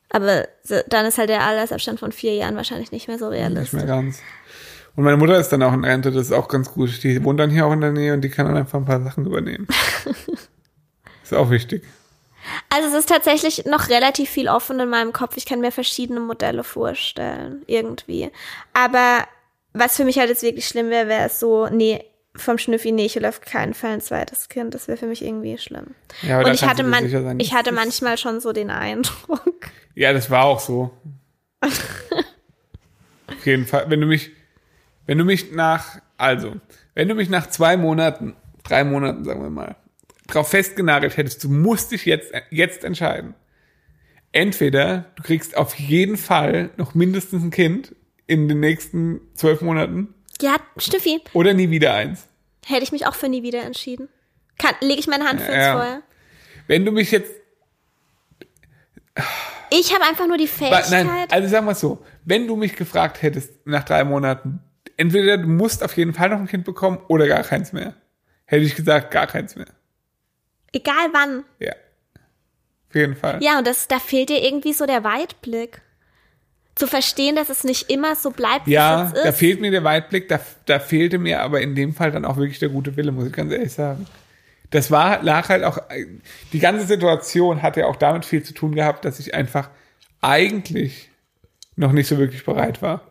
Aber 0.09 0.47
so- 0.63 0.81
dann 0.87 1.05
ist 1.05 1.17
halt 1.17 1.29
der 1.29 1.43
Altersabstand 1.43 1.99
von 1.99 2.11
vier 2.11 2.35
Jahren 2.35 2.55
wahrscheinlich 2.55 2.91
nicht 2.91 3.07
mehr 3.07 3.17
so 3.19 3.29
nicht 3.29 3.39
realistisch. 3.39 3.73
mehr 3.73 3.85
ganz. 3.85 4.21
Und 4.95 5.03
meine 5.03 5.17
Mutter 5.17 5.37
ist 5.37 5.49
dann 5.49 5.61
auch 5.63 5.73
in 5.73 5.83
Rente, 5.83 6.11
das 6.11 6.27
ist 6.27 6.31
auch 6.31 6.47
ganz 6.47 6.71
gut. 6.71 7.03
Die 7.03 7.21
wohnt 7.23 7.39
dann 7.39 7.49
hier 7.49 7.65
auch 7.65 7.73
in 7.73 7.81
der 7.81 7.91
Nähe 7.91 8.13
und 8.13 8.21
die 8.21 8.29
kann 8.29 8.45
dann 8.45 8.55
einfach 8.55 8.79
ein 8.79 8.85
paar 8.85 9.01
Sachen 9.03 9.25
übernehmen. 9.25 9.67
ist 11.23 11.33
auch 11.33 11.49
wichtig. 11.49 11.83
Also 12.69 12.89
es 12.89 12.93
ist 12.93 13.09
tatsächlich 13.09 13.65
noch 13.65 13.89
relativ 13.89 14.29
viel 14.29 14.47
offen 14.47 14.79
in 14.79 14.87
meinem 14.89 15.11
Kopf. 15.11 15.35
Ich 15.35 15.45
kann 15.45 15.59
mir 15.59 15.71
verschiedene 15.71 16.19
Modelle 16.19 16.63
vorstellen, 16.63 17.63
irgendwie. 17.65 18.31
Aber 18.73 19.25
was 19.73 19.97
für 19.97 20.05
mich 20.05 20.19
halt 20.19 20.29
jetzt 20.29 20.43
wirklich 20.43 20.67
schlimm 20.67 20.89
wäre, 20.89 21.07
wäre 21.07 21.25
es 21.25 21.39
so, 21.39 21.67
nee, 21.67 22.03
vom 22.35 22.57
Schnüffi, 22.57 22.91
nee, 22.91 23.05
ich 23.05 23.15
will 23.15 23.25
auf 23.25 23.41
keinen 23.41 23.73
Fall 23.73 23.91
ein 23.91 24.01
zweites 24.01 24.47
Kind. 24.49 24.73
Das 24.75 24.87
wäre 24.87 24.97
für 24.97 25.07
mich 25.07 25.23
irgendwie 25.23 25.57
schlimm. 25.57 25.95
Ja, 26.21 26.39
aber 26.39 26.47
Und 26.49 26.53
ich 26.53 26.63
hatte, 26.63 26.83
man, 26.83 27.39
ich 27.39 27.53
hatte 27.53 27.71
manchmal 27.71 28.17
schon 28.17 28.39
so 28.39 28.53
den 28.53 28.69
Eindruck. 28.69 29.69
Ja, 29.95 30.13
das 30.13 30.29
war 30.29 30.43
auch 30.45 30.59
so. 30.59 30.91
Auf 33.27 33.45
jeden 33.45 33.65
Fall. 33.65 33.89
Wenn 33.89 34.01
du 34.01 34.07
mich, 34.07 34.31
wenn 35.05 35.17
du 35.17 35.25
mich 35.25 35.51
nach, 35.51 35.99
also, 36.17 36.55
wenn 36.93 37.07
du 37.07 37.15
mich 37.15 37.29
nach 37.29 37.47
zwei 37.47 37.77
Monaten, 37.77 38.35
drei 38.63 38.83
Monaten, 38.83 39.23
sagen 39.23 39.41
wir 39.41 39.49
mal, 39.49 39.75
drauf 40.27 40.49
festgenagelt 40.49 41.17
hättest, 41.17 41.43
du 41.43 41.49
musst 41.49 41.91
dich 41.91 42.05
jetzt, 42.05 42.31
jetzt 42.49 42.83
entscheiden. 42.83 43.35
Entweder 44.31 45.11
du 45.15 45.23
kriegst 45.23 45.55
auf 45.55 45.75
jeden 45.79 46.17
Fall 46.17 46.69
noch 46.77 46.93
mindestens 46.93 47.43
ein 47.43 47.51
Kind 47.51 47.95
in 48.27 48.47
den 48.49 48.59
nächsten 48.59 49.21
zwölf 49.33 49.61
Monaten 49.61 50.13
Ja, 50.41 50.57
Schnüffi, 50.77 51.21
oder 51.33 51.53
nie 51.53 51.69
wieder 51.69 51.93
eins. 51.93 52.27
hätte 52.65 52.83
ich 52.83 52.91
mich 52.91 53.05
auch 53.07 53.15
für 53.15 53.29
nie 53.29 53.43
wieder 53.43 53.63
entschieden. 53.63 54.09
Kann, 54.57 54.73
lege 54.81 54.99
ich 54.99 55.07
meine 55.07 55.25
Hand 55.25 55.41
für 55.41 55.51
ins 55.51 55.63
Ja. 55.63 55.77
Feuer. 55.77 56.01
Wenn 56.67 56.83
du 56.85 56.91
mich 56.91 57.11
jetzt 57.11 57.31
Ich 59.71 59.93
habe 59.93 60.03
einfach 60.05 60.27
nur 60.27 60.37
die 60.37 60.47
Fähigkeit. 60.47 60.89
Nein, 60.91 61.09
also 61.31 61.47
sagen 61.47 61.65
wir 61.65 61.71
es 61.71 61.79
so, 61.79 62.03
wenn 62.23 62.47
du 62.47 62.55
mich 62.55 62.75
gefragt 62.75 63.21
hättest 63.21 63.65
nach 63.65 63.83
drei 63.83 64.03
Monaten, 64.03 64.59
entweder 64.97 65.37
du 65.37 65.47
musst 65.47 65.83
auf 65.83 65.95
jeden 65.97 66.13
Fall 66.13 66.29
noch 66.29 66.37
ein 66.39 66.47
Kind 66.47 66.65
bekommen 66.65 66.99
oder 67.07 67.27
gar 67.27 67.43
keins 67.43 67.73
mehr, 67.73 67.93
hätte 68.45 68.63
ich 68.63 68.75
gesagt, 68.75 69.11
gar 69.11 69.27
keins 69.27 69.55
mehr. 69.55 69.67
egal 70.73 71.09
wann. 71.13 71.43
Ja. 71.59 71.73
Auf 72.89 72.95
jeden 72.95 73.15
Fall. 73.15 73.41
Ja, 73.43 73.57
und 73.57 73.65
das, 73.67 73.87
da 73.87 73.99
fehlt 73.99 74.29
dir 74.29 74.43
irgendwie 74.43 74.73
so 74.73 74.85
der 74.85 75.03
Weitblick. 75.03 75.81
Zu 76.75 76.87
verstehen, 76.87 77.37
dass 77.37 77.49
es 77.49 77.63
nicht 77.63 77.89
immer 77.89 78.15
so 78.15 78.31
bleibt, 78.31 78.67
wie 78.67 78.71
Ja, 78.71 79.05
es 79.05 79.11
jetzt 79.13 79.23
da 79.25 79.29
ist. 79.29 79.37
fehlt 79.37 79.61
mir 79.61 79.71
der 79.71 79.85
Weitblick, 79.85 80.27
da, 80.27 80.39
da 80.65 80.79
fehlte 80.79 81.17
mir 81.17 81.41
aber 81.41 81.61
in 81.61 81.73
dem 81.73 81.93
Fall 81.93 82.11
dann 82.11 82.25
auch 82.25 82.35
wirklich 82.35 82.59
der 82.59 82.67
gute 82.69 82.97
Wille, 82.97 83.13
muss 83.13 83.27
ich 83.27 83.31
ganz 83.33 83.51
ehrlich 83.53 83.71
sagen. 83.71 84.05
Das 84.75 84.91
war, 84.91 85.23
lag 85.23 85.47
halt 85.47 85.63
auch, 85.63 85.77
die 86.51 86.59
ganze 86.59 86.85
Situation 86.85 87.61
hat 87.61 87.77
ja 87.77 87.85
auch 87.85 87.95
damit 87.95 88.25
viel 88.25 88.43
zu 88.43 88.53
tun 88.53 88.75
gehabt, 88.75 89.05
dass 89.05 89.19
ich 89.19 89.33
einfach 89.33 89.69
eigentlich 90.19 91.09
noch 91.77 91.93
nicht 91.93 92.07
so 92.07 92.17
wirklich 92.17 92.43
bereit 92.43 92.81
war. 92.81 93.09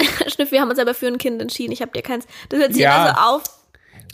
Schniff, 0.28 0.52
wir 0.52 0.60
haben 0.60 0.70
uns 0.70 0.78
aber 0.78 0.94
für 0.94 1.08
ein 1.08 1.18
Kind 1.18 1.42
entschieden. 1.42 1.72
Ich 1.72 1.82
habe 1.82 1.90
dir 1.90 2.02
keins. 2.02 2.26
Das 2.48 2.60
hört 2.60 2.72
sich 2.74 2.82
Ja. 2.82 2.94
immer 3.06 3.14
so 3.14 3.20
auf. 3.20 3.42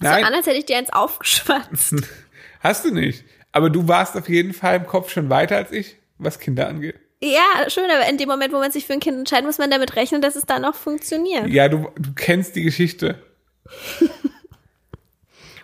Nein. 0.00 0.20
So 0.22 0.26
an, 0.26 0.34
als 0.34 0.46
hätte 0.46 0.56
ich 0.56 0.64
dir 0.64 0.78
eins 0.78 0.90
aufgeschwatzt. 0.90 1.96
Hast 2.60 2.84
du 2.86 2.94
nicht. 2.94 3.24
Aber 3.52 3.68
du 3.68 3.86
warst 3.86 4.16
auf 4.16 4.30
jeden 4.30 4.54
Fall 4.54 4.76
im 4.76 4.86
Kopf 4.86 5.10
schon 5.10 5.28
weiter 5.28 5.56
als 5.56 5.72
ich, 5.72 5.96
was 6.16 6.38
Kinder 6.38 6.66
angeht. 6.66 6.94
ja, 7.22 7.68
schön, 7.68 7.90
aber 7.90 8.08
in 8.08 8.16
dem 8.16 8.28
Moment, 8.30 8.54
wo 8.54 8.58
man 8.58 8.72
sich 8.72 8.86
für 8.86 8.94
ein 8.94 9.00
Kind 9.00 9.18
entscheidet, 9.18 9.44
muss 9.44 9.58
man 9.58 9.70
damit 9.70 9.96
rechnen, 9.96 10.22
dass 10.22 10.34
es 10.34 10.46
dann 10.46 10.64
auch 10.64 10.74
funktioniert. 10.74 11.46
Ja, 11.48 11.68
du, 11.68 11.90
du 11.98 12.14
kennst 12.14 12.56
die 12.56 12.62
Geschichte. 12.62 13.22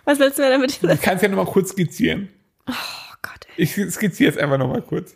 Was 0.07 0.19
willst 0.19 0.37
du 0.39 0.41
mir 0.43 0.49
damit 0.51 0.81
Du 0.81 0.97
kannst 0.97 1.21
ja 1.21 1.27
noch 1.29 1.35
mal 1.43 1.45
kurz 1.51 1.71
skizzieren. 1.71 2.29
Oh 2.67 2.73
Gott, 3.21 3.45
ey. 3.57 3.63
Ich 3.63 3.71
skizziere 3.73 4.31
jetzt 4.31 4.39
einfach 4.39 4.57
noch 4.57 4.69
mal 4.69 4.81
kurz. 4.81 5.15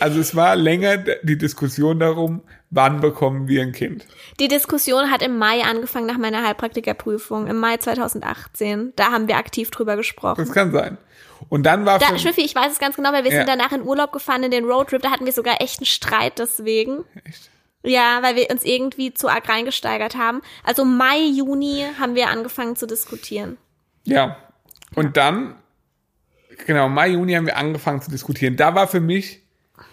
Also 0.00 0.20
es 0.20 0.34
war 0.34 0.56
länger 0.56 0.96
die 1.22 1.36
Diskussion 1.36 2.00
darum, 2.00 2.40
wann 2.70 3.00
bekommen 3.02 3.46
wir 3.46 3.60
ein 3.60 3.72
Kind. 3.72 4.06
Die 4.40 4.48
Diskussion 4.48 5.10
hat 5.10 5.20
im 5.22 5.36
Mai 5.36 5.62
angefangen 5.62 6.06
nach 6.06 6.16
meiner 6.16 6.42
Heilpraktikerprüfung, 6.46 7.46
im 7.46 7.58
Mai 7.58 7.76
2018. 7.76 8.94
Da 8.96 9.10
haben 9.12 9.28
wir 9.28 9.36
aktiv 9.36 9.70
drüber 9.70 9.96
gesprochen. 9.96 10.42
Das 10.42 10.52
kann 10.54 10.72
sein. 10.72 10.96
Und 11.50 11.64
dann 11.64 11.84
war 11.84 11.98
Da, 11.98 12.06
für, 12.06 12.18
Schnüffi, 12.18 12.40
ich 12.40 12.54
weiß 12.54 12.72
es 12.72 12.78
ganz 12.78 12.96
genau, 12.96 13.12
weil 13.12 13.24
wir 13.24 13.32
Ja. 13.32 13.38
sind 13.38 13.48
danach 13.48 13.72
in 13.72 13.82
Urlaub 13.82 14.12
gefahren 14.12 14.42
in 14.44 14.50
den 14.50 14.64
Roadtrip. 14.64 15.02
Da 15.02 15.10
hatten 15.10 15.26
wir 15.26 15.32
sogar 15.32 15.60
echt 15.60 15.80
einen 15.80 15.86
Streit 15.86 16.38
deswegen. 16.38 17.04
Echt? 17.24 17.50
Ja, 17.82 18.20
weil 18.22 18.36
wir 18.36 18.48
uns 18.50 18.64
irgendwie 18.64 19.12
zu 19.12 19.28
arg 19.28 19.46
reingesteigert 19.46 20.16
haben. 20.16 20.40
Also 20.64 20.86
Mai, 20.86 21.18
Juni 21.20 21.84
haben 22.00 22.14
wir 22.14 22.28
angefangen 22.30 22.76
zu 22.76 22.86
diskutieren. 22.86 23.58
Ja. 24.04 24.36
Und 24.94 25.16
dann, 25.16 25.54
genau, 26.66 26.88
Mai, 26.88 27.10
Juni 27.10 27.34
haben 27.34 27.46
wir 27.46 27.56
angefangen 27.56 28.02
zu 28.02 28.10
diskutieren. 28.10 28.56
Da 28.56 28.74
war 28.74 28.88
für 28.88 29.00
mich 29.00 29.40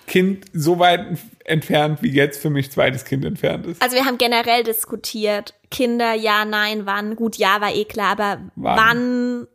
Kind 0.07 0.45
so 0.53 0.79
weit 0.79 1.05
entfernt, 1.45 2.01
wie 2.01 2.09
jetzt 2.09 2.41
für 2.41 2.49
mich 2.49 2.71
zweites 2.71 3.05
Kind 3.05 3.23
entfernt 3.25 3.65
ist. 3.67 3.81
Also 3.81 3.95
wir 3.95 4.05
haben 4.05 4.17
generell 4.17 4.63
diskutiert. 4.63 5.53
Kinder, 5.71 6.13
ja, 6.13 6.45
nein, 6.45 6.85
wann. 6.85 7.15
Gut, 7.15 7.37
ja, 7.37 7.61
war 7.61 7.73
eh 7.73 7.85
klar, 7.85 8.11
aber 8.11 8.41
Wann? 8.55 8.77
wann, 8.77 9.47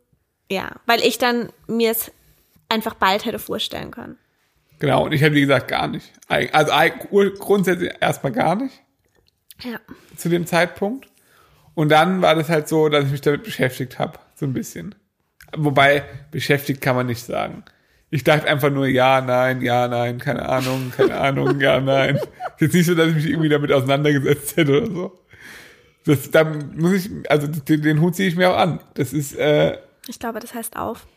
ja. 0.49 0.71
Weil 0.85 1.01
ich 1.01 1.17
dann 1.17 1.49
mir 1.67 1.91
es 1.91 2.11
einfach 2.69 2.95
bald 2.95 3.25
hätte 3.25 3.39
vorstellen 3.39 3.91
können. 3.91 4.17
Genau, 4.79 5.05
und 5.05 5.13
ich 5.13 5.21
hätte, 5.21 5.35
wie 5.35 5.41
gesagt, 5.41 5.67
gar 5.67 5.87
nicht. 5.87 6.11
Also 6.27 6.71
grundsätzlich 7.39 7.91
erstmal 7.99 8.31
gar 8.31 8.55
nicht. 8.55 8.81
Ja. 9.63 9.79
zu 10.17 10.27
dem 10.27 10.45
Zeitpunkt. 10.45 11.07
Und 11.75 11.89
dann 11.89 12.21
war 12.21 12.35
das 12.35 12.49
halt 12.49 12.67
so, 12.67 12.89
dass 12.89 13.05
ich 13.05 13.11
mich 13.11 13.21
damit 13.21 13.43
beschäftigt 13.43 13.99
habe, 13.99 14.19
so 14.35 14.45
ein 14.45 14.53
bisschen. 14.53 14.93
Wobei, 15.55 16.03
beschäftigt 16.31 16.81
kann 16.81 16.95
man 16.95 17.07
nicht 17.07 17.23
sagen. 17.25 17.63
Ich 18.11 18.23
dachte 18.23 18.47
einfach 18.47 18.69
nur, 18.69 18.87
ja, 18.87 19.21
nein, 19.21 19.61
ja, 19.61 19.87
nein, 19.87 20.19
keine 20.19 20.47
Ahnung, 20.47 20.91
keine 20.95 21.17
Ahnung, 21.19 21.59
ja, 21.59 21.79
nein. 21.81 22.15
Ist 22.17 22.27
jetzt 22.61 22.73
nicht 22.73 22.85
so, 22.85 22.95
dass 22.95 23.09
ich 23.09 23.15
mich 23.15 23.25
irgendwie 23.27 23.49
damit 23.49 23.71
auseinandergesetzt 23.71 24.57
hätte 24.57 24.77
oder 24.81 24.87
so. 24.91 25.19
Das, 26.05 26.29
da 26.29 26.43
muss 26.43 26.93
ich, 26.93 27.09
also 27.31 27.47
den, 27.47 27.81
den 27.81 27.99
Hut 28.01 28.15
ziehe 28.15 28.27
ich 28.29 28.35
mir 28.35 28.51
auch 28.51 28.57
an. 28.57 28.79
Das 28.93 29.11
ist 29.11 29.35
äh, 29.37 29.77
Ich 30.07 30.19
glaube, 30.19 30.39
das 30.39 30.53
heißt 30.53 30.75
auf. 30.77 31.07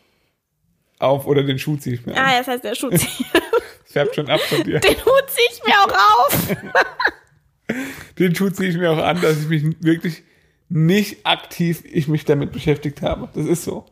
auf 0.97 1.27
oder 1.27 1.43
den 1.43 1.59
Schuh 1.59 1.77
ziehe 1.77 1.95
ich 1.95 2.05
mir 2.05 2.15
Ah, 2.17 2.23
an. 2.23 2.37
das 2.39 2.47
heißt 2.47 2.63
der 2.63 2.75
Schuh. 2.75 2.89
ziehen. 2.89 3.25
Färbt 3.85 4.15
schon 4.15 4.29
ab 4.29 4.39
von 4.41 4.63
dir. 4.63 4.79
Den 4.79 4.97
Hut 4.97 5.23
ziehe 5.29 5.47
ich 5.51 5.61
mir 5.65 5.73
auch 5.73 5.91
auf. 6.25 6.55
Den 8.17 8.35
Schuh 8.35 8.49
ziehe 8.49 8.69
ich 8.69 8.77
mir 8.77 8.91
auch 8.91 8.97
an, 8.97 9.21
dass 9.21 9.37
ich 9.39 9.47
mich 9.47 9.63
wirklich 9.83 10.23
nicht 10.69 11.25
aktiv 11.25 11.83
ich 11.85 12.07
mich 12.07 12.25
damit 12.25 12.51
beschäftigt 12.51 13.01
habe. 13.01 13.29
Das 13.33 13.45
ist 13.45 13.63
so. 13.63 13.85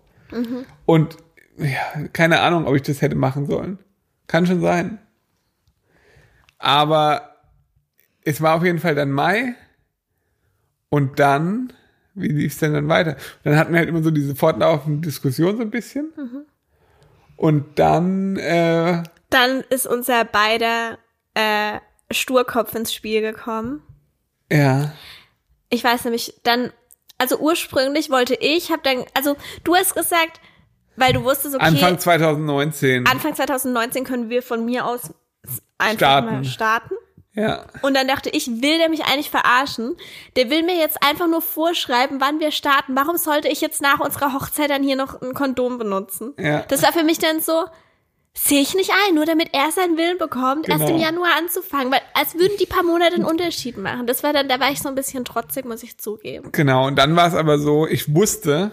Und 0.86 1.18
ja, 1.58 2.08
keine 2.14 2.42
Ahnung, 2.42 2.68
ob 2.68 2.76
ich 2.76 2.84
das 2.84 3.02
hätte 3.02 3.16
machen 3.16 3.48
sollen. 3.48 3.80
Kann 4.28 4.46
schon 4.46 4.62
sein. 4.62 5.00
Aber 6.60 7.36
es 8.24 8.42
war 8.42 8.56
auf 8.56 8.64
jeden 8.64 8.80
Fall 8.80 8.96
dann 8.96 9.12
Mai. 9.12 9.56
Und 10.90 11.20
dann, 11.20 11.74
wie 12.14 12.28
lief 12.30 12.54
es 12.54 12.60
denn 12.60 12.74
dann 12.74 12.88
weiter? 12.88 13.18
Dann 13.44 13.58
hatten 13.58 13.74
wir 13.74 13.80
halt 13.80 13.90
immer 13.90 14.04
so 14.04 14.12
diese 14.12 14.36
fortlaufende 14.36 15.02
Diskussion 15.08 15.58
so 15.58 15.64
ein 15.64 15.70
bisschen. 15.72 16.12
Und 17.36 17.80
dann, 17.80 18.38
äh, 18.38 19.04
Dann 19.30 19.62
ist 19.70 19.86
unser 19.88 20.26
beider 20.26 20.98
äh, 21.34 21.80
Sturkopf 22.12 22.74
ins 22.76 22.94
Spiel 22.94 23.22
gekommen. 23.22 23.82
ja, 24.52 24.94
Ich 25.70 25.84
weiß 25.84 26.06
nämlich, 26.06 26.40
dann, 26.44 26.72
also 27.18 27.38
ursprünglich 27.38 28.10
wollte 28.10 28.36
ich, 28.36 28.72
hab 28.72 28.84
dann, 28.84 29.06
also 29.14 29.36
du 29.64 29.76
hast 29.76 29.96
gesagt, 29.96 30.40
weil 30.96 31.14
du 31.14 31.24
wusstest, 31.24 31.56
okay, 31.56 31.66
Anfang 31.66 32.00
2019. 32.00 33.06
Anfang 33.08 33.36
2019 33.36 34.04
können 34.04 34.30
wir 34.30 34.42
von 34.42 34.66
mir 34.66 34.86
aus 34.86 35.14
einfach 35.78 35.98
Starten. 35.98 36.28
mal 36.28 36.46
starten. 36.46 36.96
ja. 37.34 37.66
Und 37.84 37.94
dann 37.94 38.08
dachte 38.08 38.30
ich, 38.30 38.48
will 38.48 38.78
der 38.80 38.90
mich 38.90 39.06
eigentlich 39.06 39.30
verarschen? 39.30 39.96
Der 40.36 40.50
will 40.50 40.64
mir 40.64 40.76
jetzt 40.76 41.04
einfach 41.04 41.28
nur 41.28 41.42
vorschreiben, 41.42 42.20
wann 42.20 42.40
wir 42.40 42.52
starten. 42.52 42.96
Warum 42.96 43.18
sollte 43.18 43.48
ich 43.48 43.62
jetzt 43.62 43.82
nach 43.82 44.00
unserer 44.00 44.34
Hochzeit 44.34 44.70
dann 44.72 44.82
hier 44.84 44.96
noch 44.96 45.22
ein 45.22 45.34
Kondom 45.34 45.78
benutzen? 45.78 46.34
Ja. 46.40 46.64
Das 46.68 46.82
war 46.82 46.94
für 46.94 47.04
mich 47.04 47.20
dann 47.20 47.42
so, 47.42 47.66
sehe 48.40 48.62
ich 48.62 48.76
nicht 48.76 48.92
ein, 49.08 49.16
nur 49.16 49.26
damit 49.26 49.50
er 49.54 49.72
seinen 49.72 49.98
Willen 49.98 50.18
bekommt, 50.18 50.70
erst 50.70 50.82
Genau. 50.86 50.96
im 50.96 51.02
Januar 51.02 51.30
anzufangen, 51.40 51.92
weil 51.92 52.02
als 52.14 52.36
würden 52.36 52.54
die 52.60 52.66
paar 52.68 52.84
Monate 52.84 53.16
einen 53.16 53.26
Unterschied 53.26 53.78
machen. 53.78 54.06
Das 54.06 54.22
war 54.24 54.32
dann, 54.32 54.48
da 54.48 54.60
war 54.60 54.72
ich 54.72 54.80
so 54.80 54.90
ein 54.90 54.96
bisschen 54.96 55.26
trotzig, 55.26 55.66
muss 55.66 55.82
ich 55.84 55.98
zugeben. 55.98 56.52
Genau, 56.52 56.86
und 56.88 56.96
dann 56.98 57.16
war 57.16 57.28
es 57.28 57.34
aber 57.34 57.58
so, 57.58 57.88
ich 57.88 58.14
wusste, 58.14 58.72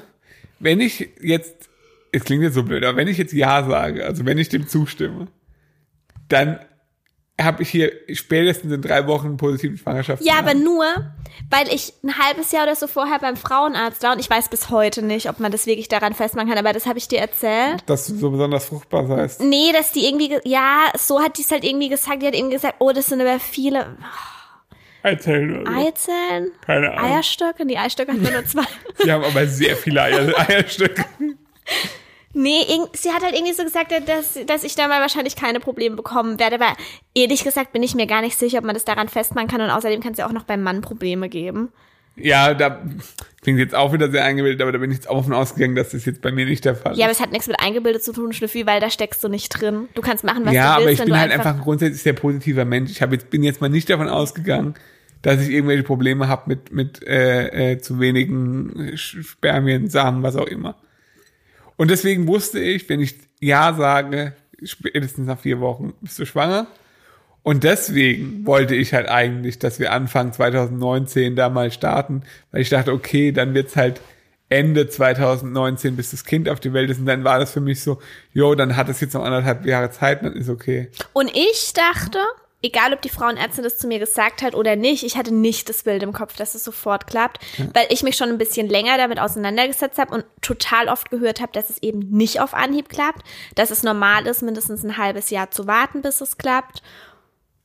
wenn 0.61 0.81
ich 0.81 1.11
jetzt, 1.21 1.69
es 2.13 2.25
klingt 2.25 2.43
jetzt 2.43 2.55
so 2.55 2.63
blöd, 2.63 2.85
aber 2.85 2.97
wenn 2.99 3.09
ich 3.09 3.17
jetzt 3.19 3.33
Ja 3.33 3.65
sage, 3.65 4.05
also 4.05 4.27
wenn 4.27 4.39
ich 4.39 4.51
dem 4.51 4.69
zustimme, 4.69 5.29
dann 6.29 6.59
habe 7.41 7.63
ich 7.63 7.69
hier 7.71 7.93
spätestens 8.13 8.73
in 8.73 8.81
drei 8.81 9.07
Wochen 9.09 9.27
einen 9.27 9.37
positiven 9.37 9.77
Schwangerschaft. 9.77 10.23
Ja, 10.25 10.35
aber 10.39 10.55
nur, 10.55 10.85
weil 11.51 11.67
ich 11.73 11.93
ein 12.05 12.17
halbes 12.19 12.53
Jahr 12.53 12.63
oder 12.63 12.77
so 12.77 12.87
vorher 12.87 13.19
beim 13.19 13.37
Frauenarzt 13.37 14.03
war 14.05 14.13
und 14.13 14.21
ich 14.21 14.31
weiß 14.31 14.49
bis 14.51 14.71
heute 14.71 15.03
nicht, 15.03 15.29
ob 15.29 15.41
man 15.41 15.51
das 15.51 15.67
wirklich 15.67 15.89
daran 15.89 16.15
festmachen 16.15 16.49
kann, 16.49 16.59
aber 16.59 16.73
das 16.73 16.87
habe 16.87 16.99
ich 16.99 17.09
dir 17.09 17.19
erzählt. 17.19 17.83
Dass 17.87 18.07
du 18.07 18.15
so 18.17 18.31
besonders 18.31 18.67
fruchtbar 18.67 19.07
seist. 19.09 19.41
Nee, 19.43 19.73
dass 19.73 19.91
die 19.91 20.07
irgendwie, 20.07 20.29
ge- 20.29 20.41
ja, 20.45 20.93
so 20.97 21.21
hat 21.21 21.37
die 21.39 21.43
es 21.43 21.51
halt 21.51 21.65
irgendwie 21.65 21.89
gesagt. 21.89 22.23
Die 22.23 22.27
hat 22.29 22.35
eben 22.35 22.51
gesagt, 22.51 22.77
oh, 22.79 22.93
das 22.93 23.07
sind 23.07 23.21
aber 23.21 23.41
viele 23.41 23.97
Erzähl 25.03 25.45
nur. 25.47 25.67
so. 25.67 25.73
Eizellen, 25.73 26.53
Keine 26.65 26.93
Ahnung. 26.93 27.11
Eierstöcke. 27.13 27.67
Die 27.67 27.77
Eierstöcke 27.77 28.13
hat 28.13 28.21
nur 28.21 28.45
zwei. 28.47 28.63
Die 29.05 29.11
haben 29.13 29.25
aber 29.25 29.47
sehr 29.47 29.77
viele 29.77 30.01
Eier, 30.03 30.33
Eierstücke. 30.49 31.05
Nee, 32.35 32.65
sie 32.93 33.11
hat 33.11 33.23
halt 33.23 33.35
irgendwie 33.35 33.55
so 33.55 33.65
gesagt, 33.65 33.93
dass, 34.07 34.39
dass 34.47 34.65
ich 34.65 34.75
da 34.75 34.89
mal 34.89 35.01
wahrscheinlich 35.01 35.37
keine 35.37 35.61
Probleme 35.61 35.97
bekommen 35.97 36.39
werde. 36.39 36.57
Aber 36.57 36.77
ehrlich 37.15 37.45
gesagt 37.45 37.73
bin 37.73 37.83
ich 37.83 37.95
mir 37.95 38.07
gar 38.07 38.21
nicht 38.21 38.39
sicher, 38.39 38.59
ob 38.59 38.65
man 38.65 38.75
das 38.75 38.85
daran 38.85 39.09
festmachen 39.09 39.49
kann. 39.49 39.61
Und 39.61 39.71
außerdem 39.71 40.01
kann 40.01 40.13
es 40.13 40.19
ja 40.19 40.27
auch 40.27 40.33
noch 40.33 40.45
beim 40.45 40.63
Mann 40.63 40.81
Probleme 40.83 41.29
geben. 41.29 41.71
Ja, 42.17 42.55
da 42.55 42.81
klingt 43.43 43.59
jetzt 43.59 43.75
auch 43.75 43.93
wieder 43.93 44.09
sehr 44.11 44.25
eingebildet, 44.25 44.63
aber 44.63 44.71
da 44.71 44.79
bin 44.79 44.91
ich 44.91 44.99
jetzt 44.99 45.11
auch 45.11 45.17
davon 45.17 45.33
ausgegangen, 45.33 45.75
dass 45.75 45.91
das 45.91 46.05
jetzt 46.05 46.23
bei 46.23 46.31
mir 46.31 46.47
nicht 46.47 46.65
der 46.65 46.77
Fall 46.77 46.93
ist. 46.93 46.99
Ja, 46.99 47.07
aber 47.07 47.13
es 47.13 47.21
hat 47.21 47.33
nichts 47.33 47.49
mit 47.49 47.59
eingebildet 47.59 48.05
zu 48.05 48.13
tun, 48.13 48.33
Schnüffi, 48.33 48.67
weil 48.67 48.81
da 48.81 48.89
steckst 48.89 49.23
du 49.25 49.29
nicht 49.29 49.49
drin. 49.49 49.89
Du 49.95 50.01
kannst 50.01 50.23
machen, 50.23 50.47
was 50.47 50.55
ja, 50.55 50.63
du 50.63 50.77
aber 50.77 50.87
willst, 50.87 50.93
ich 50.93 50.99
wenn 51.01 51.07
bin 51.07 51.15
du 51.15 51.21
halt 51.21 51.33
einfach 51.33 51.55
ein 51.55 51.61
grundsätzlich 51.61 52.03
sehr 52.03 52.13
positiver 52.13 52.65
Mensch. 52.65 52.93
Ich 52.93 53.03
hab 53.03 53.11
jetzt, 53.11 53.31
bin 53.31 53.43
jetzt 53.43 53.61
mal 53.61 53.69
nicht 53.69 53.91
davon 53.91 54.09
ausgegangen, 54.09 54.75
dass 55.23 55.41
ich 55.41 55.51
irgendwelche 55.51 55.83
Probleme 55.83 56.29
habe 56.29 56.43
mit, 56.47 56.73
mit 56.73 57.03
äh, 57.05 57.73
äh, 57.73 57.79
zu 57.81 57.99
wenigen 57.99 58.93
Spermien, 58.97 59.89
Samen, 59.89 60.23
was 60.23 60.37
auch 60.37 60.47
immer. 60.47 60.77
Und 61.77 61.91
deswegen 61.91 62.27
wusste 62.27 62.61
ich, 62.61 62.89
wenn 62.89 63.01
ich 63.01 63.17
Ja 63.41 63.75
sage, 63.75 64.35
spätestens 64.63 65.27
nach 65.27 65.41
vier 65.41 65.61
Wochen 65.61 65.95
bist 66.01 66.19
du 66.19 66.27
schwanger. 66.27 66.67
Und 67.43 67.63
deswegen 67.63 68.47
wollte 68.47 68.75
ich 68.75 68.95
halt 68.95 69.09
eigentlich, 69.09 69.59
dass 69.59 69.79
wir 69.79 69.93
Anfang 69.93 70.33
2019 70.33 71.37
da 71.37 71.51
mal 71.51 71.71
starten, 71.71 72.23
weil 72.51 72.63
ich 72.63 72.71
dachte, 72.71 72.93
okay, 72.93 73.33
dann 73.33 73.53
wird's 73.53 73.77
halt 73.77 74.01
Ende 74.49 74.89
2019, 74.89 75.97
bis 75.97 76.11
das 76.11 76.25
Kind 76.25 76.49
auf 76.49 76.61
die 76.61 76.73
Welt 76.73 76.89
ist. 76.89 77.01
Und 77.01 77.07
dann 77.07 77.25
war 77.25 77.39
das 77.39 77.53
für 77.53 77.61
mich 77.61 77.83
so, 77.83 78.01
jo, 78.33 78.55
dann 78.55 78.77
hat 78.77 78.89
es 78.89 79.01
jetzt 79.01 79.15
noch 79.15 79.25
anderthalb 79.25 79.67
Jahre 79.67 79.91
Zeit, 79.91 80.25
dann 80.25 80.33
ist 80.35 80.49
okay. 80.49 80.91
Und 81.13 81.31
ich 81.35 81.73
dachte, 81.75 82.19
egal 82.65 82.95
ob 82.95 83.03
die 83.03 83.11
Frauenärztin 83.11 83.63
das 83.63 83.79
zu 83.79 83.87
mir 83.87 83.99
gesagt 83.99 84.43
hat 84.43 84.55
oder 84.55 84.75
nicht, 84.75 85.05
ich 85.05 85.17
hatte 85.17 85.35
nicht 85.35 85.69
das 85.69 85.83
Bild 85.83 86.03
im 86.03 86.13
Kopf, 86.13 86.35
dass 86.35 86.55
es 86.55 86.65
sofort 86.65 87.07
klappt, 87.07 87.39
weil 87.75 87.87
ich 87.91 88.03
mich 88.03 88.17
schon 88.17 88.31
ein 88.31 88.39
bisschen 88.39 88.69
länger 88.69 88.97
damit 88.97 89.21
auseinandergesetzt 89.21 89.99
habe 89.99 90.15
und 90.15 90.25
total 90.41 90.89
oft 90.89 91.11
gehört 91.11 91.41
habe, 91.41 91.53
dass 91.53 91.69
es 91.69 91.83
eben 91.83 92.01
nicht 92.11 92.41
auf 92.41 92.55
Anhieb 92.55 92.89
klappt, 92.89 93.23
dass 93.55 93.71
es 93.71 93.83
normal 93.83 94.27
ist, 94.27 94.43
mindestens 94.43 94.83
ein 94.83 94.97
halbes 94.97 95.29
Jahr 95.29 95.51
zu 95.51 95.67
warten, 95.67 96.01
bis 96.01 96.23
es 96.23 96.39
klappt. 96.39 96.83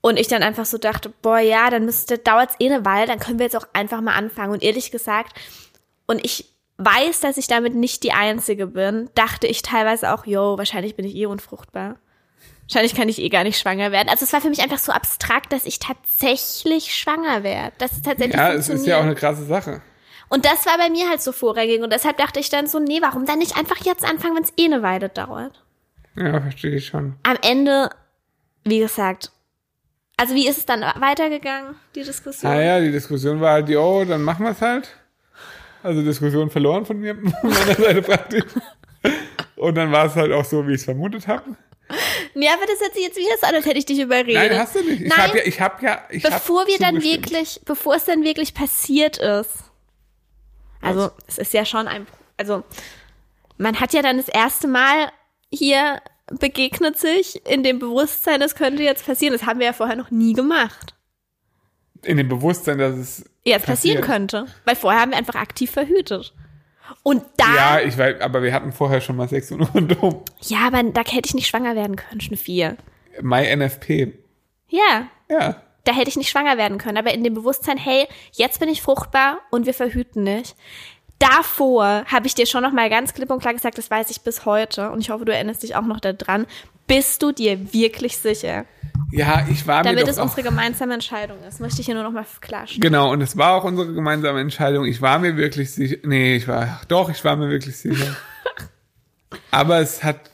Und 0.01 0.17
ich 0.17 0.27
dann 0.27 0.43
einfach 0.43 0.65
so 0.65 0.77
dachte, 0.77 1.11
boah, 1.21 1.39
ja, 1.39 1.69
dann 1.69 1.85
müsste, 1.85 2.17
dauert's 2.17 2.55
eh 2.59 2.71
eine 2.71 2.85
Weile, 2.85 3.07
dann 3.07 3.19
können 3.19 3.39
wir 3.39 3.45
jetzt 3.45 3.57
auch 3.57 3.67
einfach 3.73 4.01
mal 4.01 4.15
anfangen. 4.15 4.53
Und 4.53 4.63
ehrlich 4.63 4.91
gesagt, 4.91 5.37
und 6.07 6.23
ich 6.23 6.53
weiß, 6.77 7.19
dass 7.19 7.37
ich 7.37 7.47
damit 7.47 7.75
nicht 7.75 8.03
die 8.03 8.13
Einzige 8.13 8.67
bin, 8.67 9.09
dachte 9.15 9.47
ich 9.47 9.61
teilweise 9.61 10.13
auch, 10.13 10.25
yo, 10.25 10.57
wahrscheinlich 10.57 10.95
bin 10.95 11.05
ich 11.05 11.15
eh 11.15 11.25
unfruchtbar. 11.25 11.97
Wahrscheinlich 12.69 12.93
kann 12.93 13.09
ich 13.09 13.19
eh 13.19 13.29
gar 13.29 13.43
nicht 13.43 13.57
schwanger 13.57 13.91
werden. 13.91 14.09
Also 14.09 14.25
es 14.25 14.31
war 14.33 14.41
für 14.41 14.49
mich 14.49 14.61
einfach 14.61 14.77
so 14.77 14.91
abstrakt, 14.91 15.51
dass 15.51 15.65
ich 15.65 15.79
tatsächlich 15.79 16.93
schwanger 16.95 17.41
werde. 17.41 17.73
Dass 17.79 17.93
es 17.93 18.03
tatsächlich 18.03 18.35
Ja, 18.35 18.53
es 18.53 18.69
ist 18.69 18.85
ja 18.85 18.99
auch 18.99 19.03
eine 19.03 19.15
krasse 19.15 19.43
Sache. 19.43 19.81
und 20.29 20.45
das 20.45 20.67
war 20.67 20.77
bei 20.77 20.89
mir 20.91 21.09
halt 21.09 21.19
so 21.21 21.31
vorrangig. 21.31 21.81
Und 21.81 21.91
deshalb 21.91 22.17
dachte 22.17 22.39
ich 22.39 22.49
dann 22.49 22.67
so, 22.67 22.77
nee, 22.79 22.99
warum 23.01 23.25
dann 23.25 23.39
nicht 23.39 23.57
einfach 23.57 23.77
jetzt 23.85 24.05
anfangen, 24.07 24.35
wenn 24.35 24.43
es 24.43 24.53
eh 24.57 24.65
eine 24.65 24.83
Weile 24.83 25.09
dauert? 25.09 25.63
Ja, 26.15 26.39
verstehe 26.41 26.75
ich 26.75 26.85
schon. 26.85 27.15
Am 27.23 27.37
Ende, 27.41 27.89
wie 28.65 28.79
gesagt, 28.79 29.31
also 30.17 30.35
wie 30.35 30.47
ist 30.47 30.57
es 30.59 30.65
dann 30.67 30.81
weitergegangen, 30.81 31.75
die 31.95 32.03
Diskussion? 32.03 32.51
Naja, 32.51 32.79
die 32.81 32.91
Diskussion 32.91 33.41
war 33.41 33.53
halt, 33.53 33.69
jo, 33.69 34.05
dann 34.05 34.21
machen 34.21 34.45
wir 34.45 34.51
es 34.51 34.61
halt. 34.61 34.95
Also 35.81 36.03
Diskussion 36.03 36.49
verloren 36.51 36.85
von 36.85 36.99
mir, 36.99 37.15
von 37.41 37.49
meiner 37.49 37.75
Seite 37.75 38.01
praktisch. 38.03 38.43
Und 39.55 39.75
dann 39.75 39.91
war 39.91 40.05
es 40.05 40.15
halt 40.15 40.31
auch 40.33 40.45
so, 40.45 40.67
wie 40.67 40.73
ich 40.73 40.79
es 40.81 40.85
vermutet 40.85 41.27
habe. 41.27 41.55
Ja, 42.35 42.53
aber 42.53 42.65
das 42.65 42.79
hört 42.79 42.93
sich 42.93 43.03
jetzt 43.03 43.17
wieder 43.17 43.37
so 43.39 43.47
an, 43.47 43.55
als 43.55 43.65
hätte 43.65 43.77
ich 43.77 43.85
dich 43.85 43.99
überredet. 43.99 44.35
Nein, 44.51 44.59
hast 44.59 44.75
du 44.75 44.83
nicht. 44.83 45.01
Ich 45.01 45.17
habe 45.17 45.37
ja, 45.37 45.43
ich 45.45 45.61
habe 45.61 45.85
ja, 45.85 46.03
ich 46.09 46.23
hab 46.23 46.31
bevor 46.33 46.67
wir 46.67 46.77
dann 46.77 47.01
wirklich, 47.03 47.61
bevor 47.65 47.95
es 47.95 48.05
dann 48.05 48.23
wirklich 48.23 48.53
passiert 48.53 49.17
ist. 49.17 49.51
Also, 50.81 51.11
es 51.27 51.37
ist 51.37 51.53
ja 51.53 51.65
schon 51.65 51.87
ein, 51.87 52.07
also, 52.37 52.63
man 53.57 53.79
hat 53.79 53.93
ja 53.93 54.01
dann 54.01 54.17
das 54.17 54.29
erste 54.29 54.67
Mal 54.67 55.11
hier 55.51 56.01
begegnet 56.27 56.97
sich 56.97 57.45
in 57.47 57.63
dem 57.63 57.79
Bewusstsein, 57.79 58.39
das 58.39 58.55
könnte 58.55 58.83
jetzt 58.83 59.05
passieren. 59.05 59.33
Das 59.33 59.45
haben 59.45 59.59
wir 59.59 59.65
ja 59.67 59.73
vorher 59.73 59.95
noch 59.95 60.11
nie 60.11 60.33
gemacht. 60.33 60.93
in 62.03 62.17
dem 62.17 62.29
Bewusstsein, 62.29 62.77
dass 62.77 62.95
es 62.95 63.25
Jetzt 63.43 63.65
passieren 63.65 63.99
passiert. 63.99 64.05
könnte. 64.05 64.45
Weil 64.63 64.75
vorher 64.75 65.01
haben 65.01 65.11
wir 65.11 65.17
einfach 65.17 65.35
aktiv 65.35 65.71
verhütet. 65.71 66.33
Und 67.03 67.23
da, 67.37 67.45
Ja, 67.55 67.79
ja, 67.79 67.87
ich 67.87 67.97
weiß, 67.97 68.21
aber 68.21 68.41
wir 68.43 68.53
hatten 68.53 68.71
vorher 68.71 69.01
schon 69.01 69.15
mal 69.15 69.27
Sex 69.27 69.51
und 69.51 69.71
Kondom. 69.71 70.23
aber 70.65 70.83
da 70.83 71.01
hätte 71.01 71.27
ich 71.27 71.33
nicht 71.33 71.47
schwanger 71.47 71.75
werden 71.75 71.95
können, 71.95 72.21
Schnüffi. 72.21 72.69
My 73.21 73.55
NFP. 73.55 74.13
Ja, 74.69 75.07
Ja. 75.29 75.61
da 75.83 75.93
hätte 75.93 76.09
ich 76.09 76.17
nicht 76.17 76.29
schwanger 76.29 76.57
werden 76.57 76.77
können. 76.77 76.97
Aber 76.97 77.13
in 77.13 77.23
dem 77.23 77.33
Bewusstsein, 77.33 77.77
hey, 77.77 78.07
jetzt 78.31 78.59
bin 78.59 78.69
ich 78.69 78.81
fruchtbar 78.81 79.39
und 79.51 79.65
wir 79.65 79.73
verhüten 79.73 80.23
nicht. 80.23 80.55
Davor 81.19 82.05
habe 82.05 82.27
ich 82.27 82.35
dir 82.35 82.45
schon 82.45 82.63
noch 82.63 82.71
mal 82.71 82.89
ganz 82.89 83.13
klipp 83.13 83.29
und 83.29 83.39
klar 83.41 83.53
gesagt, 83.53 83.77
das 83.77 83.91
weiß 83.91 84.09
ich 84.09 84.21
bis 84.21 84.45
heute 84.45 84.89
und 84.91 85.01
ich 85.01 85.09
hoffe, 85.09 85.25
du 85.25 85.33
erinnerst 85.33 85.63
dich 85.63 85.75
auch 85.75 85.81
noch 85.85 85.99
daran. 85.99 86.45
Bist 86.87 87.21
du 87.21 87.31
dir 87.31 87.71
wirklich 87.73 88.17
sicher, 88.17 88.65
Ja, 89.11 89.45
ich 89.51 89.67
war 89.67 89.79
mir 89.83 89.89
damit 89.91 90.03
doch 90.05 90.09
es 90.13 90.17
unsere 90.17 90.43
gemeinsame 90.43 90.93
Entscheidung 90.95 91.37
ist? 91.47 91.59
Möchte 91.59 91.81
ich 91.81 91.85
hier 91.85 91.93
nur 91.95 92.03
noch 92.03 92.11
mal 92.11 92.25
klarstellen. 92.41 92.81
Genau, 92.81 93.11
und 93.11 93.21
es 93.21 93.37
war 93.37 93.53
auch 93.53 93.63
unsere 93.63 93.93
gemeinsame 93.93 94.39
Entscheidung. 94.39 94.85
Ich 94.85 95.01
war 95.01 95.19
mir 95.19 95.35
wirklich 95.37 95.71
sicher. 95.71 95.97
Nee, 96.03 96.35
ich 96.37 96.47
war. 96.47 96.81
Doch, 96.87 97.09
ich 97.09 97.23
war 97.23 97.35
mir 97.35 97.49
wirklich 97.49 97.77
sicher. 97.77 98.15
Aber 99.51 99.79
es 99.79 100.03
hat. 100.03 100.31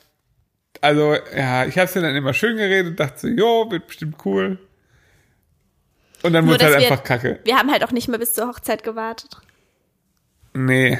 Also, 0.81 1.15
ja, 1.35 1.65
ich 1.65 1.77
habe 1.77 1.87
es 1.87 1.93
dir 1.93 2.01
dann 2.01 2.15
immer 2.15 2.33
schön 2.33 2.57
geredet, 2.57 2.99
dachte 2.99 3.19
so, 3.21 3.27
jo, 3.27 3.69
wird 3.71 3.87
bestimmt 3.87 4.17
cool. 4.23 4.59
Und 6.21 6.33
dann 6.33 6.47
wurde 6.47 6.63
halt 6.65 6.75
dass 6.75 6.81
wir- 6.83 6.91
einfach 6.91 7.03
kacke. 7.03 7.39
Wir 7.43 7.57
haben 7.57 7.71
halt 7.71 7.83
auch 7.83 7.91
nicht 7.91 8.07
mehr 8.07 8.19
bis 8.19 8.33
zur 8.33 8.47
Hochzeit 8.47 8.83
gewartet. 8.83 9.37
Nee. 10.55 10.97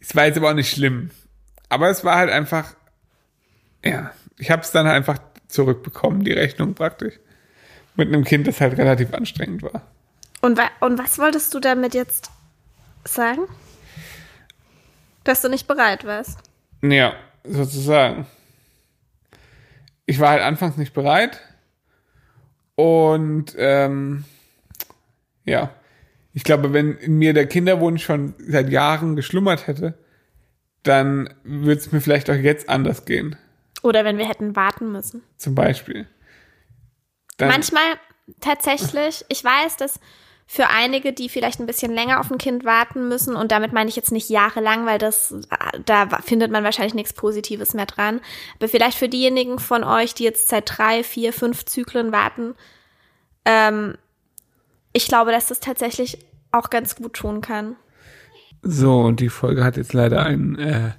Es 0.00 0.16
war 0.16 0.24
jetzt 0.24 0.38
aber 0.38 0.50
auch 0.50 0.54
nicht 0.54 0.70
schlimm. 0.70 1.10
Aber 1.68 1.90
es 1.90 2.04
war 2.04 2.16
halt 2.16 2.30
einfach. 2.30 2.74
Ja, 3.84 4.12
ich 4.38 4.50
habe 4.50 4.62
es 4.62 4.70
dann 4.70 4.86
einfach 4.86 5.18
zurückbekommen, 5.48 6.24
die 6.24 6.32
Rechnung 6.32 6.74
praktisch. 6.74 7.14
Mit 7.94 8.08
einem 8.08 8.24
Kind, 8.24 8.46
das 8.46 8.60
halt 8.60 8.78
relativ 8.78 9.12
anstrengend 9.12 9.62
war. 9.62 9.82
Und, 10.40 10.56
wa 10.56 10.68
und 10.80 10.98
was 10.98 11.18
wolltest 11.18 11.52
du 11.52 11.60
damit 11.60 11.94
jetzt 11.94 12.30
sagen? 13.04 13.42
Dass 15.24 15.42
du 15.42 15.48
nicht 15.48 15.66
bereit 15.66 16.04
warst. 16.04 16.38
Ja, 16.82 17.14
sozusagen. 17.44 18.26
Ich 20.06 20.18
war 20.18 20.30
halt 20.30 20.42
anfangs 20.42 20.76
nicht 20.78 20.94
bereit. 20.94 21.42
Und 22.74 23.54
ähm, 23.58 24.24
ja, 25.44 25.70
ich 26.36 26.44
glaube, 26.44 26.74
wenn 26.74 26.98
in 26.98 27.16
mir 27.16 27.32
der 27.32 27.46
Kinderwunsch 27.46 28.04
schon 28.04 28.34
seit 28.36 28.68
Jahren 28.68 29.16
geschlummert 29.16 29.66
hätte, 29.66 29.94
dann 30.82 31.32
würde 31.44 31.80
es 31.80 31.92
mir 31.92 32.02
vielleicht 32.02 32.28
auch 32.28 32.34
jetzt 32.34 32.68
anders 32.68 33.06
gehen. 33.06 33.36
Oder 33.82 34.04
wenn 34.04 34.18
wir 34.18 34.28
hätten 34.28 34.54
warten 34.54 34.92
müssen. 34.92 35.22
Zum 35.38 35.54
Beispiel. 35.54 36.06
Dann, 37.38 37.48
Manchmal 37.48 37.84
tatsächlich, 38.40 39.24
ich 39.30 39.42
weiß, 39.42 39.78
dass 39.78 39.98
für 40.46 40.68
einige, 40.68 41.14
die 41.14 41.30
vielleicht 41.30 41.58
ein 41.58 41.66
bisschen 41.66 41.92
länger 41.92 42.20
auf 42.20 42.30
ein 42.30 42.36
Kind 42.36 42.66
warten 42.66 43.08
müssen, 43.08 43.34
und 43.34 43.50
damit 43.50 43.72
meine 43.72 43.88
ich 43.88 43.96
jetzt 43.96 44.12
nicht 44.12 44.28
jahrelang, 44.28 44.84
weil 44.84 44.98
das, 44.98 45.34
da 45.86 46.06
findet 46.18 46.50
man 46.50 46.64
wahrscheinlich 46.64 46.92
nichts 46.92 47.14
Positives 47.14 47.72
mehr 47.72 47.86
dran. 47.86 48.20
Aber 48.56 48.68
vielleicht 48.68 48.98
für 48.98 49.08
diejenigen 49.08 49.58
von 49.58 49.84
euch, 49.84 50.12
die 50.12 50.24
jetzt 50.24 50.48
seit 50.48 50.76
drei, 50.76 51.02
vier, 51.02 51.32
fünf 51.32 51.64
Zyklen 51.64 52.12
warten, 52.12 52.54
ähm, 53.46 53.96
ich 54.96 55.08
glaube, 55.08 55.30
dass 55.30 55.46
das 55.46 55.60
tatsächlich 55.60 56.25
auch 56.58 56.70
ganz 56.70 56.96
gut 56.96 57.14
tun 57.14 57.40
kann. 57.40 57.76
So, 58.62 59.00
und 59.00 59.20
die 59.20 59.28
Folge 59.28 59.64
hat 59.64 59.76
jetzt 59.76 59.92
leider 59.92 60.24
ein 60.24 60.58
äh, 60.58 60.90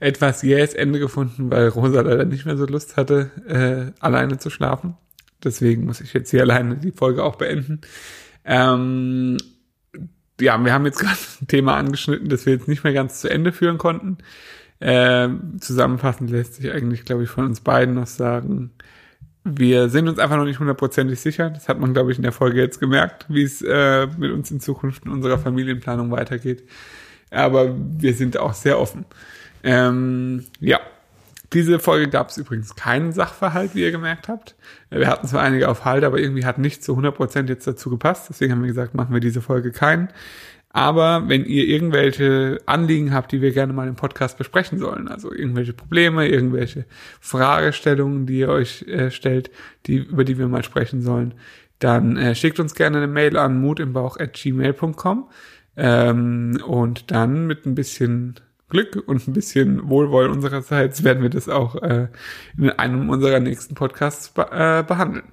etwas 0.00 0.42
jähes 0.42 0.74
Ende 0.74 0.98
gefunden, 0.98 1.50
weil 1.50 1.68
Rosa 1.68 2.00
leider 2.00 2.24
nicht 2.24 2.46
mehr 2.46 2.56
so 2.56 2.66
Lust 2.66 2.96
hatte, 2.96 3.30
äh, 3.46 4.00
alleine 4.00 4.38
zu 4.38 4.50
schlafen. 4.50 4.96
Deswegen 5.42 5.84
muss 5.84 6.00
ich 6.00 6.12
jetzt 6.12 6.30
hier 6.30 6.42
alleine 6.42 6.76
die 6.76 6.92
Folge 6.92 7.24
auch 7.24 7.36
beenden. 7.36 7.80
Ähm, 8.44 9.38
ja, 10.40 10.62
wir 10.62 10.72
haben 10.72 10.86
jetzt 10.86 10.98
gerade 11.00 11.18
ein 11.40 11.46
Thema 11.46 11.76
angeschnitten, 11.76 12.28
das 12.28 12.46
wir 12.46 12.52
jetzt 12.52 12.68
nicht 12.68 12.84
mehr 12.84 12.92
ganz 12.92 13.20
zu 13.20 13.28
Ende 13.28 13.52
führen 13.52 13.78
konnten. 13.78 14.18
Ähm, 14.80 15.58
zusammenfassend 15.60 16.30
lässt 16.30 16.54
sich 16.54 16.72
eigentlich, 16.72 17.04
glaube 17.04 17.22
ich, 17.22 17.30
von 17.30 17.44
uns 17.44 17.60
beiden 17.60 17.94
noch 17.94 18.08
sagen, 18.08 18.72
wir 19.44 19.88
sind 19.88 20.08
uns 20.08 20.18
einfach 20.18 20.36
noch 20.36 20.44
nicht 20.44 20.60
hundertprozentig 20.60 21.20
sicher. 21.20 21.50
Das 21.50 21.68
hat 21.68 21.80
man, 21.80 21.92
glaube 21.92 22.12
ich, 22.12 22.18
in 22.18 22.22
der 22.22 22.32
Folge 22.32 22.60
jetzt 22.60 22.78
gemerkt, 22.78 23.26
wie 23.28 23.42
es 23.42 23.62
äh, 23.62 24.06
mit 24.16 24.30
uns 24.30 24.50
in 24.50 24.60
Zukunft 24.60 25.04
in 25.04 25.10
unserer 25.10 25.38
Familienplanung 25.38 26.10
weitergeht. 26.10 26.62
Aber 27.30 27.74
wir 27.76 28.14
sind 28.14 28.36
auch 28.36 28.54
sehr 28.54 28.78
offen. 28.78 29.04
Ähm, 29.64 30.44
ja, 30.60 30.80
diese 31.52 31.78
Folge 31.78 32.08
gab 32.08 32.30
es 32.30 32.38
übrigens 32.38 32.76
keinen 32.76 33.12
Sachverhalt, 33.12 33.74
wie 33.74 33.82
ihr 33.82 33.90
gemerkt 33.90 34.28
habt. 34.28 34.54
Wir 34.90 35.08
hatten 35.08 35.26
zwar 35.26 35.42
einige 35.42 35.68
auf 35.68 35.84
Halt, 35.84 36.04
aber 36.04 36.18
irgendwie 36.18 36.44
hat 36.44 36.58
nicht 36.58 36.82
zu 36.82 36.96
100% 36.96 37.48
jetzt 37.48 37.66
dazu 37.66 37.90
gepasst. 37.90 38.28
Deswegen 38.30 38.52
haben 38.52 38.62
wir 38.62 38.68
gesagt, 38.68 38.94
machen 38.94 39.12
wir 39.12 39.20
diese 39.20 39.42
Folge 39.42 39.72
keinen. 39.72 40.08
Aber 40.72 41.28
wenn 41.28 41.44
ihr 41.44 41.66
irgendwelche 41.66 42.58
Anliegen 42.64 43.12
habt, 43.12 43.32
die 43.32 43.42
wir 43.42 43.52
gerne 43.52 43.72
mal 43.72 43.88
im 43.88 43.96
Podcast 43.96 44.38
besprechen 44.38 44.78
sollen, 44.78 45.08
also 45.08 45.32
irgendwelche 45.32 45.74
Probleme, 45.74 46.26
irgendwelche 46.28 46.86
Fragestellungen, 47.20 48.26
die 48.26 48.38
ihr 48.38 48.48
euch 48.48 48.82
äh, 48.88 49.10
stellt, 49.10 49.50
die, 49.86 49.96
über 49.96 50.24
die 50.24 50.38
wir 50.38 50.48
mal 50.48 50.64
sprechen 50.64 51.02
sollen, 51.02 51.34
dann 51.78 52.16
äh, 52.16 52.34
schickt 52.34 52.58
uns 52.58 52.74
gerne 52.74 52.98
eine 52.98 53.06
Mail 53.06 53.36
an 53.36 53.60
mutimbauch.gmail.com 53.60 55.28
ähm, 55.76 56.58
und 56.66 57.10
dann 57.10 57.46
mit 57.46 57.66
ein 57.66 57.74
bisschen 57.74 58.36
Glück 58.70 59.02
und 59.06 59.28
ein 59.28 59.34
bisschen 59.34 59.90
Wohlwollen 59.90 60.30
unsererseits 60.30 61.04
werden 61.04 61.22
wir 61.22 61.28
das 61.28 61.50
auch 61.50 61.76
äh, 61.82 62.08
in 62.56 62.70
einem 62.70 63.10
unserer 63.10 63.40
nächsten 63.40 63.74
Podcasts 63.74 64.30
be 64.30 64.46
äh, 64.50 64.82
behandeln. 64.82 65.24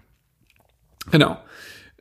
Genau. 1.11 1.37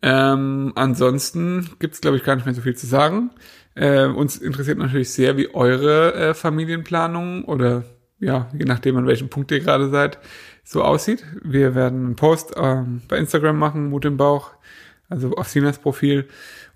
Ähm, 0.03 0.73
ansonsten 0.75 1.71
gibt's 1.79 2.01
glaube 2.01 2.17
ich, 2.17 2.25
gar 2.25 2.37
nicht 2.37 2.45
mehr 2.45 2.55
so 2.55 2.63
viel 2.63 2.77
zu 2.77 2.87
sagen. 2.87 3.31
Äh, 3.75 4.07
uns 4.07 4.37
interessiert 4.39 4.79
natürlich 4.79 5.11
sehr, 5.11 5.37
wie 5.37 5.55
eure 5.55 6.15
äh, 6.15 6.35
Familienplanung 6.35 7.45
oder 7.45 7.85
ja, 8.21 8.49
je 8.53 8.65
nachdem, 8.65 8.97
an 8.97 9.07
welchem 9.07 9.29
Punkt 9.29 9.51
ihr 9.53 9.61
gerade 9.61 9.91
seid, 9.91 10.19
so 10.65 10.83
aussieht. 10.83 11.25
Wir 11.43 11.75
werden 11.75 12.05
einen 12.05 12.17
Post 12.17 12.55
ähm, 12.57 13.03
bei 13.09 13.17
Instagram 13.17 13.59
machen, 13.59 13.91
Mut 13.91 14.05
im 14.05 14.17
Bauch, 14.17 14.51
also 15.09 15.33
auf 15.37 15.49
Sinas 15.49 15.79
Profil. 15.79 16.27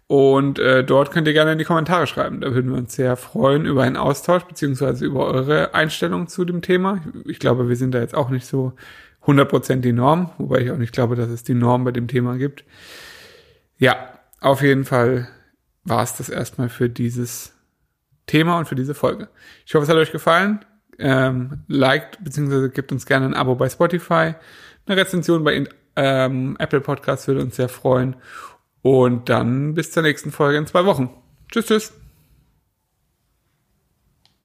Und 0.07 0.59
äh, 0.59 0.85
dort 0.85 1.11
könnt 1.11 1.27
ihr 1.27 1.33
gerne 1.33 1.53
in 1.53 1.59
die 1.59 1.65
Kommentare 1.65 2.07
schreiben. 2.07 2.41
Da 2.41 2.55
würden 2.55 2.71
wir 2.71 2.79
uns 2.79 2.95
sehr 2.95 3.17
freuen 3.17 3.65
über 3.65 3.83
einen 3.83 3.97
Austausch, 3.97 4.45
beziehungsweise 4.45 5.05
über 5.05 5.27
eure 5.27 5.75
Einstellung 5.75 6.29
zu 6.29 6.45
dem 6.45 6.63
Thema. 6.63 7.01
Ich 7.25 7.39
glaube, 7.39 7.69
wir 7.69 7.77
sind 7.77 7.93
da 7.95 8.01
jetzt 8.01 8.15
auch 8.15 8.29
nicht 8.29 8.47
so 8.47 8.75
100% 9.25 9.77
die 9.77 9.93
Norm, 9.93 10.31
wobei 10.39 10.59
ich 10.61 10.71
auch 10.71 10.77
nicht 10.77 10.93
glaube, 10.93 11.17
dass 11.17 11.31
es 11.31 11.45
die 11.45 11.55
Norm 11.55 11.85
bei 11.85 11.93
dem 11.93 12.09
Thema 12.09 12.37
gibt. 12.37 12.65
Ja, 13.83 14.21
auf 14.41 14.63
jeden 14.63 14.85
Fall 14.85 15.27
war 15.83 16.05
es 16.05 16.17
das 16.17 16.29
erstmal 16.29 16.69
für 16.69 16.89
dieses 16.89 17.53
Thema 18.27 18.57
und 18.59 18.69
für 18.69 18.77
diese 18.77 18.95
Folge. 18.95 19.29
Ich 19.67 19.75
hoffe, 19.75 19.83
es 19.83 19.89
hat 19.89 19.97
euch 19.97 20.13
gefallen. 20.13 20.65
Ähm, 21.01 21.65
liked 21.67 22.23
bzw. 22.23 22.69
gebt 22.69 22.93
uns 22.93 23.07
gerne 23.07 23.27
ein 23.27 23.35
Abo 23.35 23.57
bei 23.57 23.69
Spotify. 23.69 24.37
Eine 24.87 24.97
Rezension 24.97 25.43
bei 25.43 25.65
ähm, 25.97 26.55
Apple 26.61 26.81
Podcasts 26.81 27.27
würde 27.27 27.41
uns 27.43 27.57
sehr 27.57 27.69
freuen. 27.69 28.15
Und 28.83 29.29
dann 29.29 29.75
bis 29.75 29.91
zur 29.91 30.05
nächsten 30.05 30.31
Folge 30.31 30.59
in 30.59 30.69
zwei 30.69 30.85
Wochen. 30.85 31.11
Tschüss, 31.51 31.67
tschüss. 31.67 32.02